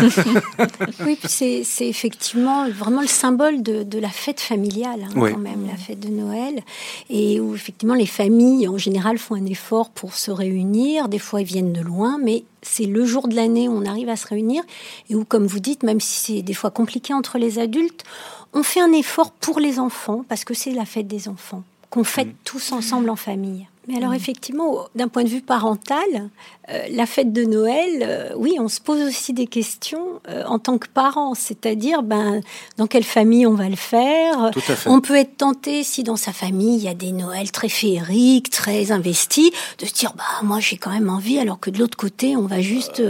oui, 1.04 1.18
c'est 1.24 1.64
effectivement 1.80 2.68
vraiment 2.70 3.00
le 3.00 3.08
symbole 3.08 3.62
de, 3.62 3.98
la 3.98 4.08
fête 4.08 4.40
familiale, 4.40 5.08
hein, 5.08 5.12
quand 5.14 5.36
même, 5.36 5.66
la 5.66 5.76
fête 5.76 6.00
de 6.00 6.08
Noël, 6.08 6.62
et 7.10 7.40
où 7.40 7.54
effectivement 7.54 7.94
les 7.94 8.06
familles 8.06 8.68
en 8.68 8.78
général 8.78 9.18
font 9.18 9.34
un 9.34 9.46
effort 9.46 9.90
pour 9.90 10.14
se 10.14 10.30
réunir. 10.30 11.08
Des 11.08 11.18
fois, 11.18 11.42
ils 11.42 11.46
viennent 11.46 11.72
de 11.72 11.82
loin, 11.82 12.18
mais 12.22 12.44
c'est 12.62 12.86
le 12.86 13.04
jour 13.04 13.28
de 13.28 13.34
l'année 13.34 13.68
où 13.68 13.72
on 13.72 13.86
arrive 13.86 14.08
à 14.08 14.16
se 14.16 14.26
réunir 14.26 14.62
et 15.08 15.14
où, 15.14 15.24
comme 15.24 15.46
vous 15.46 15.60
dites, 15.60 15.82
même 15.82 16.00
si 16.00 16.20
c'est 16.20 16.42
des 16.42 16.54
fois 16.54 16.70
compliqué 16.70 17.14
entre 17.14 17.38
les 17.38 17.58
adultes, 17.58 18.04
on 18.52 18.62
fait 18.62 18.80
un 18.80 18.92
effort 18.92 19.30
pour 19.32 19.60
les 19.60 19.78
enfants 19.78 20.24
parce 20.28 20.44
que 20.44 20.54
c'est 20.54 20.72
la 20.72 20.84
fête 20.84 21.06
des 21.06 21.28
enfants 21.28 21.62
qu'on 21.90 22.04
fête 22.04 22.28
mm. 22.28 22.36
tous 22.44 22.72
ensemble 22.72 23.10
en 23.10 23.16
famille. 23.16 23.66
Mais 23.90 23.96
alors 23.96 24.14
effectivement, 24.14 24.86
d'un 24.94 25.08
point 25.08 25.24
de 25.24 25.28
vue 25.28 25.40
parental, 25.40 26.30
euh, 26.68 26.78
la 26.90 27.06
fête 27.06 27.32
de 27.32 27.44
Noël, 27.44 28.02
euh, 28.02 28.30
oui, 28.36 28.56
on 28.60 28.68
se 28.68 28.80
pose 28.80 29.00
aussi 29.00 29.32
des 29.32 29.46
questions 29.46 30.20
euh, 30.28 30.44
en 30.44 30.60
tant 30.60 30.78
que 30.78 30.86
parent, 30.86 31.34
c'est-à-dire 31.34 32.02
ben, 32.02 32.40
dans 32.76 32.86
quelle 32.86 33.04
famille 33.04 33.46
on 33.46 33.54
va 33.54 33.68
le 33.68 33.76
faire? 33.76 34.52
On 34.86 35.00
peut 35.00 35.16
être 35.16 35.36
tenté, 35.36 35.82
si 35.82 36.04
dans 36.04 36.16
sa 36.16 36.32
famille 36.32 36.76
il 36.76 36.84
y 36.84 36.88
a 36.88 36.94
des 36.94 37.10
Noëls 37.10 37.50
très 37.50 37.68
féeriques, 37.68 38.50
très 38.50 38.92
investis, 38.92 39.50
de 39.78 39.86
se 39.86 39.92
dire 39.92 40.12
bah 40.16 40.24
moi 40.44 40.60
j'ai 40.60 40.76
quand 40.76 40.90
même 40.90 41.10
envie, 41.10 41.38
alors 41.38 41.58
que 41.58 41.70
de 41.70 41.78
l'autre 41.78 41.96
côté 41.96 42.36
on 42.36 42.46
va 42.46 42.60
juste 42.60 43.02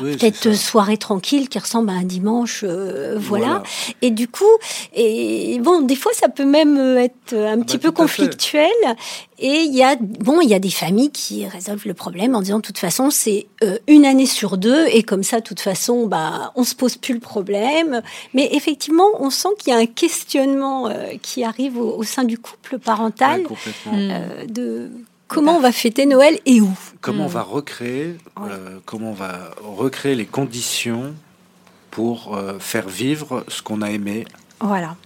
peut-être 0.00 0.52
soirée 0.52 0.98
tranquille 0.98 1.48
qui 1.48 1.58
ressemble 1.58 1.90
à 1.90 1.94
un 1.94 2.04
dimanche, 2.04 2.64
voilà. 3.16 3.64
Et 4.02 4.10
du 4.10 4.28
coup, 4.28 4.44
et 4.94 5.58
bon, 5.60 5.80
des 5.80 5.96
fois 5.96 6.12
ça 6.14 6.28
peut 6.28 6.44
même 6.44 6.78
être 6.98 7.34
un 7.34 7.56
bah, 7.56 7.64
petit 7.64 7.78
peu 7.78 7.90
conflictuel. 7.90 8.70
Et 9.38 9.62
il 9.62 9.74
y 9.74 9.82
a 9.82 9.96
bon, 9.96 10.40
il 10.40 10.48
y 10.48 10.54
a 10.54 10.58
des 10.58 10.70
familles 10.70 11.10
qui 11.10 11.46
résolvent 11.46 11.86
le 11.86 11.94
problème 11.94 12.34
en 12.34 12.42
disant 12.42 12.58
de 12.58 12.62
toute 12.62 12.78
façon 12.78 13.10
c'est 13.10 13.46
euh, 13.64 13.78
une 13.88 14.04
année 14.04 14.26
sur 14.26 14.58
deux 14.58 14.86
et 14.88 15.02
comme 15.02 15.22
ça 15.22 15.40
de 15.40 15.44
toute 15.44 15.60
façon 15.60 16.06
bah 16.06 16.52
on 16.54 16.64
se 16.64 16.74
pose 16.74 16.96
plus 16.96 17.14
le 17.14 17.20
problème. 17.20 18.02
Mais 18.34 18.50
effectivement, 18.52 19.08
on 19.18 19.30
sent 19.30 19.48
qu'il 19.58 19.72
y 19.72 19.76
a 19.76 19.78
un 19.78 19.86
questionnement 19.86 20.88
euh, 20.88 21.14
qui 21.22 21.44
arrive 21.44 21.78
au, 21.78 22.02
sein 22.02 22.24
du 22.24 22.38
couple 22.38 22.78
parental 22.78 23.44
euh, 23.92 24.46
de 24.46 24.90
comment 25.28 25.56
on 25.56 25.60
va 25.60 25.72
fêter 25.72 26.04
Noël 26.04 26.38
et 26.44 26.60
où. 26.60 26.70
Comment 27.00 27.24
on 27.24 27.28
va 27.28 27.42
recréer, 27.42 28.16
comment 28.84 29.10
on 29.10 29.14
va 29.14 29.50
recréer 29.62 30.14
les 30.14 30.26
conditions 30.26 31.14
pour 31.90 32.38
faire 32.60 32.88
vivre 32.88 33.44
ce 33.48 33.60
qu'on 33.60 33.82
a 33.82 33.90
aimé. 33.90 34.24
Voilà. 34.60 34.96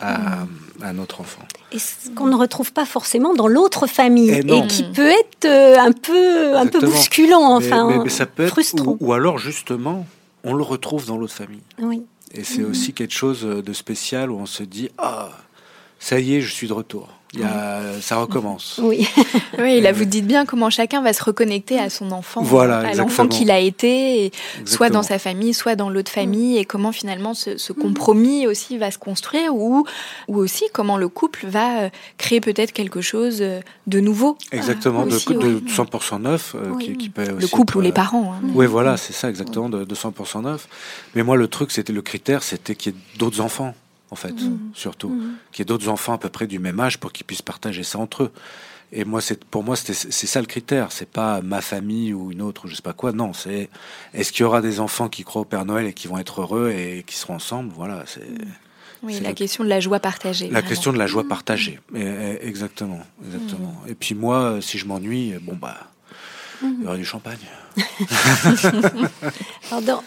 À, 0.00 0.44
à 0.82 0.92
notre 0.92 1.20
enfant 1.20 1.42
et 1.72 1.78
ce 1.78 2.10
qu'on 2.10 2.26
ne 2.26 2.36
retrouve 2.36 2.72
pas 2.72 2.86
forcément 2.86 3.34
dans 3.34 3.48
l'autre 3.48 3.86
famille. 3.86 4.30
Et, 4.30 4.66
qui 4.66 4.84
peut 4.84 5.08
être 5.08 5.44
euh, 5.44 5.78
un 5.78 5.92
peu 5.92 6.56
un 6.56 6.66
peu 6.66 6.80
bousculant 6.80 7.56
enfin 7.56 8.02
mais, 8.04 8.08
ça 8.08 8.26
peut 8.26 8.44
être, 8.44 8.50
frustrant. 8.50 8.96
ou, 9.00 9.12
alors 9.12 9.38
justement 9.38 10.06
on 10.44 10.54
le 10.54 10.62
retrouve 10.62 11.06
dans 11.06 11.18
l'autre 11.18 11.34
famille. 11.34 11.62
Oui. 11.78 12.02
Et 12.32 12.44
c'est 12.44 12.62
mm-hmm. 12.62 12.70
aussi 12.70 12.92
quelque 12.92 13.14
chose 13.14 13.42
de 13.42 13.72
spécial 13.72 14.30
où 14.30 14.38
on 14.38 14.46
se 14.46 14.62
dit 14.62 14.90
ah 14.98 15.30
ça 15.98 16.20
y 16.20 16.36
est 16.36 16.40
je 16.40 16.52
suis 16.52 16.68
de 16.68 16.72
retour 16.72 17.08
il 17.34 17.40
y 17.40 17.44
a, 17.44 18.00
ça 18.00 18.16
recommence. 18.16 18.80
Oui. 18.82 19.06
oui, 19.58 19.80
là 19.80 19.92
vous 19.92 20.04
dites 20.04 20.26
bien 20.26 20.46
comment 20.46 20.70
chacun 20.70 21.02
va 21.02 21.12
se 21.12 21.22
reconnecter 21.22 21.78
à 21.78 21.90
son 21.90 22.10
enfant, 22.10 22.42
voilà, 22.42 22.78
à 22.78 22.94
l'enfant 22.94 23.28
qu'il 23.28 23.50
a 23.50 23.58
été, 23.58 24.32
soit 24.64 24.88
dans 24.88 25.02
sa 25.02 25.18
famille, 25.18 25.52
soit 25.52 25.76
dans 25.76 25.90
l'autre 25.90 26.10
famille, 26.10 26.56
et 26.56 26.64
comment 26.64 26.92
finalement 26.92 27.34
ce, 27.34 27.58
ce, 27.58 27.72
compromis 27.72 28.46
aussi 28.46 28.78
va 28.78 28.90
se 28.90 28.98
construire, 28.98 29.54
ou, 29.54 29.84
ou 30.28 30.38
aussi 30.38 30.64
comment 30.72 30.96
le 30.96 31.08
couple 31.08 31.46
va 31.46 31.82
euh, 31.82 31.88
créer 32.16 32.40
peut-être 32.40 32.72
quelque 32.72 33.00
chose 33.00 33.38
euh, 33.40 33.60
de 33.86 34.00
nouveau. 34.00 34.36
Exactement, 34.52 35.04
de, 35.04 35.10
de, 35.10 35.68
100% 35.68 36.22
neuf, 36.22 36.54
euh, 36.54 36.76
qui, 36.78 36.96
qui, 36.96 37.08
peut 37.10 37.22
aussi 37.22 37.42
Le 37.42 37.48
couple 37.48 37.78
ou 37.78 37.80
les 37.80 37.92
parents. 37.92 38.34
Hein. 38.34 38.46
Oui, 38.54 38.66
voilà, 38.66 38.96
c'est 38.96 39.12
ça 39.12 39.28
exactement, 39.28 39.68
de, 39.68 39.84
de 39.84 39.94
100% 39.94 40.42
neuf. 40.42 40.68
Mais 41.14 41.22
moi, 41.22 41.36
le 41.36 41.48
truc, 41.48 41.72
c'était 41.72 41.92
le 41.92 42.02
critère, 42.02 42.42
c'était 42.42 42.74
qu'il 42.74 42.92
y 42.92 42.96
ait 42.96 43.18
d'autres 43.18 43.40
enfants 43.40 43.74
en 44.10 44.16
fait, 44.16 44.32
mmh. 44.32 44.70
surtout. 44.74 45.10
Mmh. 45.10 45.36
Qu'il 45.52 45.60
y 45.60 45.62
ait 45.62 45.66
d'autres 45.66 45.88
enfants 45.88 46.14
à 46.14 46.18
peu 46.18 46.28
près 46.28 46.46
du 46.46 46.58
même 46.58 46.80
âge 46.80 46.98
pour 46.98 47.12
qu'ils 47.12 47.26
puissent 47.26 47.42
partager 47.42 47.82
ça 47.82 47.98
entre 47.98 48.24
eux. 48.24 48.32
Et 48.90 49.04
moi, 49.04 49.20
c'est 49.20 49.44
pour 49.44 49.62
moi, 49.64 49.76
c'est 49.76 49.94
ça 50.10 50.40
le 50.40 50.46
critère. 50.46 50.92
C'est 50.92 51.08
pas 51.08 51.42
ma 51.42 51.60
famille 51.60 52.14
ou 52.14 52.32
une 52.32 52.40
autre, 52.40 52.64
ou 52.64 52.68
je 52.68 52.74
sais 52.74 52.82
pas 52.82 52.94
quoi. 52.94 53.12
Non, 53.12 53.34
c'est 53.34 53.68
est-ce 54.14 54.32
qu'il 54.32 54.42
y 54.42 54.44
aura 54.44 54.62
des 54.62 54.80
enfants 54.80 55.08
qui 55.08 55.24
croient 55.24 55.42
au 55.42 55.44
Père 55.44 55.66
Noël 55.66 55.86
et 55.86 55.92
qui 55.92 56.08
vont 56.08 56.18
être 56.18 56.40
heureux 56.40 56.70
et 56.70 57.04
qui 57.06 57.16
seront 57.16 57.34
ensemble? 57.34 57.70
Voilà, 57.74 58.04
c'est. 58.06 58.26
Oui, 59.02 59.20
la, 59.20 59.32
question 59.32 59.62
de 59.62 59.68
la 59.68 59.78
joie 59.78 60.00
partagée. 60.00 60.48
La 60.50 60.62
question 60.62 60.92
de 60.92 60.98
la 60.98 61.06
joie 61.06 61.22
partagée, 61.22 61.78
exactement, 62.42 63.00
exactement. 63.24 63.76
Mmh. 63.84 63.90
Et 63.90 63.94
puis 63.94 64.16
moi, 64.16 64.58
si 64.60 64.76
je 64.76 64.86
m'ennuie, 64.86 65.34
bon 65.40 65.54
bah, 65.54 65.88
il 66.62 66.82
y 66.82 66.86
aura 66.86 66.96
du 66.96 67.04
champagne. 67.04 67.38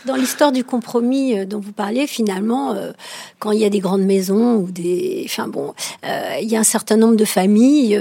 dans, 0.06 0.16
l'histoire 0.16 0.52
du 0.52 0.64
compromis 0.64 1.38
euh, 1.38 1.46
dont 1.46 1.60
vous 1.60 1.72
parliez, 1.72 2.08
finalement, 2.08 2.74
euh, 2.74 2.92
quand 3.40 3.52
il 3.52 3.60
y 3.60 3.66
a 3.66 3.70
des 3.70 3.80
grandes 3.80 4.04
maisons 4.04 4.56
ou 4.56 4.72
des, 4.72 5.24
enfin 5.26 5.48
bon, 5.48 5.74
euh, 6.06 6.36
il 6.42 6.50
y 6.50 6.56
a 6.56 6.60
un 6.60 6.64
certain 6.64 6.98
nombre 6.98 7.16
de 7.16 7.26
familles 7.26 8.00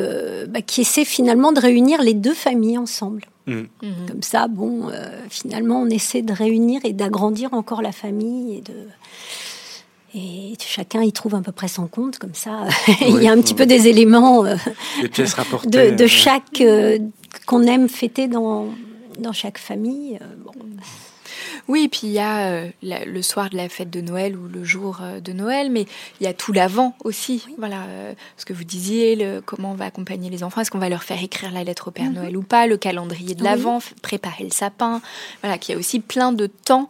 bah, 0.49 0.63
qui 0.63 0.81
essaient 0.83 1.05
finalement 1.05 1.53
de 1.53 1.61
réunir 1.61 2.03
les 2.03 2.15
deux 2.15 2.35
familles 2.35 2.79
ensemble. 2.79 3.23
Mmh. 3.47 3.61
Mmh. 3.83 4.07
Comme 4.09 4.23
ça, 4.23 4.49
bon, 4.49 4.91
finalement, 5.29 5.83
on 5.83 5.87
essaie 5.87 6.23
de 6.23 6.33
réunir 6.33 6.81
et 6.85 6.93
d'agrandir 6.93 7.55
encore 7.55 7.83
la 7.83 7.93
famille 7.93 8.59
et 8.59 8.61
de 8.61 8.75
et 10.13 10.55
chacun 10.59 11.03
y 11.03 11.13
trouve 11.13 11.37
à 11.37 11.41
peu 11.41 11.53
près 11.53 11.69
son 11.69 11.87
compte, 11.87 12.19
comme 12.19 12.35
ça. 12.35 12.67
il 13.01 13.23
y 13.23 13.29
a 13.29 13.33
un 13.33 13.41
petit 13.41 13.55
peu 13.55 13.65
des 13.65 13.87
éléments 13.87 14.43
de, 14.43 14.57
de, 15.95 16.07
chaque 16.09 16.61
qu'on 17.47 17.63
aime 17.63 17.89
fêter 17.89 18.29
dans, 18.29 18.69
dans 19.19 19.33
chaque 19.33 19.59
famille. 19.59 20.19
Euh. 20.21 20.51
Oui, 21.69 21.89
puis 21.89 22.03
il 22.05 22.13
y 22.13 22.19
a 22.19 22.49
euh, 22.49 22.69
le 22.83 23.23
soir 23.23 23.51
de 23.51 23.57
la 23.57 23.69
fête 23.69 23.91
de 23.91 24.01
Noël 24.01 24.37
ou 24.37 24.49
le 24.49 24.65
jour 24.65 24.99
euh, 25.03 25.21
de 25.21 25.33
Noël, 25.33 25.71
mais 25.71 25.87
il 26.21 26.25
y 26.25 26.27
a 26.27 26.33
tout 26.33 26.53
l'avant 26.53 26.95
aussi. 27.05 27.45
Voilà, 27.59 27.83
euh, 27.89 28.13
ce 28.37 28.45
que 28.45 28.53
vous 28.53 28.65
disiez, 28.65 29.17
le, 29.17 29.41
comment 29.41 29.73
on 29.73 29.75
va 29.75 29.87
accompagner 29.87 30.31
les 30.31 30.43
enfants, 30.43 30.61
est-ce 30.61 30.71
qu'on 30.71 30.79
va 30.79 30.89
leur 30.89 31.03
faire 31.03 31.23
écrire 31.23 31.53
la 31.53 31.65
lettre 31.65 31.89
au 31.89 31.91
Père 31.91 32.07
mhm. 32.07 32.15
Noël 32.15 32.37
ou 32.37 32.43
pas, 32.43 32.67
le 32.67 32.77
calendrier 32.77 33.35
de 33.35 33.45
l'avant, 33.45 33.81
préparer 34.03 34.45
le 34.45 34.51
sapin. 34.51 35.01
Voilà, 35.43 35.59
qu'il 35.59 35.75
y 35.75 35.77
a 35.77 35.79
aussi 35.79 36.01
plein 36.01 36.33
de 36.33 36.47
temps 36.47 36.89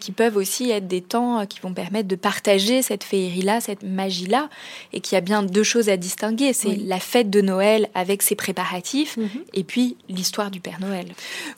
qui 0.00 0.12
peuvent 0.12 0.36
aussi 0.36 0.70
être 0.70 0.88
des 0.88 1.02
temps 1.02 1.46
qui 1.46 1.60
vont 1.60 1.72
permettre 1.72 2.08
de 2.08 2.16
partager 2.16 2.82
cette 2.82 3.04
féerie-là, 3.04 3.60
cette 3.60 3.82
magie-là, 3.82 4.48
et 4.92 5.00
qu'il 5.00 5.14
y 5.14 5.18
a 5.18 5.20
bien 5.20 5.42
deux 5.42 5.62
choses 5.62 5.88
à 5.88 5.96
distinguer. 5.96 6.52
C'est 6.52 6.76
la 6.76 7.00
fête 7.00 7.30
de 7.30 7.40
Noël 7.40 7.88
avec 7.94 8.22
ses 8.22 8.34
préparatifs, 8.34 9.16
mhm. 9.16 9.28
et 9.52 9.64
puis 9.64 9.96
l'histoire 10.08 10.50
du 10.50 10.60
Père 10.60 10.80
Noël. 10.80 11.06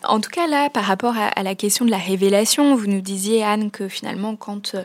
En 0.04 0.20
tout 0.20 0.30
cas, 0.30 0.46
là, 0.46 0.70
par 0.70 0.84
rapport 0.84 1.14
à 1.16 1.42
la 1.42 1.54
question 1.54 1.84
de 1.84 1.90
la 1.90 1.98
révélation, 1.98 2.45
vous 2.76 2.86
nous 2.86 3.00
disiez, 3.00 3.42
Anne, 3.42 3.70
que 3.70 3.88
finalement, 3.88 4.36
quand 4.36 4.76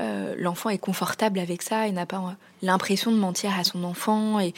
euh, 0.00 0.34
l'enfant 0.38 0.70
est 0.70 0.78
confortable 0.78 1.38
avec 1.38 1.62
ça, 1.62 1.86
il 1.86 1.94
n'a 1.94 2.06
pas 2.06 2.18
euh, 2.18 2.32
l'impression 2.62 3.10
de 3.12 3.16
mentir 3.16 3.58
à 3.58 3.64
son 3.64 3.84
enfant 3.84 4.40
et 4.40 4.54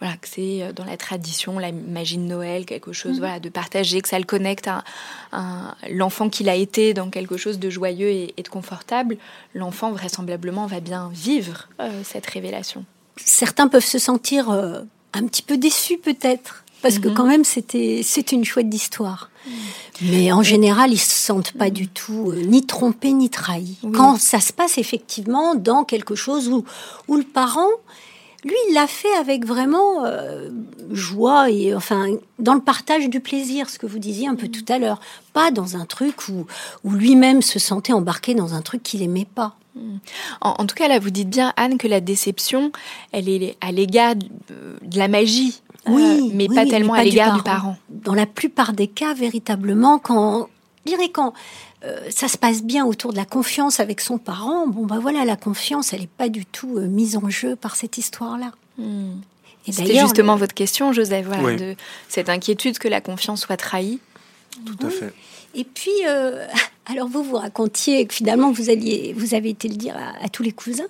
voilà 0.00 0.16
que 0.16 0.28
c'est 0.28 0.62
euh, 0.62 0.72
dans 0.72 0.84
la 0.84 0.96
tradition 0.96 1.58
la 1.58 1.72
magie 1.72 2.16
de 2.16 2.22
Noël 2.22 2.64
quelque 2.64 2.92
chose 2.92 3.14
mhm. 3.14 3.18
voilà 3.18 3.40
de 3.40 3.48
partager 3.48 4.00
que 4.00 4.08
ça 4.08 4.18
le 4.18 4.24
connecte 4.24 4.68
à, 4.68 4.84
l'enfant 5.90 6.28
qu'il 6.28 6.48
a 6.48 6.54
été 6.54 6.94
dans 6.94 7.10
quelque 7.10 7.36
chose 7.36 7.58
de 7.58 7.70
joyeux 7.70 8.08
et, 8.08 8.34
de 8.36 8.48
confortable. 8.48 9.16
L'enfant 9.54 9.92
vraisemblablement 9.92 10.66
va 10.66 10.80
bien 10.80 11.10
vivre 11.12 11.68
cette 12.04 12.26
révélation. 12.26 12.84
Certains 13.16 13.68
peuvent 13.68 13.84
se 13.84 13.98
sentir 13.98 14.50
un 14.50 15.26
petit 15.26 15.42
peu 15.42 15.56
déçus 15.56 15.98
peut-être 15.98 16.64
parce 16.82 16.98
que 16.98 17.08
mhm. 17.08 17.14
quand 17.14 17.26
même 17.26 17.44
c'était 17.44 18.00
c'est 18.04 18.32
une 18.32 18.44
chouette 18.44 18.72
histoire. 18.72 19.30
Mais 20.02 20.32
en 20.32 20.42
général, 20.42 20.92
ils 20.92 20.98
se 20.98 21.14
sentent 21.14 21.52
pas 21.52 21.70
du 21.70 21.88
tout 21.88 22.30
euh, 22.30 22.42
ni 22.44 22.64
trompés 22.66 23.12
ni 23.12 23.30
trahis. 23.30 23.78
Quand 23.94 24.18
ça 24.18 24.40
se 24.40 24.52
passe 24.52 24.78
effectivement 24.78 25.54
dans 25.54 25.84
quelque 25.84 26.14
chose 26.14 26.48
où 26.48 26.64
où 27.08 27.16
le 27.16 27.24
parent 27.24 27.68
lui, 28.42 28.54
il 28.70 28.74
l'a 28.74 28.86
fait 28.86 29.12
avec 29.18 29.44
vraiment 29.44 30.06
euh, 30.06 30.48
joie 30.90 31.50
et 31.50 31.74
enfin 31.74 32.06
dans 32.38 32.54
le 32.54 32.62
partage 32.62 33.10
du 33.10 33.20
plaisir, 33.20 33.68
ce 33.68 33.78
que 33.78 33.86
vous 33.86 33.98
disiez 33.98 34.28
un 34.28 34.34
peu 34.34 34.46
mhm. 34.46 34.52
tout 34.52 34.72
à 34.72 34.78
l'heure, 34.78 35.00
pas 35.34 35.50
dans 35.50 35.76
un 35.76 35.84
truc 35.84 36.28
où, 36.28 36.46
où 36.84 36.92
lui-même 36.92 37.42
se 37.42 37.58
sentait 37.58 37.92
embarqué 37.92 38.34
dans 38.34 38.54
un 38.54 38.62
truc 38.62 38.82
qu'il 38.82 39.02
aimait 39.02 39.28
pas. 39.34 39.56
En, 40.40 40.66
tout 40.66 40.74
cas, 40.74 40.88
là, 40.88 40.98
vous 40.98 41.10
dites 41.10 41.30
bien, 41.30 41.52
Anne, 41.56 41.78
que 41.78 41.86
la 41.86 42.00
déception, 42.00 42.72
elle 43.12 43.28
est 43.28 43.56
à 43.60 43.72
l'égard 43.72 44.14
de 44.16 44.98
la 44.98 45.08
magie 45.08 45.62
oui, 45.86 46.02
euh, 46.02 46.30
mais 46.34 46.48
pas 46.48 46.66
tellement 46.66 46.94
à 46.94 47.04
l'égard 47.04 47.36
du, 47.36 47.42
parent. 47.42 47.76
Dans 47.88 48.14
la 48.14 48.26
plupart 48.26 48.72
des 48.72 48.86
cas, 48.86 49.14
véritablement, 49.14 49.98
quand, 49.98 50.48
dirais 50.84 51.08
quand 51.08 51.32
euh, 51.84 51.98
ça 52.10 52.28
se 52.28 52.36
passe 52.36 52.62
bien 52.62 52.84
autour 52.84 53.12
de 53.12 53.16
la 53.16 53.24
confiance 53.24 53.80
avec 53.80 54.00
son 54.00 54.18
parent, 54.18 54.66
bon 54.66 54.84
bah 54.84 54.98
voilà, 55.00 55.24
la 55.24 55.36
confiance, 55.36 55.92
elle 55.92 56.00
n'est 56.00 56.06
pas 56.06 56.28
du 56.28 56.44
tout 56.44 56.76
euh, 56.76 56.86
mise 56.86 57.16
en 57.16 57.30
jeu 57.30 57.56
par 57.56 57.76
cette 57.76 57.98
histoire-là. 57.98 58.52
Hmm. 58.78 59.20
C'était 59.68 59.98
justement 59.98 60.36
votre 60.36 60.54
question, 60.54 60.92
Joseph, 60.92 61.28
de 61.28 61.76
cette 62.08 62.28
inquiétude 62.28 62.78
que 62.78 62.88
la 62.88 63.00
confiance 63.00 63.42
soit 63.42 63.58
trahie. 63.58 64.00
Tout 64.64 64.86
à 64.86 64.90
fait. 64.90 65.12
Et 65.54 65.64
puis, 65.64 65.90
alors 66.86 67.08
vous 67.08 67.22
vous 67.22 67.36
racontiez 67.36 68.06
que 68.06 68.14
finalement 68.14 68.50
vous 68.50 68.70
alliez, 68.70 69.14
vous 69.16 69.34
avez 69.34 69.50
été 69.50 69.68
le 69.68 69.76
dire 69.76 69.96
à, 69.96 70.28
tous 70.28 70.42
les 70.42 70.52
cousins, 70.52 70.88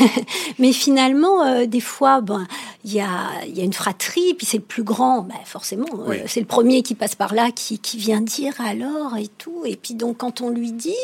mais 0.58 0.72
finalement 0.72 1.66
des 1.66 1.80
fois, 1.80 2.20
ben 2.20 2.46
il 2.86 2.94
y 2.94 3.00
a, 3.00 3.44
y 3.48 3.60
a, 3.60 3.64
une 3.64 3.72
fratrie, 3.72 4.34
puis 4.34 4.46
c'est 4.46 4.58
le 4.58 4.62
plus 4.62 4.84
grand, 4.84 5.22
ben 5.22 5.34
forcément, 5.44 5.88
euh, 6.06 6.18
c'est 6.28 6.38
le 6.38 6.46
premier 6.46 6.84
qui 6.84 6.94
passe 6.94 7.16
par 7.16 7.34
là, 7.34 7.50
qui, 7.50 7.80
qui, 7.80 7.96
vient 7.98 8.20
dire 8.20 8.54
alors 8.60 9.16
et 9.16 9.26
tout. 9.26 9.64
Et 9.64 9.74
puis 9.74 9.94
donc 9.94 10.18
quand 10.18 10.40
on 10.40 10.50
lui 10.50 10.70
dit, 10.70 10.94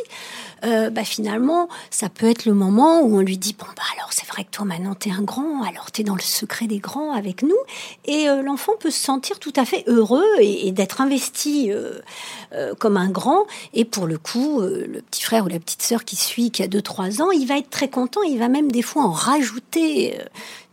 euh, 0.64 0.90
bah, 0.90 1.02
finalement, 1.02 1.68
ça 1.90 2.08
peut 2.08 2.30
être 2.30 2.44
le 2.46 2.54
moment 2.54 3.00
où 3.00 3.16
on 3.16 3.20
lui 3.20 3.36
dit, 3.36 3.56
bon, 3.58 3.66
bah 3.76 3.82
alors 3.96 4.12
c'est 4.12 4.28
vrai 4.28 4.44
que 4.44 4.50
toi 4.50 4.64
maintenant 4.64 4.94
t'es 4.94 5.10
un 5.10 5.22
grand, 5.22 5.64
alors 5.64 5.90
t'es 5.90 6.04
dans 6.04 6.14
le 6.14 6.22
secret 6.22 6.68
des 6.68 6.78
grands 6.78 7.12
avec 7.14 7.42
nous. 7.42 7.58
Et 8.04 8.28
euh, 8.28 8.42
l'enfant 8.42 8.74
peut 8.78 8.92
se 8.92 9.02
sentir 9.02 9.40
tout 9.40 9.52
à 9.56 9.64
fait 9.64 9.82
heureux 9.88 10.24
et, 10.38 10.70
d'être 10.70 11.00
investi 11.00 11.70
comme 12.78 12.96
un 12.96 13.10
grand. 13.10 13.44
Et 13.74 13.84
pour 13.84 14.06
le 14.06 14.18
coup, 14.22 14.60
euh, 14.60 14.86
le 14.86 15.02
petit 15.02 15.22
frère 15.22 15.44
ou 15.44 15.48
la 15.48 15.58
petite 15.58 15.82
sœur 15.82 16.04
qui 16.04 16.16
suit, 16.16 16.50
qui 16.50 16.62
a 16.62 16.66
2-3 16.66 17.20
ans, 17.20 17.30
il 17.30 17.46
va 17.46 17.58
être 17.58 17.70
très 17.70 17.88
content, 17.88 18.22
il 18.22 18.38
va 18.38 18.48
même 18.48 18.72
des 18.72 18.82
fois 18.82 19.02
en 19.02 19.10
rajouter, 19.10 20.16
euh, 20.18 20.24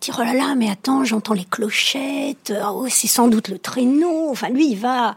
dire 0.01 0.17
oh 0.19 0.23
là 0.23 0.33
là, 0.33 0.55
mais 0.55 0.69
attends, 0.69 1.03
j'entends 1.03 1.33
les 1.33 1.45
clochettes, 1.45 2.53
oh, 2.65 2.85
c'est 2.89 3.07
sans 3.07 3.27
doute 3.27 3.49
le 3.49 3.59
traîneau. 3.59 4.29
Enfin, 4.29 4.49
lui, 4.49 4.69
il 4.71 4.77
va, 4.77 5.15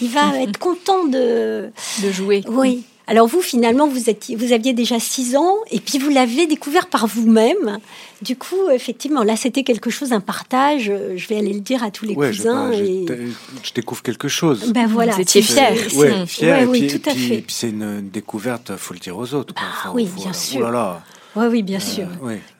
il 0.00 0.10
va 0.10 0.38
être 0.40 0.58
content 0.58 1.06
de... 1.06 1.70
De 2.02 2.12
jouer. 2.12 2.44
Oui. 2.48 2.84
Alors 3.10 3.26
vous, 3.26 3.40
finalement, 3.40 3.88
vous, 3.88 4.08
étiez, 4.08 4.36
vous 4.36 4.52
aviez 4.52 4.72
déjà 4.72 5.00
6 5.00 5.34
ans 5.34 5.56
et 5.72 5.80
puis 5.80 5.98
vous 5.98 6.10
l'avez 6.10 6.46
découvert 6.46 6.86
par 6.86 7.08
vous-même. 7.08 7.80
Du 8.22 8.36
coup, 8.36 8.70
effectivement, 8.72 9.24
là, 9.24 9.34
c'était 9.34 9.64
quelque 9.64 9.90
chose, 9.90 10.12
un 10.12 10.20
partage. 10.20 10.92
Je 11.16 11.26
vais 11.26 11.36
aller 11.36 11.52
le 11.52 11.58
dire 11.58 11.82
à 11.82 11.90
tous 11.90 12.04
les 12.04 12.14
cousins. 12.14 12.70
Je, 12.72 13.72
découvre 13.74 14.02
quelque 14.02 14.28
chose. 14.28 14.72
Ben 14.72 14.86
voilà. 14.86 15.14
Vous 15.14 15.22
étiez 15.22 15.42
fier. 15.42 15.72
Oui, 15.96 16.06
fier. 16.28 16.68
oui, 16.68 16.86
tout 16.86 17.10
à 17.10 17.12
fait. 17.12 17.38
Et 17.38 17.40
puis 17.42 17.52
c'est 17.52 17.70
une 17.70 18.08
découverte, 18.08 18.76
faut 18.76 18.94
le 18.94 19.00
dire 19.00 19.18
aux 19.18 19.34
autres. 19.34 19.54
Ah, 19.56 19.90
oui, 19.92 20.08
bien 20.14 20.32
sûr. 20.32 20.60
Oh 20.60 20.64
là 20.66 20.70
là. 20.70 21.02
Oui, 21.34 21.46
oui, 21.50 21.62
bien 21.64 21.80
sûr. 21.80 22.06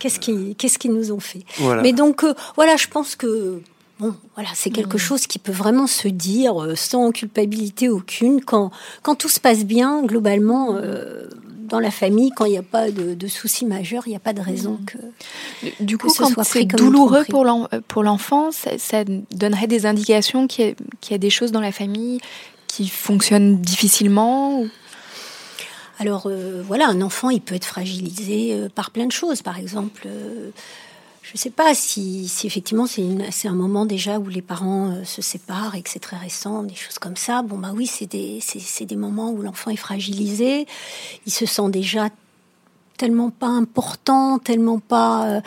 Qu'est-ce 0.00 0.18
qu'ils 0.18 0.56
qu'est-ce 0.56 0.80
qu'ils 0.80 0.92
nous 0.92 1.12
ont 1.12 1.20
fait 1.20 1.44
Mais 1.80 1.92
donc, 1.92 2.24
euh, 2.24 2.34
voilà, 2.56 2.74
je 2.74 2.88
pense 2.88 3.14
que 3.14 3.60
Bon, 4.00 4.14
voilà, 4.34 4.48
c'est 4.54 4.70
quelque 4.70 4.96
mm. 4.96 5.00
chose 5.00 5.26
qui 5.26 5.38
peut 5.38 5.52
vraiment 5.52 5.86
se 5.86 6.08
dire 6.08 6.62
euh, 6.62 6.74
sans 6.74 7.12
culpabilité 7.12 7.90
aucune 7.90 8.42
quand, 8.42 8.70
quand 9.02 9.14
tout 9.14 9.28
se 9.28 9.38
passe 9.38 9.64
bien, 9.64 10.02
globalement, 10.02 10.74
euh, 10.74 11.28
dans 11.68 11.78
la 11.78 11.90
famille, 11.90 12.30
quand 12.34 12.46
il 12.46 12.52
n'y 12.52 12.58
a 12.58 12.62
pas 12.62 12.90
de, 12.90 13.28
soucis 13.28 13.66
majeurs, 13.66 14.04
il 14.06 14.10
n'y 14.10 14.16
a 14.16 14.20
pas 14.20 14.32
de 14.32 14.40
raison 14.40 14.78
mm. 14.80 14.84
que. 14.86 15.84
Du 15.84 15.98
coup, 15.98 16.08
quand 16.16 16.42
c'est 16.42 16.64
douloureux 16.64 17.24
pour 17.26 18.02
l'enfant, 18.02 18.50
ça, 18.52 18.78
ça, 18.78 19.04
donnerait 19.04 19.66
des 19.66 19.84
indications 19.84 20.46
qu'il 20.46 20.74
y, 21.10 21.14
a 21.14 21.18
des 21.18 21.30
choses 21.30 21.52
dans 21.52 21.60
la 21.60 21.72
famille 21.72 22.20
qui 22.68 22.88
fonctionnent 22.88 23.60
difficilement 23.60 24.64
Alors 25.98 26.24
euh, 26.26 26.62
voilà, 26.66 26.88
un 26.88 27.02
enfant, 27.02 27.28
il 27.28 27.42
peut 27.42 27.54
être 27.54 27.66
fragilisé 27.66 28.66
par 28.74 28.92
plein 28.92 29.06
de 29.06 29.12
choses. 29.12 29.42
Par 29.42 29.58
exemple, 29.58 30.08
je 31.30 31.36
ne 31.36 31.38
sais 31.38 31.50
pas 31.50 31.74
si, 31.74 32.28
effectivement 32.42 32.86
c'est 32.88 33.46
un 33.46 33.54
moment 33.54 33.86
déjà 33.86 34.18
où 34.18 34.26
les 34.26 34.42
parents 34.42 34.90
euh, 34.90 35.04
se 35.04 35.22
séparent 35.22 35.76
et 35.76 35.82
que 35.82 35.88
c'est 35.88 36.00
très 36.00 36.16
récent, 36.16 36.64
des 36.64 36.74
choses 36.74 36.98
comme 36.98 37.14
ça. 37.14 37.42
Bon, 37.42 37.56
bah 37.56 37.70
oui, 37.72 37.86
c'est 37.86 38.06
des, 38.06 38.40
des 38.80 38.96
moments 38.96 39.30
où 39.30 39.40
l'enfant 39.40 39.70
est 39.70 39.76
fragilisé. 39.76 40.66
Il 41.26 41.32
se 41.32 41.46
sent 41.46 41.68
déjà 41.68 42.08
tellement 42.96 43.30
pas 43.30 43.46
important, 43.46 44.40
tellement 44.40 44.80
pas. 44.80 45.26
Euh, 45.26 45.40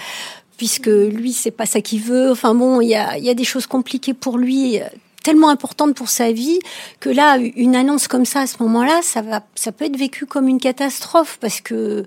puisque 0.56 0.88
lui, 0.88 1.34
c'est 1.34 1.52
pas 1.52 1.66
ça 1.66 1.82
qu'il 1.82 2.00
veut. 2.00 2.32
Enfin 2.32 2.56
bon, 2.56 2.80
il 2.80 2.88
y 2.88 2.96
a, 2.96 3.18
y 3.18 3.30
a 3.30 3.34
des 3.34 3.44
choses 3.44 3.68
compliquées 3.68 4.14
pour 4.14 4.38
lui 4.38 4.80
euh, 4.80 4.86
tellement 5.22 5.50
importantes 5.50 5.96
pour 5.96 6.08
sa 6.08 6.32
vie 6.32 6.60
que 7.02 7.10
là, 7.10 7.36
une 7.38 7.76
annonce 7.76 8.08
comme 8.08 8.24
ça 8.24 8.42
à 8.42 8.48
ce 8.48 8.64
moment-là, 8.64 9.02
ça 9.02 9.22
va, 9.22 9.44
ça 9.56 9.74
peut 9.74 9.84
être 9.84 9.98
vécu 9.98 10.26
comme 10.28 10.48
une 10.48 10.62
catastrophe 10.62 11.38
parce 11.42 11.60
que 11.60 12.06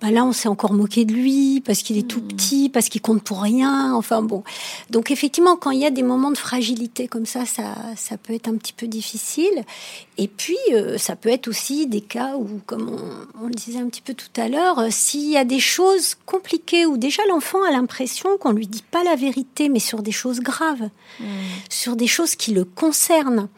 bah 0.00 0.10
là 0.10 0.24
on 0.24 0.32
s'est 0.32 0.48
encore 0.48 0.72
moqué 0.72 1.04
de 1.04 1.12
lui 1.12 1.60
parce 1.60 1.82
qu'il 1.82 1.98
est 1.98 2.08
tout 2.08 2.20
hmm. 2.20 2.28
petit, 2.28 2.68
parce 2.68 2.88
qu'il 2.88 3.00
compte 3.00 3.22
pour 3.22 3.42
rien. 3.42 3.94
Enfin 3.94 4.22
bon, 4.22 4.42
donc 4.88 5.10
effectivement 5.10 5.56
quand 5.56 5.70
il 5.70 5.80
y 5.80 5.86
a 5.86 5.90
des 5.90 6.02
moments 6.02 6.30
de 6.30 6.38
fragilité 6.38 7.06
comme 7.06 7.26
ça, 7.26 7.44
ça, 7.44 7.74
ça 7.96 8.16
peut 8.16 8.34
être 8.34 8.48
un 8.48 8.56
petit 8.56 8.72
peu 8.72 8.86
difficile. 8.86 9.64
Et 10.16 10.28
puis 10.28 10.58
euh, 10.72 10.98
ça 10.98 11.16
peut 11.16 11.28
être 11.28 11.48
aussi 11.48 11.86
des 11.86 12.00
cas 12.00 12.36
où, 12.36 12.60
comme 12.66 12.96
on, 13.40 13.46
le 13.46 13.54
disait 13.54 13.78
un 13.78 13.88
petit 13.88 14.02
peu 14.02 14.14
tout 14.14 14.40
à 14.40 14.48
l'heure, 14.48 14.78
euh, 14.78 14.88
s'il 14.90 15.28
y 15.28 15.36
a 15.36 15.44
des 15.44 15.60
choses 15.60 16.14
compliquées 16.26 16.86
où 16.86 16.96
déjà 16.96 17.22
l'enfant 17.28 17.62
a 17.62 17.70
l'impression 17.70 18.38
qu'on 18.38 18.52
lui 18.52 18.66
dit 18.66 18.84
pas 18.90 19.04
la 19.04 19.16
vérité, 19.16 19.68
mais 19.68 19.80
sur 19.80 20.02
des 20.02 20.12
choses 20.12 20.40
graves, 20.40 20.88
hmm. 21.20 21.24
sur 21.68 21.96
des 21.96 22.06
choses 22.06 22.36
qui 22.36 22.52
le 22.52 22.64
concernent. 22.64 23.48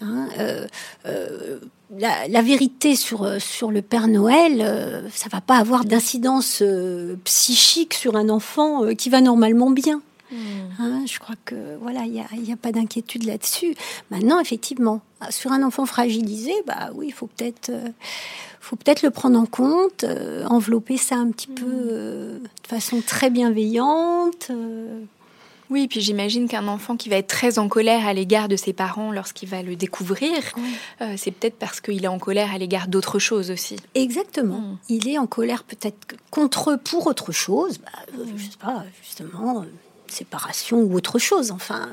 Hein, 0.00 0.28
euh, 0.38 1.58
euh 1.92 2.28
la, 2.28 2.42
vérité 2.42 2.96
sur, 2.96 3.22
euh, 3.22 3.38
sur 3.38 3.70
le 3.70 3.82
Père 3.82 4.08
Noël, 4.08 4.60
euh, 4.60 5.08
ça 5.10 5.28
va 5.30 5.40
pas 5.40 5.56
avoir 5.56 5.84
d'incidence 5.84 6.60
euh, 6.62 7.16
psychique 7.24 7.94
sur 7.94 8.16
un 8.16 8.28
enfant 8.28 8.94
qui 8.94 9.10
va 9.10 9.20
normalement 9.20 9.70
bien. 9.70 10.00
Hmm. 10.30 10.36
Hein, 10.78 11.04
je 11.06 11.18
crois 11.18 11.34
que 11.44 11.76
voilà, 11.80 12.04
il 12.04 12.12
n'y 12.12 12.20
a, 12.20 12.54
a, 12.54 12.56
pas 12.56 12.72
d'inquiétude 12.72 13.24
là-dessus. 13.24 13.74
Maintenant, 14.10 14.40
effectivement, 14.40 15.02
sur 15.28 15.52
un 15.52 15.62
enfant 15.62 15.84
fragilisé, 15.84 16.52
bah 16.66 16.90
oui, 16.94 17.08
il 17.08 17.12
faut 17.12 17.26
peut-être, 17.26 17.70
faut 18.60 18.76
peut-être 18.76 19.02
le 19.02 19.10
prendre 19.10 19.38
en 19.38 19.44
compte, 19.44 20.06
envelopper 20.48 20.96
ça 20.96 21.16
un 21.16 21.30
petit 21.30 21.48
peu 21.48 21.64
de 21.64 22.66
façon 22.66 23.02
très 23.06 23.28
bienveillante. 23.28 24.50
Oui, 25.72 25.88
puis 25.88 26.02
j'imagine 26.02 26.48
qu'un 26.48 26.68
enfant 26.68 26.98
qui 26.98 27.08
va 27.08 27.16
être 27.16 27.28
très 27.28 27.58
en 27.58 27.66
colère 27.66 28.06
à 28.06 28.12
l'égard 28.12 28.46
de 28.46 28.56
ses 28.56 28.74
parents 28.74 29.10
lorsqu'il 29.10 29.48
va 29.48 29.62
le 29.62 29.74
découvrir, 29.74 30.34
euh, 31.00 31.14
c'est 31.16 31.30
peut-être 31.30 31.56
parce 31.56 31.80
qu'il 31.80 32.04
est 32.04 32.08
en 32.08 32.18
colère 32.18 32.52
à 32.52 32.58
l'égard 32.58 32.88
d'autre 32.88 33.18
chose 33.18 33.50
aussi. 33.50 33.76
Exactement. 33.94 34.58
Hmm. 34.58 34.78
Il 34.90 35.08
est 35.08 35.16
en 35.16 35.26
colère 35.26 35.64
peut-être 35.64 35.96
contre 36.30 36.72
eux 36.72 36.76
pour 36.76 37.06
autre 37.06 37.32
chose. 37.32 37.78
Bah, 37.78 37.88
euh, 38.18 38.24
je 38.36 38.42
sais 38.42 38.58
pas, 38.60 38.84
justement, 39.02 39.62
euh, 39.62 39.64
séparation 40.08 40.78
ou 40.82 40.94
autre 40.94 41.18
chose. 41.18 41.50
Enfin, 41.52 41.88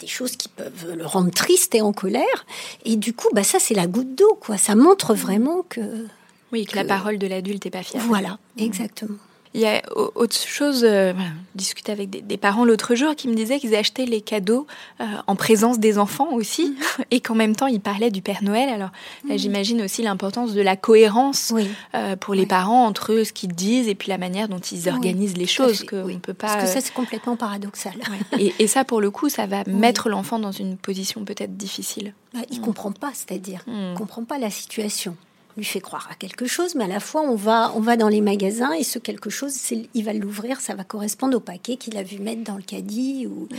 des 0.00 0.08
choses 0.08 0.34
qui 0.34 0.48
peuvent 0.48 0.92
le 0.96 1.06
rendre 1.06 1.30
triste 1.30 1.76
et 1.76 1.82
en 1.82 1.92
colère. 1.92 2.44
Et 2.84 2.96
du 2.96 3.12
coup, 3.12 3.28
bah, 3.32 3.44
ça, 3.44 3.60
c'est 3.60 3.74
la 3.74 3.86
goutte 3.86 4.16
d'eau, 4.16 4.36
quoi. 4.40 4.58
Ça 4.58 4.74
montre 4.74 5.14
vraiment 5.14 5.64
que. 5.68 6.08
Oui, 6.50 6.66
que, 6.66 6.74
la 6.74 6.84
parole 6.84 7.18
de 7.18 7.28
l'adulte 7.28 7.66
n'est 7.66 7.70
pas 7.70 7.84
fiable. 7.84 8.06
Voilà, 8.08 8.40
hmm. 8.56 8.64
exactement. 8.64 9.18
Il 9.52 9.60
y 9.60 9.66
a 9.66 9.82
autre 9.96 10.36
chose, 10.36 10.84
euh, 10.84 11.12
discuter 11.56 11.90
avec 11.90 12.08
des, 12.08 12.36
parents 12.36 12.64
l'autre 12.64 12.94
jour 12.94 13.16
qui 13.16 13.26
me 13.26 13.34
disaient 13.34 13.58
qu'ils 13.58 13.74
achetaient 13.74 14.06
les 14.06 14.20
cadeaux 14.20 14.68
euh, 15.00 15.04
en 15.26 15.34
présence 15.34 15.80
des 15.80 15.98
enfants 15.98 16.28
aussi, 16.32 16.66
mhm. 16.68 17.04
et 17.10 17.20
qu'en 17.20 17.34
même 17.34 17.56
temps 17.56 17.66
ils 17.66 17.80
parlaient 17.80 18.12
du 18.12 18.22
Père 18.22 18.44
Noël. 18.44 18.68
Alors 18.68 18.90
mhm. 19.24 19.36
j'imagine 19.36 19.82
aussi 19.82 20.02
l'importance 20.02 20.54
de 20.54 20.60
la 20.60 20.76
cohérence 20.76 21.52
euh, 21.94 22.14
pour 22.14 22.34
les 22.34 22.46
parents 22.46 22.86
entre 22.86 23.24
ce 23.24 23.32
qu'ils 23.32 23.52
disent 23.52 23.88
et 23.88 23.96
puis 23.96 24.08
la 24.08 24.18
manière 24.18 24.48
dont 24.48 24.60
ils 24.60 24.88
organisent 24.88 25.36
les 25.36 25.48
choses. 25.48 25.82
Que 25.82 25.96
on 25.96 26.20
peut 26.20 26.32
pas. 26.32 26.46
Parce 26.46 26.64
que 26.64 26.70
ça 26.70 26.80
c'est 26.80 26.94
complètement 26.94 27.34
paradoxal. 27.36 27.94
Et, 28.38 28.68
ça 28.68 28.84
pour 28.84 29.00
le 29.00 29.10
coup, 29.10 29.28
ça 29.28 29.46
va 29.46 29.64
mettre 29.66 30.08
l'enfant 30.08 30.38
dans 30.38 30.52
une 30.52 30.76
position 30.76 31.24
peut-être 31.24 31.56
difficile. 31.56 32.14
Bah, 32.32 32.40
il 32.50 32.58
ne 32.58 32.60
mm. 32.60 32.64
comprend 32.64 32.92
pas, 32.92 33.10
c'est-à-dire, 33.14 33.64
il 33.66 33.72
mm. 33.72 33.94
comprend 33.96 34.22
pas 34.22 34.38
la 34.38 34.50
situation 34.50 35.16
lui 35.56 35.64
fait 35.64 35.80
croire 35.80 36.08
à 36.10 36.14
quelque 36.14 36.46
chose, 36.46 36.74
mais 36.74 36.84
à 36.84 36.88
la 36.88 37.00
fois 37.00 37.22
on 37.22 37.34
va, 37.34 37.72
on 37.74 37.80
va 37.80 37.96
dans 37.96 38.08
les 38.08 38.20
magasins 38.20 38.72
et 38.72 38.84
ce 38.84 38.98
quelque 38.98 39.30
chose, 39.30 39.54
il 39.94 40.04
va 40.04 40.12
l'ouvrir, 40.12 40.60
ça 40.60 40.74
va 40.74 40.84
correspondre 40.84 41.36
au 41.36 41.40
paquet 41.40 41.76
qu'il 41.76 41.96
a 41.96 42.02
vu 42.02 42.18
mettre 42.18 42.42
dans 42.44 42.56
le 42.56 42.62
caddie. 42.62 43.26
Ou... 43.26 43.48
Mm. 43.50 43.56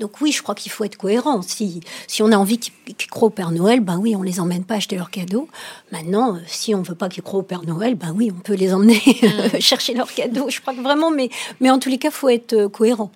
Donc 0.00 0.20
oui, 0.20 0.32
je 0.32 0.42
crois 0.42 0.54
qu'il 0.54 0.72
faut 0.72 0.84
être 0.84 0.96
cohérent. 0.96 1.42
Si, 1.42 1.80
si 2.06 2.22
on 2.22 2.32
a 2.32 2.36
envie 2.36 2.58
qu'ils 2.58 3.10
croient 3.10 3.28
au 3.28 3.30
Père 3.30 3.50
Noël, 3.50 3.80
ben 3.80 3.98
oui, 3.98 4.14
on 4.16 4.22
les 4.22 4.40
emmène 4.40 4.64
pas 4.64 4.74
acheter 4.74 4.96
leurs 4.96 5.10
cadeaux. 5.10 5.48
Maintenant, 5.92 6.36
euh, 6.36 6.40
si 6.46 6.74
on 6.74 6.82
veut 6.82 6.94
pas 6.94 7.08
qu'ils 7.08 7.22
croient 7.22 7.40
au 7.40 7.44
Père 7.44 7.64
Noël, 7.64 7.94
ben 7.94 8.12
oui, 8.14 8.30
on 8.34 8.40
peut 8.40 8.54
les 8.54 8.72
emmener 8.72 9.02
mm. 9.06 9.58
chercher 9.60 9.94
leurs 9.94 10.12
cadeaux. 10.12 10.48
Je 10.48 10.60
crois 10.60 10.74
que 10.74 10.80
vraiment, 10.80 11.10
mais, 11.10 11.30
mais 11.60 11.70
en 11.70 11.78
tous 11.78 11.88
les 11.88 11.98
cas, 11.98 12.10
faut 12.10 12.28
être 12.28 12.52
euh, 12.52 12.68
cohérent. 12.68 13.10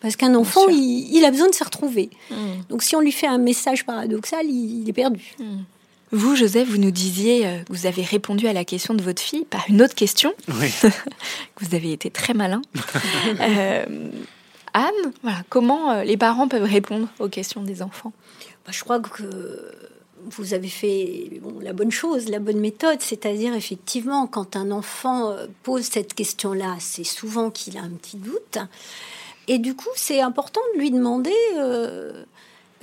Parce 0.00 0.16
qu'un 0.16 0.34
enfant, 0.34 0.68
il, 0.68 1.24
a 1.24 1.30
besoin 1.30 1.48
de 1.48 1.54
se 1.54 1.64
retrouver. 1.64 2.10
Mm. 2.30 2.34
Donc 2.68 2.82
si 2.82 2.94
on 2.94 3.00
lui 3.00 3.12
fait 3.12 3.26
un 3.26 3.38
message 3.38 3.84
paradoxal, 3.84 4.46
il, 4.46 4.88
est 4.88 4.92
perdu. 4.92 5.34
Vous, 6.12 6.36
Joseph, 6.36 6.68
vous 6.68 6.78
nous 6.78 6.92
disiez 6.92 7.46
euh, 7.46 7.62
que 7.64 7.72
vous 7.72 7.86
avez 7.86 8.02
répondu 8.02 8.46
à 8.46 8.52
la 8.52 8.64
question 8.64 8.94
de 8.94 9.02
votre 9.02 9.20
fille 9.20 9.44
par 9.44 9.64
une 9.68 9.82
autre 9.82 9.94
question. 9.94 10.32
Oui. 10.48 10.72
vous 11.60 11.74
avez 11.74 11.92
été 11.92 12.10
très 12.10 12.34
malin. 12.34 12.62
Euh, 13.40 14.10
Anne, 14.72 15.12
voilà, 15.22 15.38
comment 15.48 15.90
euh, 15.90 16.04
les 16.04 16.16
parents 16.16 16.48
peuvent 16.48 16.62
répondre 16.62 17.08
aux 17.18 17.28
questions 17.28 17.62
des 17.62 17.82
enfants? 17.82 18.12
Bah, 18.64 18.72
Je 18.72 18.82
crois 18.84 19.00
que 19.00 19.22
vous 20.30 20.54
avez 20.54 20.68
fait 20.68 21.40
la 21.60 21.72
bonne 21.72 21.90
chose, 21.90 22.28
la 22.28 22.38
bonne 22.38 22.60
méthode, 22.60 23.00
c'est-à-dire 23.00 23.54
effectivement, 23.54 24.26
quand 24.26 24.56
un 24.56 24.70
enfant 24.70 25.34
pose 25.62 25.84
cette 25.84 26.14
question-là, 26.14 26.76
c'est 26.78 27.04
souvent 27.04 27.50
qu'il 27.50 27.78
a 27.78 27.82
un 27.82 27.90
petit 27.90 28.16
doute. 28.16 28.58
Et 29.48 29.58
du 29.58 29.74
coup, 29.74 29.90
c'est 29.94 30.20
important 30.20 30.60
de 30.74 30.80
lui 30.80 30.90
demander 30.90 31.34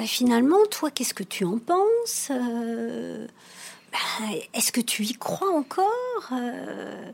bah, 0.04 0.08
finalement, 0.10 0.58
toi, 0.70 0.92
qu'est-ce 0.92 1.14
que 1.14 1.24
tu 1.24 1.46
en 1.46 1.60
penses 1.60 2.28
euh, 2.30 3.26
bah, 3.90 4.28
Est-ce 4.54 4.74
que 4.74 4.82
tu 4.82 5.04
y 5.04 5.14
crois 5.14 5.50
encore 5.50 6.30
euh, 6.34 7.06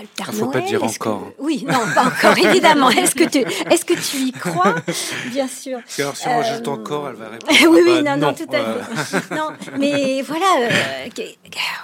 il 0.00 0.26
ne 0.26 0.32
faut 0.32 0.46
pas 0.46 0.60
dire 0.60 0.82
encore. 0.82 1.30
Oui, 1.38 1.64
non, 1.68 1.78
pas 1.94 2.06
encore, 2.06 2.38
évidemment. 2.48 2.90
Est-ce 2.90 3.14
que, 3.14 3.24
tu... 3.24 3.38
Est 3.38 3.84
que 3.84 3.94
tu 3.94 4.16
y 4.16 4.32
crois 4.32 4.76
Bien 5.26 5.46
sûr. 5.46 5.80
alors, 5.98 6.16
si 6.16 6.26
on 6.26 6.38
rajoute 6.38 6.66
euh, 6.66 6.70
encore, 6.70 7.08
elle 7.08 7.16
va 7.16 7.28
répondre. 7.28 7.52
oui, 7.68 7.80
oui, 7.84 7.94
ah 7.98 8.02
bah, 8.02 8.16
non, 8.16 8.28
non, 8.28 8.34
tout 8.34 8.46
à 8.52 8.82
fait. 9.04 9.34
non, 9.34 9.48
mais 9.78 10.22
voilà. 10.22 10.68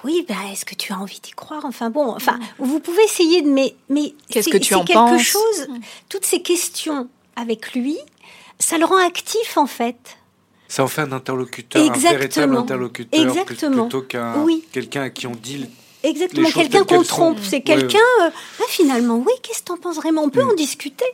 oui, 0.05 0.25
bah, 0.29 0.35
est-ce 0.53 0.65
que 0.65 0.77
tu 0.77 0.93
as 0.93 0.99
envie 0.99 1.21
d'y 1.21 1.33
croire? 1.33 1.65
Enfin, 1.65 1.91
bon, 1.91 2.15
enfin, 2.15 2.39
vous 2.59 2.79
pouvez 2.81 3.03
essayer 3.03 3.43
de. 3.43 3.49
Mais, 3.49 3.75
mais 3.89 4.15
qu'est-ce 4.29 4.49
que 4.49 4.59
tu 4.59 4.75
en 4.75 4.85
quelque 4.85 4.95
penses? 4.95 5.23
chose, 5.23 5.69
Toutes 6.09 6.25
ces 6.25 6.41
questions 6.41 7.09
avec 7.37 7.75
lui, 7.75 7.99
ça 8.61 8.79
le 8.79 8.85
rend 8.85 8.99
actif 9.05 9.57
en 9.57 9.67
fait. 9.67 10.17
Ça 10.71 10.85
en 10.85 10.87
fait 10.87 11.01
un 11.01 11.11
interlocuteur, 11.11 11.83
un 11.83 11.99
véritable 11.99 12.57
interlocuteur, 12.57 13.21
Exactement. 13.21 13.89
plutôt 13.89 14.03
qu'un 14.03 14.47
quelqu'un 14.71 15.03
à 15.03 15.11
qui 15.11 15.27
on 15.27 15.33
dit 15.35 15.67
Exactement, 16.05 16.49
quelqu'un 16.49 16.85
qu'on 16.85 17.03
trompe. 17.03 17.39
C'est 17.43 17.61
quelqu'un, 17.61 17.99
euh, 18.23 18.31
ah, 18.31 18.65
finalement, 18.69 19.19
oui, 19.19 19.33
qu'est-ce 19.43 19.61
que 19.61 19.67
tu 19.67 19.73
en 19.73 19.77
penses 19.77 19.97
vraiment? 19.97 20.23
On 20.23 20.31
peut 20.31 20.45
mm. 20.45 20.51
en 20.51 20.55
discuter. 20.55 21.05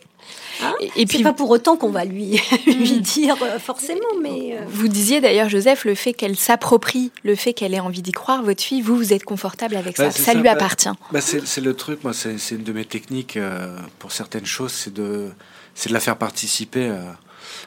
Hein? 0.62 0.74
Et, 0.94 1.07
puis, 1.07 1.22
pas 1.22 1.32
pour 1.32 1.50
autant 1.50 1.76
qu'on 1.76 1.88
va 1.88 2.04
lui, 2.04 2.38
lui 2.66 2.98
mm. 2.98 3.00
dire 3.00 3.36
euh, 3.42 3.59
forcément, 3.59 4.00
mais. 4.22 4.57
Euh, 4.59 4.64
vous 4.68 4.88
disiez 4.88 5.22
d'ailleurs, 5.22 5.48
Joseph, 5.48 5.86
le 5.86 5.94
fait 5.94 6.12
qu'elle 6.12 6.36
s'approprie, 6.36 7.11
le 7.24 7.34
fait 7.34 7.54
qu'elle 7.54 7.72
ait 7.72 7.80
envie 7.80 8.02
d'y 8.02 8.12
croire, 8.12 8.42
votre 8.42 8.62
fille, 8.62 8.82
vous, 8.82 8.94
vous 8.94 9.14
êtes 9.14 9.24
confortable 9.24 9.74
avec 9.74 9.96
bah, 9.96 10.11
ça. 10.11 10.22
Ça, 10.22 10.34
lui 10.34 10.42
bah, 10.42 10.52
appartient. 10.52 10.92
Bah, 11.11 11.20
c'est 11.22 11.61
le 11.62 11.74
truc, 11.74 12.04
moi, 12.04 12.12
c'est 12.12 12.36
une 12.52 12.62
de 12.62 12.72
mes 12.72 12.84
techniques 12.84 13.38
pour 13.98 14.12
certaines 14.12 14.46
choses, 14.46 14.72
c'est 14.72 14.92
de, 14.92 15.30
de 15.86 15.92
la 15.92 16.00
faire 16.00 16.16
participer. 16.16 16.92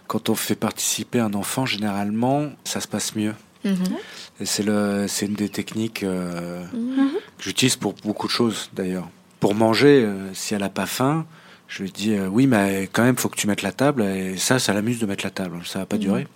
Quand 0.07 0.29
on 0.29 0.35
fait 0.35 0.55
participer 0.55 1.19
un 1.19 1.33
enfant, 1.33 1.65
généralement, 1.65 2.49
ça 2.63 2.81
se 2.81 2.87
passe 2.87 3.15
mieux. 3.15 3.33
Mm-hmm. 3.65 4.45
C'est 4.45 4.63
le, 4.63 5.05
c'est 5.07 5.25
une 5.25 5.33
des 5.33 5.49
techniques 5.49 6.03
euh, 6.03 6.63
mm-hmm. 6.73 7.11
que 7.37 7.43
j'utilise 7.43 7.75
pour 7.75 7.93
beaucoup 8.03 8.27
de 8.27 8.31
choses 8.31 8.69
d'ailleurs. 8.73 9.09
Pour 9.39 9.55
manger, 9.55 10.03
euh, 10.05 10.33
si 10.33 10.53
elle 10.53 10.61
n'a 10.61 10.69
pas 10.69 10.85
faim, 10.85 11.25
je 11.67 11.83
lui 11.83 11.91
dis 11.91 12.13
euh, 12.13 12.27
oui, 12.27 12.47
mais 12.47 12.89
quand 12.91 13.03
même, 13.03 13.17
faut 13.17 13.29
que 13.29 13.37
tu 13.37 13.47
mettes 13.47 13.61
la 13.61 13.71
table. 13.71 14.03
Et 14.03 14.37
ça, 14.37 14.59
ça 14.59 14.73
l'amuse 14.73 14.99
de 14.99 15.05
mettre 15.05 15.25
la 15.25 15.29
table. 15.29 15.61
Ça 15.65 15.79
va 15.79 15.85
pas 15.85 15.97
mm-hmm. 15.97 15.99
durer, 15.99 16.27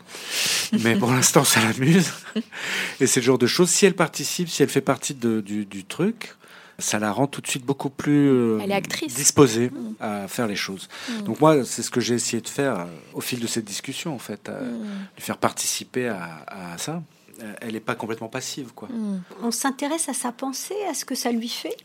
mais 0.84 0.96
pour 0.96 1.12
l'instant, 1.12 1.44
ça 1.44 1.62
l'amuse. 1.62 2.12
et 3.00 3.08
c'est 3.08 3.20
le 3.20 3.26
genre 3.26 3.38
de 3.38 3.48
choses. 3.48 3.70
Si 3.70 3.86
elle 3.86 3.96
participe, 3.96 4.50
si 4.50 4.64
elle 4.64 4.70
fait 4.70 4.82
partie 4.82 5.16
de, 5.16 5.42
du, 5.42 5.66
du, 5.66 5.86
truc, 5.86 6.36
ça 6.80 7.00
la 7.00 7.12
rend 7.12 7.28
tout 7.28 7.42
de 7.42 7.48
suite 7.48 7.66
beaucoup 7.66 7.90
plus 7.90 8.60
disposée 9.08 9.70
mm. 9.70 9.96
à 10.00 10.28
faire 10.28 10.48
les 10.48 10.56
choses. 10.56 10.90
Mm. 11.10 11.22
Donc 11.24 11.40
moi, 11.40 11.64
c'est 11.66 11.84
ce 11.84 11.92
que 11.92 12.02
j'ai 12.02 12.16
essayé 12.16 12.42
de 12.42 12.48
faire 12.48 12.88
au 13.14 13.22
fil 13.22 13.40
de 13.40 13.48
cette 13.48 13.66
discussion, 13.66 14.14
en 14.14 14.20
fait, 14.20 14.50
à, 14.50 14.54
mm. 14.54 14.84
lui 15.16 15.22
faire 15.22 15.38
participer 15.38 16.08
à, 16.08 16.46
à 16.48 16.78
ça. 16.78 17.02
Euh, 17.42 17.54
elle 17.62 17.74
n'est 17.74 17.80
pas 17.80 17.96
complètement 17.96 18.28
passive. 18.28 18.74
Quoi. 18.76 18.90
Hmm. 18.90 19.22
On 19.42 19.50
s'intéresse 19.50 20.08
à 20.08 20.14
sa 20.14 20.32
pensée, 20.32 20.76
à 20.90 20.94
ce 20.94 21.04
que 21.04 21.16
ça 21.16 21.32
lui 21.32 21.50
fait. 21.50 21.76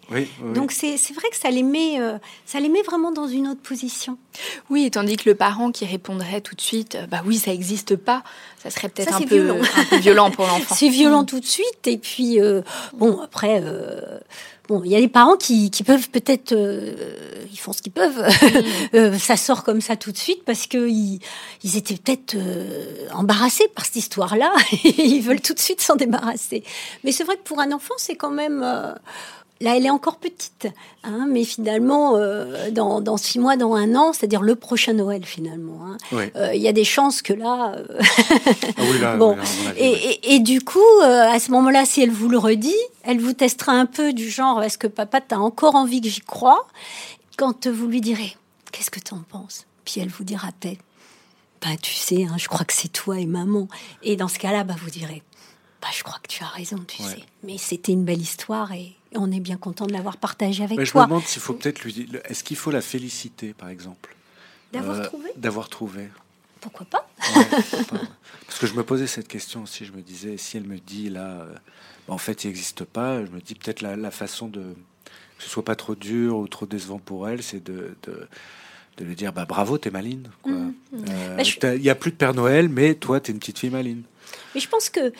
Donc 0.54 0.72
c'est 0.72 0.96
vrai 1.14 1.28
que 1.30 1.36
ça 1.36 1.50
les, 1.50 1.62
met, 1.62 2.00
euh, 2.00 2.18
ça 2.44 2.60
les 2.60 2.68
met 2.68 2.82
vraiment 2.82 3.12
dans 3.12 3.26
une 3.26 3.48
autre 3.48 3.62
position. 3.62 4.18
Oui, 4.68 4.90
tandis 4.90 5.16
que 5.16 5.28
le 5.28 5.34
parent 5.34 5.72
qui 5.72 5.86
répondrait 5.86 6.42
tout 6.42 6.54
de 6.54 6.60
suite, 6.60 6.96
euh, 6.96 7.06
bah 7.06 7.22
oui, 7.24 7.38
ça 7.38 7.50
n'existe 7.50 7.96
pas, 7.96 8.22
ça 8.62 8.68
serait 8.68 8.90
peut-être 8.90 9.14
un, 9.14 9.22
peu, 9.22 9.50
un 9.50 9.84
peu 9.88 9.96
violent 9.96 10.30
pour 10.30 10.46
l'enfant. 10.48 10.74
c'est 10.74 10.90
violent 10.90 11.24
tout 11.24 11.40
de 11.40 11.46
suite. 11.46 11.86
Et 11.86 11.96
puis, 11.96 12.38
bon, 12.94 13.20
après 13.22 13.62
Bon, 14.68 14.82
il 14.84 14.92
y 14.92 14.96
a 14.96 15.00
des 15.00 15.08
parents 15.08 15.38
qui, 15.38 15.70
peuvent 15.84 16.10
peut-être, 16.10 16.52
euh, 16.52 16.94
ils 17.50 17.58
font 17.58 17.72
ce 17.72 17.80
qu'ils 17.80 17.92
peuvent. 17.92 18.18
Mm. 18.18 18.58
Euh, 18.94 19.18
ça 19.18 19.36
sort 19.36 19.64
comme 19.64 19.80
ça 19.80 19.96
tout 19.96 20.12
de 20.12 20.16
suite 20.16 20.44
parce 20.44 20.66
que 20.66 20.88
ils, 20.88 21.20
étaient 21.76 21.96
peut-être 21.96 22.34
euh, 22.36 23.06
embarrassés 23.12 23.68
par 23.74 23.84
cette 23.84 23.96
histoire-là. 23.96 24.52
ils 24.84 25.20
veulent 25.20 25.40
tout 25.40 25.52
de 25.52 25.58
suite 25.58 25.80
s'en 25.80 25.96
débarrasser. 25.96 26.64
Mais 27.04 27.12
c'est 27.12 27.24
vrai 27.24 27.36
que 27.36 27.42
pour 27.42 27.60
un 27.60 27.70
enfant, 27.72 27.94
c'est 27.98 28.16
quand 28.16 28.30
même 28.30 28.64
Là, 29.60 29.76
elle 29.76 29.86
est 29.86 29.90
encore 29.90 30.18
petite, 30.18 30.68
hein, 31.02 31.26
mais 31.28 31.42
finalement, 31.42 32.14
euh, 32.14 32.70
dans, 32.70 33.16
six 33.16 33.40
mois, 33.40 33.56
dans 33.56 33.74
un 33.74 33.96
an, 33.96 34.12
c'est-à-dire 34.12 34.40
le 34.40 34.54
prochain 34.54 34.92
Noël, 34.92 35.24
finalement, 35.24 35.80
hein, 35.84 35.96
euh, 36.36 36.54
il 36.54 36.62
y 36.62 36.68
a 36.68 36.72
des 36.72 36.84
chances 36.84 37.22
que 37.22 37.32
là. 37.32 37.74
Euh, 37.74 38.00
ah 38.00 38.82
oui, 38.88 39.00
là 39.00 39.16
bon. 39.18 39.36
et, 39.76 40.38
du 40.38 40.60
coup, 40.60 41.00
à 41.02 41.40
ce 41.40 41.50
moment-là, 41.50 41.84
si 41.86 42.00
elle 42.02 42.12
vous 42.12 42.28
le 42.28 42.38
redit, 42.38 42.72
elle 43.02 43.18
vous 43.18 43.32
testera 43.32 43.72
un 43.72 43.86
peu 43.86 44.12
du 44.12 44.30
genre 44.30 44.62
est-ce 44.62 44.78
que 44.78 44.86
papa, 44.86 45.20
t'as 45.20 45.38
encore 45.38 45.74
envie 45.74 46.00
que 46.00 46.08
j'y 46.08 46.20
croie? 46.20 46.68
Quand 47.36 47.66
vous 47.66 47.88
lui 47.88 48.00
direz 48.00 48.36
qu'est-ce 48.70 48.90
que 48.90 49.00
t'en 49.00 49.22
penses? 49.28 49.66
Puis 49.84 50.00
elle 50.00 50.08
vous 50.08 50.24
dira 50.24 50.48
peut-être 50.60 50.82
bah, 51.60 51.76
tu 51.82 51.92
sais, 51.92 52.24
hein, 52.24 52.36
je 52.38 52.46
crois 52.46 52.64
que 52.64 52.72
c'est 52.72 52.92
toi 52.92 53.18
et 53.18 53.26
maman. 53.26 53.66
Et 54.02 54.16
dans 54.16 54.28
ce 54.28 54.38
cas-là, 54.38 54.64
bah, 54.64 54.76
vous 54.80 54.90
direz 54.90 55.22
bah, 55.80 55.88
je 55.96 56.02
crois 56.02 56.18
que 56.22 56.28
tu 56.28 56.42
as 56.42 56.48
raison, 56.48 56.78
tu 56.86 57.02
sais. 57.02 57.24
Mais 57.44 57.56
c'était 57.56 57.92
une 57.92 58.04
belle 58.04 58.20
histoire 58.20 58.72
et 58.72 58.96
on 59.14 59.30
est 59.30 59.40
bien 59.40 59.56
content 59.56 59.86
de 59.86 59.92
l'avoir 59.92 60.16
partagé 60.16 60.64
avec 60.64 60.76
toi. 60.76 60.84
Je 60.84 60.98
me 60.98 61.04
demande 61.04 61.24
s'il 61.24 61.40
faut 61.40 61.54
peut-être 61.54 61.82
lui 61.82 61.92
dire, 61.92 62.20
est-ce 62.24 62.42
qu'il 62.42 62.56
faut 62.56 62.70
la 62.70 62.80
féliciter, 62.80 63.54
par 63.54 63.68
exemple 63.68 64.14
D'avoir 64.72 64.98
euh, 64.98 65.04
trouvé 65.04 65.30
D'avoir 65.36 65.68
trouvé? 65.68 66.08
Pourquoi 66.60 66.86
pas? 66.90 67.08
Parce 68.46 68.58
que 68.58 68.66
je 68.66 68.74
me 68.74 68.82
posais 68.82 69.06
cette 69.06 69.28
question 69.28 69.62
aussi, 69.62 69.84
je 69.84 69.92
me 69.92 70.02
disais, 70.02 70.36
si 70.36 70.56
elle 70.56 70.64
me 70.64 70.78
dit 70.78 71.08
là, 71.10 71.42
euh, 71.42 71.54
bah, 72.08 72.14
en 72.14 72.18
fait, 72.18 72.44
il 72.44 72.48
n'existe 72.48 72.84
pas, 72.84 73.24
je 73.24 73.30
me 73.30 73.40
dis 73.40 73.54
peut-être 73.54 73.80
la, 73.80 74.10
façon 74.10 74.48
de 74.48 74.74
que 75.38 75.44
ce 75.44 75.48
soit 75.48 75.64
pas 75.64 75.76
trop 75.76 75.94
dur 75.94 76.36
ou 76.36 76.48
trop 76.48 76.66
décevant 76.66 76.98
pour 76.98 77.28
elle, 77.28 77.44
c'est 77.44 77.62
de, 77.62 77.96
de, 78.02 79.04
lui 79.04 79.14
dire 79.14 79.32
bah 79.32 79.44
bravo, 79.44 79.78
t'es 79.78 79.90
maline. 79.90 80.28
Mmh, 80.44 80.52
mmh. 80.52 80.72
Euh, 81.08 81.36
bah, 81.36 81.74
il 81.76 81.82
n'y 81.82 81.90
a 81.90 81.94
plus 81.94 82.10
de 82.10 82.16
Père 82.16 82.34
Noël, 82.34 82.68
mais 82.68 82.96
toi, 82.96 83.20
t'es 83.20 83.30
une 83.30 83.38
petite 83.38 83.60
fille 83.60 83.70
maline. 83.70 84.02
Mais 84.54 84.60
je 84.60 84.68
pense 84.68 84.90
que 84.90 85.12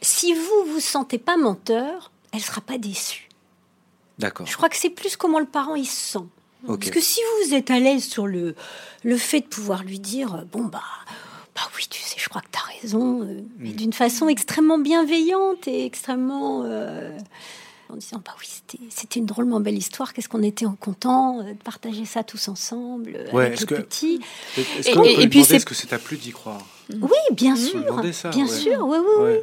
si 0.00 0.34
vous 0.34 0.72
vous 0.72 0.80
sentez 0.80 1.18
pas 1.18 1.36
menteur, 1.36 2.10
elle 2.32 2.40
sera 2.40 2.60
pas 2.60 2.78
déçue. 2.78 3.28
D'accord. 4.18 4.46
Je 4.46 4.56
crois 4.56 4.68
que 4.68 4.76
c'est 4.76 4.90
plus 4.90 5.16
comment 5.16 5.38
le 5.38 5.46
parent 5.46 5.74
il 5.74 5.86
se 5.86 6.18
sent. 6.18 6.26
Parce 6.66 6.90
que 6.90 7.00
si 7.00 7.20
vous 7.40 7.54
êtes 7.54 7.70
à 7.70 7.80
l'aise 7.80 8.04
sur 8.04 8.26
le, 8.26 8.54
le 9.02 9.16
fait 9.16 9.40
de 9.40 9.46
pouvoir 9.46 9.82
lui 9.82 9.98
dire, 9.98 10.44
bon, 10.52 10.64
bah, 10.64 10.82
bah 11.54 11.62
oui, 11.76 11.86
tu 11.90 12.00
sais, 12.00 12.16
je 12.18 12.28
crois 12.28 12.40
que 12.40 12.48
tu 12.52 12.58
as 12.58 12.80
raison, 12.82 13.22
euh, 13.22 13.42
mais 13.58 13.70
mm. 13.70 13.76
d'une 13.76 13.92
façon 13.92 14.28
extrêmement 14.28 14.78
bienveillante 14.78 15.66
et 15.66 15.84
extrêmement. 15.84 16.62
Euh, 16.64 17.16
en 17.88 17.96
disant, 17.96 18.22
bah 18.24 18.32
oui, 18.40 18.46
c'était 18.88 19.18
une 19.20 19.26
drôlement 19.26 19.60
belle 19.60 19.76
histoire, 19.76 20.14
qu'est-ce 20.14 20.28
qu'on 20.28 20.42
était 20.42 20.64
content 20.80 21.40
euh, 21.40 21.52
de 21.52 21.62
partager 21.62 22.06
ça 22.06 22.24
tous 22.24 22.48
ensemble, 22.48 23.26
avec 23.32 23.60
les 23.60 23.66
petits. 23.66 24.20
Est-ce 24.56 25.20
et, 25.20 25.28
puis, 25.28 25.44
c'est. 25.44 25.58
ce 25.58 25.66
que 25.66 25.74
c'est 25.74 25.92
à 25.92 25.98
plus 25.98 26.16
d'y 26.16 26.30
croire? 26.30 26.64
Oui, 26.90 27.10
bien 27.32 27.54
sûr. 27.54 28.00
bien 28.30 28.46
sûr, 28.46 28.86
oui, 28.86 28.98
oui, 28.98 29.14
oui. 29.20 29.34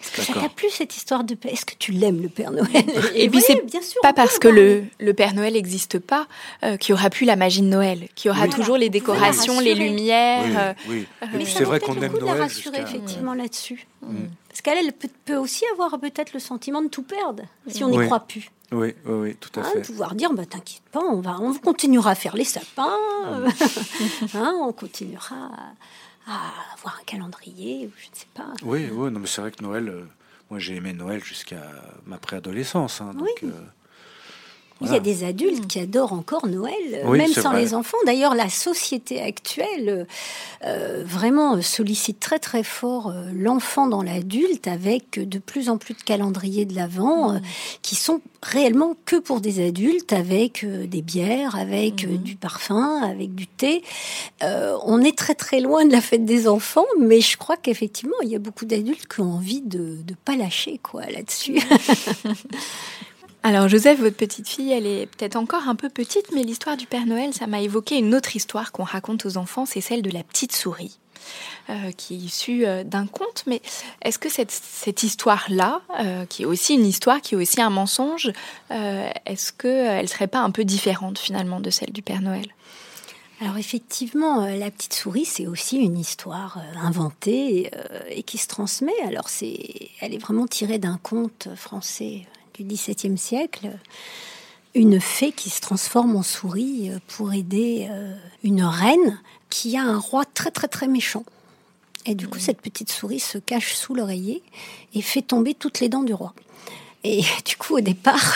Est-ce 0.00 0.12
que 0.12 0.22
ça 0.22 0.32
t'a 0.34 0.48
plu 0.48 0.68
cette 0.70 0.96
histoire 0.96 1.24
de 1.24 1.36
Est-ce 1.48 1.66
que 1.66 1.74
tu 1.78 1.92
l'aimes 1.92 2.22
le 2.22 2.28
Père 2.28 2.52
Noël? 2.52 2.84
Et 3.14 3.28
puis 3.28 3.40
c'est 3.40 3.62
pas 4.02 4.12
parce 4.12 4.38
que 4.38 4.48
le, 4.48 4.84
le, 5.00 5.14
Père 5.14 5.34
Noël 5.34 5.54
n'existe 5.54 5.98
pas 5.98 6.28
euh, 6.62 6.76
qu'il 6.76 6.94
n'y 6.94 7.00
aura 7.00 7.10
plus 7.10 7.26
la 7.26 7.36
magie 7.36 7.62
de 7.62 7.66
Noël, 7.66 8.08
qu'il 8.14 8.30
y 8.30 8.32
aura 8.32 8.48
toujours 8.48 8.76
les 8.76 8.90
décorations, 8.90 9.60
les 9.60 9.74
lumières. 9.74 10.74
Oui, 10.88 11.06
euh, 11.22 11.26
Mais 11.34 11.44
c'est 11.44 11.64
vrai 11.64 11.80
qu'on 11.80 12.00
aime 12.00 12.12
Noël. 12.12 12.24
la 12.24 12.34
rassurer 12.34 12.80
effectivement 12.80 13.34
là-dessus. 13.34 13.86
Mm. 14.02 14.26
Parce 14.48 14.60
qu'elle 14.62 14.92
peut, 15.24 15.36
aussi 15.36 15.64
avoir 15.72 15.98
peut-être 15.98 16.32
le 16.32 16.40
sentiment 16.40 16.82
de 16.82 16.88
tout 16.88 17.02
perdre 17.02 17.42
si 17.66 17.82
on 17.84 17.90
n'y 17.90 18.04
croit 18.06 18.20
plus. 18.20 18.50
Oui, 18.70 18.94
oui, 19.06 19.14
oui, 19.14 19.36
tout 19.40 19.58
à 19.58 19.62
hein, 19.62 19.70
fait. 19.72 19.82
Pouvoir 19.82 20.14
dire, 20.14 20.32
bah, 20.32 20.44
t'inquiète 20.44 20.82
pas, 20.92 21.00
on, 21.00 21.20
va, 21.20 21.38
on 21.40 21.54
continuera 21.54 22.10
à 22.10 22.14
faire 22.14 22.36
les 22.36 22.44
sapins, 22.44 22.98
hein, 24.34 24.54
on 24.60 24.72
continuera 24.72 25.50
à 26.28 26.74
avoir 26.74 26.98
un 27.00 27.04
calendrier, 27.04 27.90
je 27.96 28.10
ne 28.10 28.14
sais 28.14 28.26
pas. 28.34 28.52
Oui, 28.62 28.88
oui, 28.92 29.10
non, 29.10 29.20
mais 29.20 29.26
c'est 29.26 29.40
vrai 29.40 29.50
que 29.50 29.62
Noël, 29.62 29.88
euh, 29.88 30.04
moi 30.50 30.58
j'ai 30.58 30.76
aimé 30.76 30.92
Noël 30.92 31.24
jusqu'à 31.24 31.62
ma 32.06 32.18
préadolescence. 32.18 33.00
Hein, 33.00 33.12
oui. 33.18 33.30
Euh, 33.44 33.50
il 34.80 34.92
y 34.92 34.94
a 34.94 35.00
des 35.00 35.24
adultes 35.24 35.66
qui 35.66 35.80
adorent 35.80 36.12
encore 36.12 36.46
Noël, 36.46 37.04
même 37.04 37.32
sans 37.32 37.52
les 37.52 37.74
enfants. 37.74 37.96
D'ailleurs, 38.06 38.34
la 38.34 38.48
société 38.48 39.20
actuelle 39.20 40.06
euh, 40.64 41.02
vraiment 41.04 41.60
sollicite 41.62 42.20
très 42.20 42.38
très 42.38 42.62
fort 42.62 43.08
euh, 43.08 43.30
l'enfant 43.32 43.86
dans 43.86 44.02
l'adulte 44.02 44.68
avec 44.68 45.18
de 45.18 45.38
plus 45.38 45.68
en 45.68 45.78
plus 45.78 45.94
de 45.94 46.02
calendriers 46.02 46.64
de 46.64 46.74
l'avant 46.74 47.34
euh, 47.34 47.38
qui 47.82 47.96
sont 47.96 48.20
réellement 48.42 48.96
que 49.04 49.16
pour 49.16 49.40
des 49.40 49.66
adultes, 49.66 50.12
avec 50.12 50.64
des 50.64 51.02
bières, 51.02 51.56
avec 51.56 52.06
mhm. 52.06 52.18
du 52.18 52.36
parfum, 52.36 53.02
avec 53.02 53.34
du 53.34 53.46
thé. 53.46 53.82
on 54.42 55.02
est 55.02 55.16
très 55.16 55.34
très 55.34 55.60
loin 55.60 55.84
de 55.84 55.92
la 55.92 56.00
fête 56.00 56.24
des 56.24 56.46
enfants, 56.46 56.86
mais 57.00 57.20
je 57.20 57.36
crois 57.36 57.56
qu'effectivement, 57.56 58.16
il 58.22 58.28
y 58.28 58.36
a 58.36 58.38
beaucoup 58.38 58.64
d'adultes 58.64 59.06
qui 59.12 59.20
ont 59.20 59.32
envie 59.32 59.62
de 59.62 59.98
ne 60.08 60.14
pas 60.24 60.36
lâcher 60.36 60.78
quoi 60.82 61.06
là-dessus. 61.06 61.60
Alors 63.48 63.66
Joseph, 63.66 63.98
votre 63.98 64.14
petite 64.14 64.46
fille, 64.46 64.72
elle 64.72 64.86
est 64.86 65.06
peut-être 65.06 65.36
encore 65.36 65.68
un 65.68 65.74
peu 65.74 65.88
petite, 65.88 66.32
mais 66.34 66.42
l'histoire 66.42 66.76
du 66.76 66.86
Père 66.86 67.06
Noël, 67.06 67.32
ça 67.32 67.46
m'a 67.46 67.62
évoqué 67.62 67.96
une 67.96 68.14
autre 68.14 68.36
histoire 68.36 68.72
qu'on 68.72 68.84
raconte 68.84 69.24
aux 69.24 69.38
enfants, 69.38 69.64
c'est 69.64 69.80
celle 69.80 70.02
de 70.02 70.10
la 70.10 70.22
petite 70.22 70.54
souris. 70.54 70.98
Euh, 71.70 71.90
qui 71.92 72.14
est 72.14 72.18
issue 72.18 72.66
euh, 72.66 72.84
d'un 72.84 73.06
conte, 73.06 73.44
mais 73.46 73.62
est-ce 74.02 74.18
que 74.18 74.28
cette, 74.28 75.02
histoire-là, 75.02 75.80
euh, 75.98 76.26
qui 76.26 76.42
est 76.42 76.44
aussi 76.44 76.74
une 76.74 76.84
histoire, 76.84 77.22
qui 77.22 77.36
est 77.36 77.38
aussi 77.38 77.62
un 77.62 77.70
mensonge, 77.70 78.30
est-ce 78.68 79.54
qu'elle 79.54 80.02
ne 80.02 80.06
serait 80.06 80.28
pas 80.28 80.40
un 80.40 80.50
peu 80.50 80.64
différente 80.64 81.18
finalement 81.18 81.60
de 81.60 81.70
celle 81.70 81.90
du 81.90 82.02
Père 82.02 82.20
Noël? 82.20 82.48
Alors 83.40 83.56
effectivement, 83.56 84.44
la 84.46 84.70
petite 84.70 84.92
souris, 84.92 85.24
c'est 85.24 85.46
aussi 85.46 85.78
une 85.78 85.96
histoire 85.96 86.58
inventée 86.82 87.70
et 88.10 88.22
qui 88.24 88.36
se 88.36 88.46
transmet. 88.46 88.92
Alors 89.06 89.30
c'est, 89.30 89.88
elle 90.00 90.12
est 90.12 90.18
vraiment 90.18 90.46
tirée 90.46 90.78
d'un 90.78 90.98
conte 91.02 91.48
français 91.56 92.26
du 92.58 92.64
XVIIe 92.64 93.16
siècle, 93.16 93.70
une 94.74 95.00
fée 95.00 95.32
qui 95.32 95.48
se 95.48 95.60
transforme 95.60 96.16
en 96.16 96.22
souris 96.22 96.90
euh, 96.90 96.98
pour 97.06 97.32
aider 97.32 97.86
euh, 97.90 98.14
une 98.42 98.62
reine 98.62 99.20
qui 99.48 99.76
a 99.76 99.82
un 99.82 99.98
roi 99.98 100.24
très 100.24 100.50
très 100.50 100.68
très 100.68 100.88
méchant. 100.88 101.24
Et 102.04 102.14
du 102.14 102.26
coup, 102.26 102.38
cette 102.38 102.60
petite 102.60 102.90
souris 102.90 103.20
se 103.20 103.38
cache 103.38 103.74
sous 103.74 103.94
l'oreiller 103.94 104.42
et 104.94 105.02
fait 105.02 105.22
tomber 105.22 105.54
toutes 105.54 105.80
les 105.80 105.88
dents 105.88 106.02
du 106.02 106.14
roi. 106.14 106.34
Et 107.04 107.22
du 107.44 107.56
coup, 107.56 107.76
au 107.76 107.80
départ, 107.80 108.34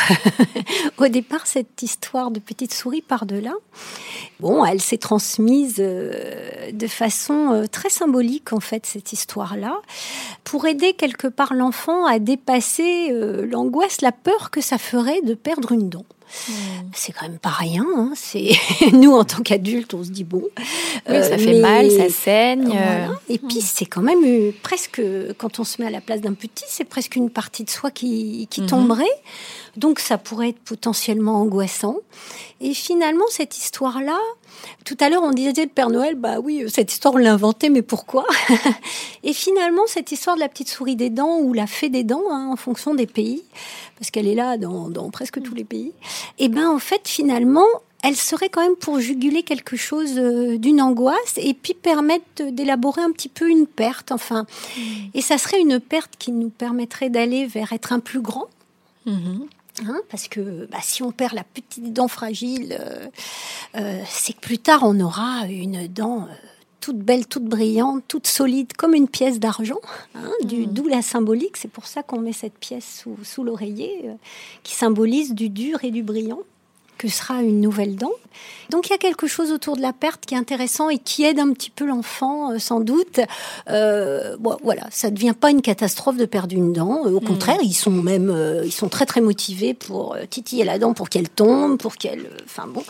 au 0.98 1.08
départ, 1.08 1.46
cette 1.46 1.82
histoire 1.82 2.30
de 2.30 2.40
petite 2.40 2.72
souris 2.72 3.02
par 3.02 3.26
delà, 3.26 3.52
bon, 4.40 4.64
elle 4.64 4.80
s'est 4.80 4.98
transmise 4.98 5.76
euh, 5.78 6.70
de 6.72 6.86
façon 6.86 7.52
euh, 7.52 7.66
très 7.66 7.90
symbolique 7.90 8.52
en 8.52 8.60
fait 8.60 8.86
cette 8.86 9.12
histoire-là, 9.12 9.80
pour 10.44 10.66
aider 10.66 10.94
quelque 10.94 11.28
part 11.28 11.54
l'enfant 11.54 12.06
à 12.06 12.18
dépasser 12.18 13.08
euh, 13.10 13.46
l'angoisse, 13.46 14.00
la 14.00 14.12
peur 14.12 14.50
que 14.50 14.60
ça 14.60 14.78
ferait 14.78 15.22
de 15.22 15.34
perdre 15.34 15.72
une 15.72 15.88
dent. 15.88 16.04
Hmm. 16.48 16.88
C'est 16.94 17.12
quand 17.12 17.28
même 17.28 17.38
pas 17.38 17.50
rien. 17.50 17.84
Hein. 17.96 18.12
C'est 18.14 18.52
nous 18.92 19.12
en 19.12 19.24
tant 19.24 19.42
qu'adultes, 19.42 19.94
on 19.94 20.04
se 20.04 20.10
dit 20.10 20.24
bon. 20.24 20.44
ça 21.06 21.38
fait 21.38 21.60
mal, 21.60 21.90
ça 21.90 22.08
saigne. 22.08 22.78
Et 23.28 23.38
puis 23.38 23.58
hmm. 23.58 23.62
c'est 23.62 23.86
quand 23.86 24.02
même 24.02 24.52
presque 24.62 25.02
quand 25.38 25.58
on 25.58 25.64
se 25.64 25.80
met 25.80 25.88
à 25.88 25.90
la 25.90 26.00
place 26.00 26.20
d'un 26.20 26.34
petit, 26.34 26.64
c'est 26.68 26.84
presque 26.84 27.16
une 27.16 27.30
partie 27.30 27.64
de 27.64 27.70
soi 27.70 27.90
qui, 27.90 28.46
qui 28.50 28.62
hmm. 28.62 28.66
tomberait. 28.66 29.04
Donc 29.76 30.00
ça 30.00 30.18
pourrait 30.18 30.50
être 30.50 30.60
potentiellement 30.60 31.40
angoissant. 31.40 31.96
Et 32.60 32.74
finalement, 32.74 33.24
cette 33.30 33.58
histoire-là, 33.58 34.18
tout 34.84 34.96
à 35.00 35.08
l'heure 35.08 35.22
on 35.22 35.30
disait 35.30 35.52
le 35.62 35.68
Père 35.68 35.90
Noël, 35.90 36.14
bah 36.14 36.40
oui, 36.40 36.64
cette 36.68 36.92
histoire 36.92 37.14
on 37.14 37.18
l'a 37.18 37.32
inventée, 37.32 37.70
mais 37.70 37.82
pourquoi 37.82 38.26
Et 39.22 39.32
finalement, 39.32 39.82
cette 39.86 40.12
histoire 40.12 40.36
de 40.36 40.40
la 40.40 40.48
petite 40.48 40.68
souris 40.68 40.96
des 40.96 41.10
dents 41.10 41.38
ou 41.38 41.52
la 41.52 41.66
fée 41.66 41.88
des 41.88 42.04
dents, 42.04 42.24
hein, 42.30 42.48
en 42.52 42.56
fonction 42.56 42.94
des 42.94 43.06
pays, 43.06 43.42
parce 43.98 44.10
qu'elle 44.10 44.26
est 44.26 44.34
là 44.34 44.56
dans, 44.58 45.10
presque 45.10 45.40
tous 45.42 45.54
les 45.54 45.64
pays, 45.64 45.92
et 46.38 46.44
eh 46.44 46.48
ben 46.48 46.68
en 46.68 46.78
fait 46.78 47.06
finalement, 47.06 47.66
elle 48.02 48.16
serait 48.16 48.48
quand 48.48 48.62
même 48.62 48.76
pour 48.76 48.98
juguler 48.98 49.44
quelque 49.44 49.76
chose 49.76 50.18
euh, 50.18 50.58
d'une 50.58 50.80
angoisse 50.80 51.34
et 51.36 51.54
puis 51.54 51.74
permettre 51.74 52.50
d'élaborer 52.50 53.00
un 53.00 53.12
petit 53.12 53.28
peu 53.28 53.48
une 53.48 53.66
perte, 53.66 54.10
enfin. 54.10 54.42
Mmh. 54.76 54.80
Et 55.14 55.22
ça 55.22 55.38
serait 55.38 55.60
une 55.60 55.78
perte 55.78 56.14
qui 56.18 56.32
nous 56.32 56.50
permettrait 56.50 57.10
d'aller 57.10 57.46
vers 57.46 57.72
être 57.72 57.92
un 57.92 58.00
plus 58.00 58.20
grand. 58.20 58.48
Mmh. 59.06 59.42
Hein, 59.86 60.00
parce 60.10 60.28
que 60.28 60.66
bah, 60.70 60.78
si 60.82 61.02
on 61.02 61.12
perd 61.12 61.32
la 61.32 61.44
petite 61.44 61.94
dent 61.94 62.08
fragile, 62.08 62.76
euh, 62.78 63.06
euh, 63.06 63.06
c'est 64.06 64.34
que 64.34 64.40
plus 64.40 64.58
tard 64.58 64.80
on 64.82 64.98
aura 65.00 65.46
une 65.46 65.88
dent 65.88 66.22
euh, 66.22 66.34
toute 66.80 66.98
belle, 66.98 67.26
toute 67.26 67.44
brillante, 67.44 68.02
toute 68.08 68.26
solide, 68.26 68.72
comme 68.76 68.94
une 68.94 69.08
pièce 69.08 69.38
d'argent. 69.38 69.80
Hein, 70.14 70.30
mmh. 70.44 70.66
D'où 70.66 70.88
la 70.88 71.00
symbolique. 71.00 71.56
C'est 71.56 71.70
pour 71.70 71.86
ça 71.86 72.02
qu'on 72.02 72.20
met 72.20 72.32
cette 72.32 72.58
pièce 72.58 73.02
sous, 73.02 73.16
sous 73.22 73.44
l'oreiller, 73.44 74.10
qui 74.64 74.74
symbolise 74.74 75.32
du 75.32 75.48
dur 75.48 75.84
et 75.84 75.92
du 75.92 76.02
brillant 76.02 76.40
que 76.98 77.08
sera 77.08 77.42
une 77.42 77.60
nouvelle 77.60 77.96
dent. 77.96 78.12
Donc 78.70 78.88
il 78.88 78.90
y 78.90 78.94
a 78.94 78.98
quelque 78.98 79.26
chose 79.26 79.52
autour 79.52 79.76
de 79.76 79.82
la 79.82 79.92
perte 79.92 80.24
qui 80.24 80.34
est 80.34 80.38
intéressant 80.38 80.88
et 80.88 80.98
qui 80.98 81.24
aide 81.24 81.38
un 81.38 81.52
petit 81.52 81.70
peu 81.70 81.84
l'enfant, 81.84 82.52
euh, 82.52 82.58
sans 82.58 82.80
doute. 82.80 83.20
Euh, 83.68 84.36
bon, 84.38 84.56
voilà, 84.62 84.86
ça 84.90 85.10
ne 85.10 85.14
devient 85.14 85.34
pas 85.38 85.50
une 85.50 85.62
catastrophe 85.62 86.16
de 86.16 86.24
perdre 86.24 86.54
une 86.54 86.72
dent. 86.72 87.02
Au 87.02 87.20
mm. 87.20 87.24
contraire, 87.24 87.58
ils 87.62 87.74
sont 87.74 87.90
même, 87.90 88.30
euh, 88.30 88.62
ils 88.64 88.72
sont 88.72 88.88
très 88.88 89.06
très 89.06 89.20
motivés 89.20 89.74
pour 89.74 90.16
titiller 90.30 90.64
la 90.64 90.78
dent 90.78 90.94
pour 90.94 91.08
qu'elle 91.08 91.28
tombe, 91.28 91.78
pour 91.78 91.96
qu'elle, 91.96 92.30
enfin 92.44 92.66
bon. 92.66 92.82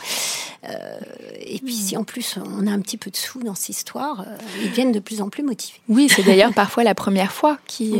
et 1.41 1.59
puis 1.59 1.73
si 1.73 1.97
en 1.97 2.05
plus 2.05 2.37
on 2.37 2.67
a 2.67 2.71
un 2.71 2.79
petit 2.79 2.97
peu 2.97 3.11
de 3.11 3.17
sous 3.17 3.43
dans 3.43 3.55
cette 3.55 3.69
histoire, 3.69 4.25
ils 4.61 4.69
viennent 4.69 4.93
de 4.93 4.99
plus 4.99 5.21
en 5.21 5.29
plus 5.29 5.43
motivés. 5.43 5.79
Oui, 5.89 6.07
c'est 6.09 6.23
d'ailleurs 6.23 6.53
parfois 6.55 6.83
la 6.83 6.95
première 6.95 7.31
fois 7.31 7.57
qui, 7.67 7.91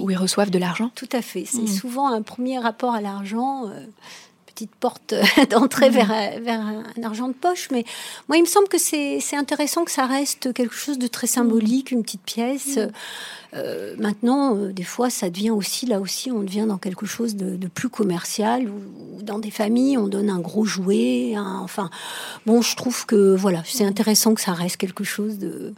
où 0.00 0.10
ils 0.10 0.16
reçoivent 0.16 0.50
de 0.50 0.58
l'argent. 0.58 0.90
Tout 0.94 1.08
à 1.12 1.22
fait. 1.22 1.44
C'est 1.46 1.62
mm. 1.62 1.68
souvent 1.68 2.08
un 2.08 2.22
premier 2.22 2.58
rapport 2.58 2.94
à 2.94 3.00
l'argent 3.00 3.70
petite 4.60 4.74
porte 4.76 5.14
d'entrée 5.50 5.88
mhm. 5.88 5.94
vers, 5.94 6.40
vers 6.40 6.60
un 6.60 7.02
argent 7.02 7.28
de 7.28 7.34
poche. 7.34 7.68
Mais 7.70 7.84
moi, 8.28 8.36
il 8.36 8.42
me 8.42 8.46
semble 8.46 8.68
que 8.68 8.78
c'est 8.78 9.36
intéressant 9.36 9.84
que 9.84 9.90
ça 9.90 10.06
reste 10.06 10.52
quelque 10.52 10.74
chose 10.74 10.98
de 10.98 11.06
très 11.06 11.26
symbolique, 11.26 11.90
une 11.90 12.02
petite 12.02 12.22
pièce. 12.22 12.76
Mhm. 12.76 12.90
Euh, 13.54 13.94
maintenant, 13.98 14.56
euh, 14.56 14.72
des 14.72 14.84
fois, 14.84 15.10
ça 15.10 15.28
devient 15.28 15.50
aussi, 15.50 15.86
là 15.86 15.98
aussi, 15.98 16.30
on 16.30 16.42
devient 16.42 16.66
dans 16.68 16.78
quelque 16.78 17.06
chose 17.06 17.34
de, 17.36 17.66
plus 17.68 17.88
commercial, 17.88 18.68
ou, 18.68 19.22
dans 19.22 19.38
des 19.38 19.50
familles, 19.50 19.98
on 19.98 20.08
donne 20.08 20.30
un 20.30 20.38
gros 20.38 20.64
jouet. 20.64 21.34
enfin, 21.36 21.90
bon, 22.46 22.62
je 22.62 22.76
trouve 22.76 23.06
que 23.06 23.34
voilà, 23.34 23.62
c'est 23.64 23.84
intéressant 23.84 24.34
que 24.34 24.40
ça 24.40 24.52
reste 24.52 24.76
quelque 24.76 25.04
chose 25.04 25.38
de, 25.38 25.74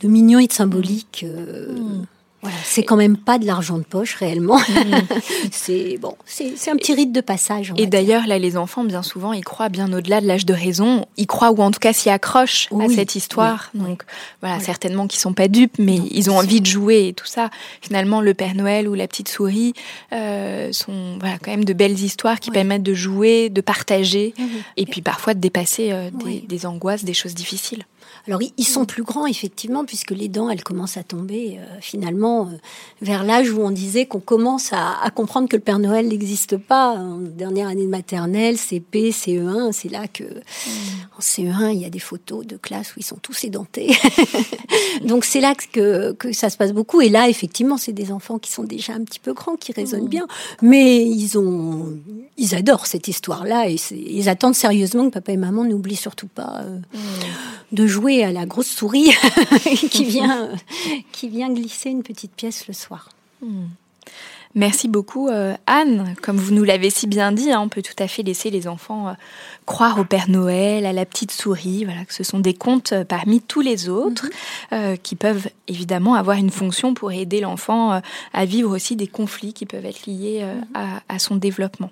de 0.00 0.08
mignon 0.08 0.38
et 0.38 0.46
de 0.46 0.52
symbolique. 0.52 1.24
Euh. 1.26 2.02
Voilà, 2.42 2.56
c'est 2.64 2.84
quand 2.84 2.96
même 2.96 3.18
pas 3.18 3.38
de 3.38 3.44
l'argent 3.44 3.76
de 3.76 3.82
poche 3.82 4.14
réellement. 4.14 4.58
Mm. 4.58 4.94
c'est 5.52 5.98
bon, 5.98 6.16
c'est 6.24 6.70
un 6.70 6.76
petit 6.76 6.94
rite 6.94 7.12
de 7.12 7.20
passage. 7.20 7.74
Et 7.76 7.86
d'ailleurs, 7.86 8.26
là, 8.26 8.38
les 8.38 8.56
enfants, 8.56 8.82
bien 8.82 9.02
souvent, 9.02 9.34
ils 9.34 9.44
croient 9.44 9.68
bien 9.68 9.92
au-delà 9.92 10.22
de 10.22 10.26
l'âge 10.26 10.46
de 10.46 10.54
raison. 10.54 11.06
Ils 11.18 11.26
croient 11.26 11.50
ou 11.50 11.60
en 11.60 11.70
tout 11.70 11.80
cas 11.80 11.92
s'y 11.92 12.08
accrochent 12.08 12.68
à 12.80 12.88
cette 12.88 13.14
histoire. 13.14 13.70
Donc 13.74 14.04
voilà, 14.40 14.58
certainement 14.60 15.06
qu'ils 15.06 15.20
sont 15.20 15.34
pas 15.34 15.48
dupes, 15.48 15.78
mais 15.78 15.96
ils 16.10 16.30
ont 16.30 16.38
envie 16.38 16.62
de 16.62 16.66
jouer 16.66 17.08
et 17.08 17.12
tout 17.12 17.26
ça. 17.26 17.50
Finalement, 17.82 18.22
le 18.22 18.32
Père 18.32 18.54
Noël 18.54 18.88
ou 18.88 18.94
la 18.94 19.06
petite 19.06 19.28
souris 19.28 19.74
euh, 20.12 20.72
sont 20.72 21.18
voilà 21.20 21.38
quand 21.38 21.50
même 21.50 21.64
de 21.64 21.74
belles 21.74 22.00
histoires 22.00 22.40
qui 22.40 22.50
permettent 22.50 22.82
de 22.82 22.94
jouer, 22.94 23.50
de 23.50 23.60
partager, 23.60 24.34
et 24.76 24.86
puis 24.86 25.02
parfois 25.02 25.34
de 25.34 25.40
dépasser 25.40 25.92
euh, 25.92 26.10
des, 26.24 26.40
des 26.40 26.66
angoisses, 26.66 27.04
des 27.04 27.14
choses 27.14 27.34
difficiles. 27.34 27.84
Alors 28.26 28.40
ils 28.42 28.64
sont 28.64 28.84
plus 28.84 29.02
grands 29.02 29.26
effectivement 29.26 29.84
puisque 29.84 30.10
les 30.10 30.28
dents 30.28 30.50
elles 30.50 30.62
commencent 30.62 30.96
à 30.96 31.02
tomber 31.02 31.58
euh, 31.58 31.78
finalement 31.80 32.46
euh, 32.46 32.56
vers 33.02 33.24
l'âge 33.24 33.50
où 33.50 33.60
on 33.60 33.70
disait 33.70 34.06
qu'on 34.06 34.20
commence 34.20 34.72
à, 34.72 35.10
comprendre 35.14 35.48
que 35.48 35.56
le 35.56 35.62
Père 35.62 35.78
Noël 35.78 36.08
n'existe 36.08 36.56
pas. 36.56 36.92
En 36.92 37.18
dernière 37.18 37.68
année 37.68 37.84
de 37.84 37.90
maternelle, 37.90 38.56
CP, 38.56 39.10
CE1, 39.10 39.72
c'est 39.72 39.88
là 39.88 40.06
que 40.06 40.24
mm. 40.24 41.18
en 41.18 41.20
CE1 41.20 41.72
il 41.72 41.80
y 41.80 41.84
a 41.84 41.90
des 41.90 41.98
photos 41.98 42.46
de 42.46 42.56
classe 42.56 42.94
où 42.94 43.00
ils 43.00 43.04
sont 43.04 43.18
tous 43.20 43.44
édentés. 43.44 43.90
Donc 45.04 45.24
c'est 45.24 45.40
là 45.40 45.54
que, 45.54 46.12
que 46.12 46.32
ça 46.32 46.50
se 46.50 46.56
passe 46.56 46.72
beaucoup 46.72 47.00
et 47.00 47.08
là 47.08 47.28
effectivement 47.28 47.76
c'est 47.76 47.92
des 47.92 48.12
enfants 48.12 48.38
qui 48.38 48.52
sont 48.52 48.64
déjà 48.64 48.92
un 48.94 49.04
petit 49.04 49.20
peu 49.20 49.32
grands 49.32 49.56
qui 49.56 49.72
raisonnent 49.72 50.06
mm. 50.06 50.08
bien, 50.08 50.26
mais 50.62 51.04
ils 51.06 51.38
ont 51.38 51.98
ils 52.36 52.54
adorent 52.54 52.86
cette 52.86 53.08
histoire 53.08 53.44
là 53.44 53.68
et 53.68 53.76
ils 53.92 54.28
attendent 54.28 54.54
sérieusement 54.54 55.08
que 55.08 55.14
papa 55.14 55.32
et 55.32 55.36
maman 55.36 55.64
n'oublient 55.64 55.96
surtout 55.96 56.28
pas 56.28 56.62
euh, 56.62 56.78
mm. 56.78 56.98
de 57.72 57.86
jouer 57.86 58.09
à 58.18 58.32
la 58.32 58.46
grosse 58.46 58.68
souris 58.70 59.12
qui, 59.90 60.04
vient, 60.04 60.50
glisser 61.50 61.90
une 61.90 62.02
petite 62.02 62.32
pièce 62.32 62.66
le 62.68 62.74
soir. 62.74 63.10
Hmm. 63.40 63.66
Merci 64.56 64.88
beaucoup 64.88 65.28
euh, 65.28 65.54
Anne. 65.68 66.16
Comme 66.22 66.36
vous 66.36 66.52
nous 66.52 66.64
l'avez 66.64 66.90
si 66.90 67.06
bien 67.06 67.30
dit, 67.30 67.52
hein, 67.52 67.60
on 67.60 67.68
peut 67.68 67.82
tout 67.82 67.94
à 68.00 68.08
fait 68.08 68.24
laisser 68.24 68.50
les 68.50 68.66
enfants 68.66 69.08
euh, 69.08 69.12
croire 69.64 70.00
au 70.00 70.04
Père 70.04 70.28
Noël, 70.28 70.86
à 70.86 70.92
la 70.92 71.06
petite 71.06 71.30
souris, 71.30 71.84
voilà, 71.84 72.04
que 72.04 72.12
ce 72.12 72.24
sont 72.24 72.40
des 72.40 72.54
contes 72.54 72.92
euh, 72.92 73.04
parmi 73.04 73.40
tous 73.40 73.60
les 73.60 73.88
autres 73.88 74.28
mhm. 74.72 74.98
qui 74.98 75.14
peuvent 75.14 75.48
évidemment 75.68 76.14
avoir 76.14 76.36
une 76.36 76.50
fonction 76.50 76.94
pour 76.94 77.12
aider 77.12 77.40
l'enfant 77.40 78.00
à 78.32 78.44
vivre 78.44 78.74
aussi 78.74 78.96
des 78.96 79.06
conflits 79.06 79.52
qui 79.52 79.66
peuvent 79.66 79.84
être 79.86 80.06
liés 80.06 80.44
mhm. 80.44 81.00
à, 81.08 81.18
son 81.18 81.36
développement. 81.36 81.90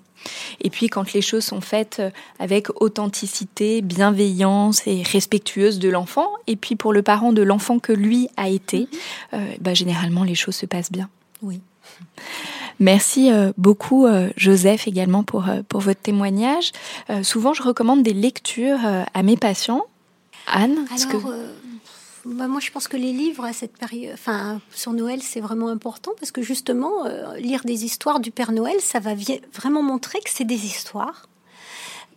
Et 0.59 0.69
puis 0.69 0.87
quand 0.87 1.13
les 1.13 1.21
choses 1.21 1.45
sont 1.45 1.61
faites 1.61 2.01
avec 2.39 2.67
authenticité, 2.81 3.81
bienveillance 3.81 4.85
et 4.85 5.03
respectueuse 5.03 5.79
de 5.79 5.87
l'enfant, 5.87 6.29
et 6.47 6.57
puis 6.57 6.75
pour 6.75 6.91
le 6.91 7.03
parent 7.03 7.31
de 7.31 7.41
l'enfant 7.41 7.79
que 7.79 7.93
lui 7.93 8.27
a 8.35 8.49
été, 8.49 8.89
mhm. 9.31 9.39
bah, 9.61 9.73
généralement 9.73 10.25
les 10.25 10.35
choses 10.35 10.55
se 10.55 10.65
passent 10.65 10.91
bien. 10.91 11.09
Oui. 11.41 11.61
Merci 12.79 13.31
euh, 13.31 13.51
beaucoup, 13.57 14.05
euh, 14.05 14.29
Joseph, 14.37 14.87
également 14.87 15.23
pour, 15.23 15.49
euh, 15.49 15.61
pour 15.67 15.81
votre 15.81 16.01
témoignage. 16.01 16.71
souvent, 17.23 17.53
je 17.53 17.61
recommande 17.61 18.03
des 18.03 18.13
lectures 18.13 18.79
à 19.13 19.23
mes 19.23 19.37
patients. 19.37 19.83
Anne 20.47 20.85
Alors, 20.89 21.33
bah, 22.25 22.47
moi, 22.47 22.59
je 22.59 22.69
pense 22.69 22.87
que 22.87 22.97
les 22.97 23.13
livres 23.13 23.45
à 23.45 23.53
cette 23.53 23.77
période, 23.77 24.13
enfin, 24.13 24.59
sur 24.71 24.93
Noël, 24.93 25.21
c'est 25.21 25.39
vraiment 25.39 25.69
important 25.69 26.11
parce 26.19 26.31
que 26.31 26.41
justement, 26.41 26.91
lire 27.37 27.61
des 27.63 27.85
histoires 27.85 28.19
du 28.19 28.31
Père 28.31 28.51
Noël, 28.51 28.75
ça 28.79 28.99
va 28.99 29.11
vraiment 29.53 29.81
montrer 29.81 30.19
que 30.19 30.29
c'est 30.29 30.43
des 30.43 30.65
histoires 30.65 31.27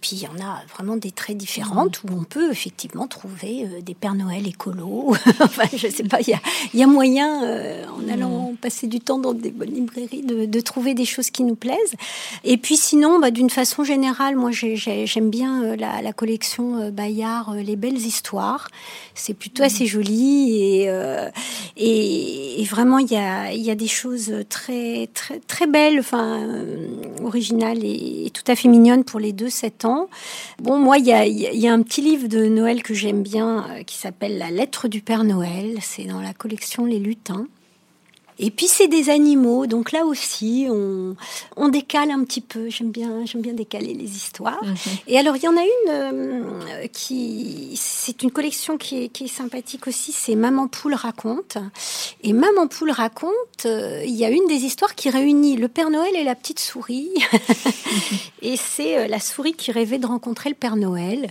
puis 0.02 0.16
il 0.16 0.22
y 0.22 0.26
en 0.26 0.44
a 0.44 0.60
vraiment 0.74 0.96
des 0.96 1.12
très 1.12 1.34
différentes 1.34 2.02
où 2.02 2.08
on 2.10 2.24
peut 2.24 2.50
effectivement 2.50 3.06
trouver 3.06 3.64
euh, 3.64 3.80
des 3.80 3.94
Pères 3.94 4.16
Noël 4.16 4.48
écolos. 4.48 5.14
enfin, 5.40 5.62
je 5.74 5.86
sais 5.88 6.02
pas, 6.02 6.18
il 6.20 6.36
y 6.74 6.82
a, 6.82 6.86
moyen, 6.88 7.44
euh, 7.44 7.84
en 7.86 8.12
allant 8.12 8.52
passer 8.60 8.88
du 8.88 8.98
temps 8.98 9.20
dans 9.20 9.32
des 9.32 9.52
bonnes 9.52 9.72
librairies, 9.72 10.22
de, 10.22 10.60
trouver 10.60 10.94
des 10.94 11.04
choses 11.04 11.30
qui 11.30 11.44
nous 11.44 11.54
plaisent. 11.54 11.94
Et 12.42 12.56
puis 12.56 12.76
sinon, 12.76 13.20
bah, 13.20 13.30
d'une 13.30 13.48
façon 13.48 13.84
générale, 13.84 14.34
moi 14.34 14.50
j'aime 14.50 15.30
bien 15.30 15.62
euh, 15.62 15.76
la, 15.76 16.12
collection 16.12 16.90
Bayard, 16.90 17.54
Les 17.54 17.76
Belles 17.76 17.96
Histoires. 17.96 18.68
C'est 19.14 19.34
plutôt 19.34 19.62
assez 19.62 19.86
joli 19.86 20.52
et, 20.52 20.90
et, 21.76 22.64
vraiment 22.64 22.98
il 22.98 23.10
y 23.10 23.16
a, 23.16 23.52
y 23.52 23.70
a 23.70 23.74
des 23.74 23.86
choses 23.86 24.32
très, 24.48 25.08
très, 25.14 25.38
très 25.40 25.66
belles, 25.66 26.00
enfin, 26.00 26.48
originales 27.22 27.84
et, 27.84 28.26
et 28.26 28.30
tout 28.30 28.44
à 28.46 28.56
fait 28.56 28.68
mignonnes 28.68 29.04
pour 29.04 29.20
les 29.20 29.32
deux 29.32 29.50
7 29.50 29.84
ans. 29.84 29.91
Bon, 30.60 30.78
moi, 30.78 30.98
il 30.98 31.06
y 31.06 31.12
a, 31.68 31.72
un 31.72 31.82
petit 31.82 32.02
livre 32.02 32.28
de 32.28 32.46
Noël 32.46 32.82
que 32.82 32.94
j'aime 32.94 33.22
bien 33.22 33.66
euh, 33.70 33.82
qui 33.82 33.96
s'appelle 33.96 34.38
La 34.38 34.50
lettre 34.50 34.88
du 34.88 35.00
Père 35.00 35.24
Noël. 35.24 35.76
C'est 35.80 36.04
dans 36.04 36.20
la 36.20 36.34
collection 36.34 36.84
Les 36.84 36.98
Lutins. 36.98 37.46
Et 38.38 38.50
puis 38.50 38.66
c'est 38.66 38.88
des 38.88 39.10
animaux, 39.10 39.66
donc 39.66 39.92
là 39.92 40.04
aussi 40.04 40.66
on, 40.68 41.14
on 41.56 41.68
décale 41.68 42.10
un 42.10 42.24
petit 42.24 42.40
peu. 42.40 42.70
J'aime 42.70 42.90
bien, 42.90 43.24
j'aime 43.26 43.42
bien 43.42 43.52
décaler 43.52 43.94
les 43.94 44.16
histoires. 44.16 44.62
Mhm. 44.64 44.76
Et 45.06 45.18
alors 45.18 45.36
il 45.36 45.42
y 45.42 45.48
en 45.48 45.56
a 45.56 45.62
une 45.62 45.90
euh, 45.90 46.86
qui, 46.92 47.72
c'est 47.76 48.22
une 48.22 48.30
collection 48.30 48.78
qui 48.78 49.04
est, 49.04 49.08
qui 49.08 49.24
est 49.24 49.28
sympathique 49.28 49.86
aussi. 49.86 50.12
C'est 50.12 50.34
Maman 50.34 50.66
Poule 50.68 50.94
raconte. 50.94 51.58
Et 52.22 52.32
Maman 52.32 52.66
Poule 52.68 52.90
raconte, 52.90 53.66
euh, 53.66 54.02
il 54.04 54.14
y 54.14 54.24
a 54.24 54.30
une 54.30 54.46
des 54.48 54.64
histoires 54.64 54.94
qui 54.94 55.10
réunit 55.10 55.56
le 55.56 55.68
Père 55.68 55.90
Noël 55.90 56.14
et 56.16 56.24
la 56.24 56.34
petite 56.34 56.60
souris. 56.60 57.10
et 58.42 58.56
c'est 58.56 58.98
euh, 58.98 59.08
la 59.08 59.20
souris 59.20 59.52
qui 59.54 59.72
rêvait 59.72 59.98
de 59.98 60.06
rencontrer 60.06 60.48
le 60.48 60.56
Père 60.56 60.76
Noël. 60.76 61.28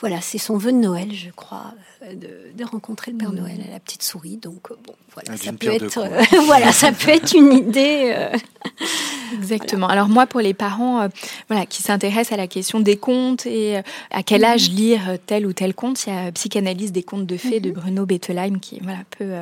Voilà, 0.00 0.20
c'est 0.20 0.38
son 0.38 0.58
vœu 0.58 0.72
de 0.72 0.76
Noël, 0.76 1.12
je 1.12 1.30
crois, 1.30 1.72
de, 2.02 2.64
rencontrer 2.64 3.12
le 3.12 3.18
Père 3.18 3.32
mmh. 3.32 3.36
Noël 3.36 3.64
à 3.68 3.70
la 3.70 3.80
petite 3.80 4.02
souris. 4.02 4.36
Donc 4.36 4.68
bon, 4.84 4.94
voilà, 5.14 5.30
ah, 5.32 5.36
ça 5.36 5.52
peut 5.52 5.68
être, 5.68 6.00
voilà, 6.46 6.72
ça 6.72 6.92
peut 6.92 7.10
être 7.10 7.34
une 7.34 7.52
idée. 7.52 8.30
Exactement. 9.34 9.88
Alors 9.88 10.08
moi, 10.08 10.26
pour 10.26 10.40
les 10.40 10.54
parents 10.54 11.02
euh, 11.02 11.08
voilà, 11.48 11.66
qui 11.66 11.82
s'intéressent 11.82 12.32
à 12.32 12.36
la 12.36 12.46
question 12.46 12.80
des 12.80 12.96
contes 12.96 13.46
et 13.46 13.78
euh, 13.78 13.82
à 14.10 14.22
quel 14.22 14.44
âge 14.44 14.70
mhm. 14.70 14.76
lire 14.76 15.00
tel 15.26 15.46
ou 15.46 15.52
tel 15.52 15.74
conte, 15.74 16.06
il 16.06 16.12
y 16.12 16.16
a 16.16 16.32
Psychanalyse 16.32 16.92
des 16.92 17.02
contes 17.02 17.26
de 17.26 17.36
fées 17.36 17.60
de 17.60 17.70
mhm. 17.70 17.74
Bruno 17.74 18.06
Bettelheim 18.06 18.58
qui 18.60 18.80
voilà, 18.82 19.00
peut 19.18 19.32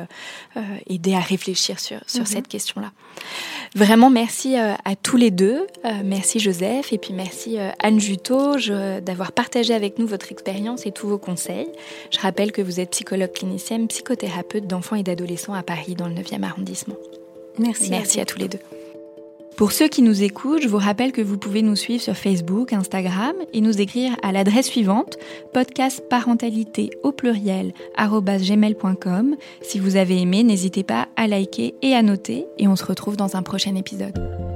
euh, 0.57 0.61
aider 0.87 1.13
à 1.13 1.19
réfléchir 1.19 1.79
sur, 1.79 1.99
sur 2.07 2.21
mhm. 2.21 2.25
cette 2.25 2.47
question-là. 2.47 2.91
Vraiment, 3.75 4.09
merci 4.09 4.55
à 4.57 4.95
tous 5.01 5.17
les 5.17 5.31
deux. 5.31 5.65
merci 6.03 6.39
Joseph 6.39 6.91
et 6.91 6.97
puis 6.97 7.13
merci 7.13 7.57
Anne 7.79 7.99
Juteau 7.99 8.55
d'avoir 9.01 9.31
partagé 9.31 9.73
avec 9.73 9.99
nous 9.99 10.07
votre 10.07 10.31
expérience 10.31 10.85
et 10.85 10.91
tous 10.91 11.07
vos 11.07 11.17
conseils. 11.17 11.67
Je 12.11 12.19
rappelle 12.19 12.44
que 12.51 12.61
vous 12.61 12.79
êtes 12.79 12.91
psychologue 12.91 13.31
clinicienne, 13.31 13.87
psychothérapeute 13.87 14.67
d'enfants 14.67 14.95
et 14.95 15.03
d'adolescents 15.03 15.53
à 15.53 15.63
Paris 15.63 15.95
dans 15.95 16.07
le 16.07 16.15
9e 16.15 16.43
arrondissement. 16.43 16.95
Merci. 17.57 17.89
Merci 17.89 18.19
à 18.19 18.25
tous 18.25 18.39
les 18.39 18.47
deux. 18.47 18.59
Pour 19.57 19.71
ceux 19.71 19.87
qui 19.87 20.01
nous 20.01 20.21
écoutent, 20.21 20.61
je 20.61 20.67
vous 20.67 20.77
rappelle 20.77 21.13
que 21.13 21.21
vous 21.21 21.37
pouvez 21.37 21.61
nous 21.61 21.77
suivre 21.77 22.03
sur 22.03 22.17
Facebook, 22.17 22.73
Instagram 22.73 23.33
et 23.53 23.61
nous 23.61 23.79
écrire 23.79 24.11
à 24.21 24.33
l'adresse 24.33 24.67
suivante 24.67 25.17
podcastparentalité 25.53 26.89
au 27.03 27.13
pluriel 27.13 27.71
gmail.com. 27.97 29.35
Si 29.61 29.79
vous 29.79 29.95
avez 29.95 30.19
aimé, 30.19 30.43
n'hésitez 30.43 30.83
pas 30.83 31.07
à 31.15 31.27
liker 31.27 31.73
et 31.81 31.95
à 31.95 32.01
noter 32.01 32.47
et 32.57 32.67
on 32.67 32.75
se 32.75 32.83
retrouve 32.83 33.15
dans 33.15 33.37
un 33.37 33.43
prochain 33.43 33.75
épisode. 33.75 34.54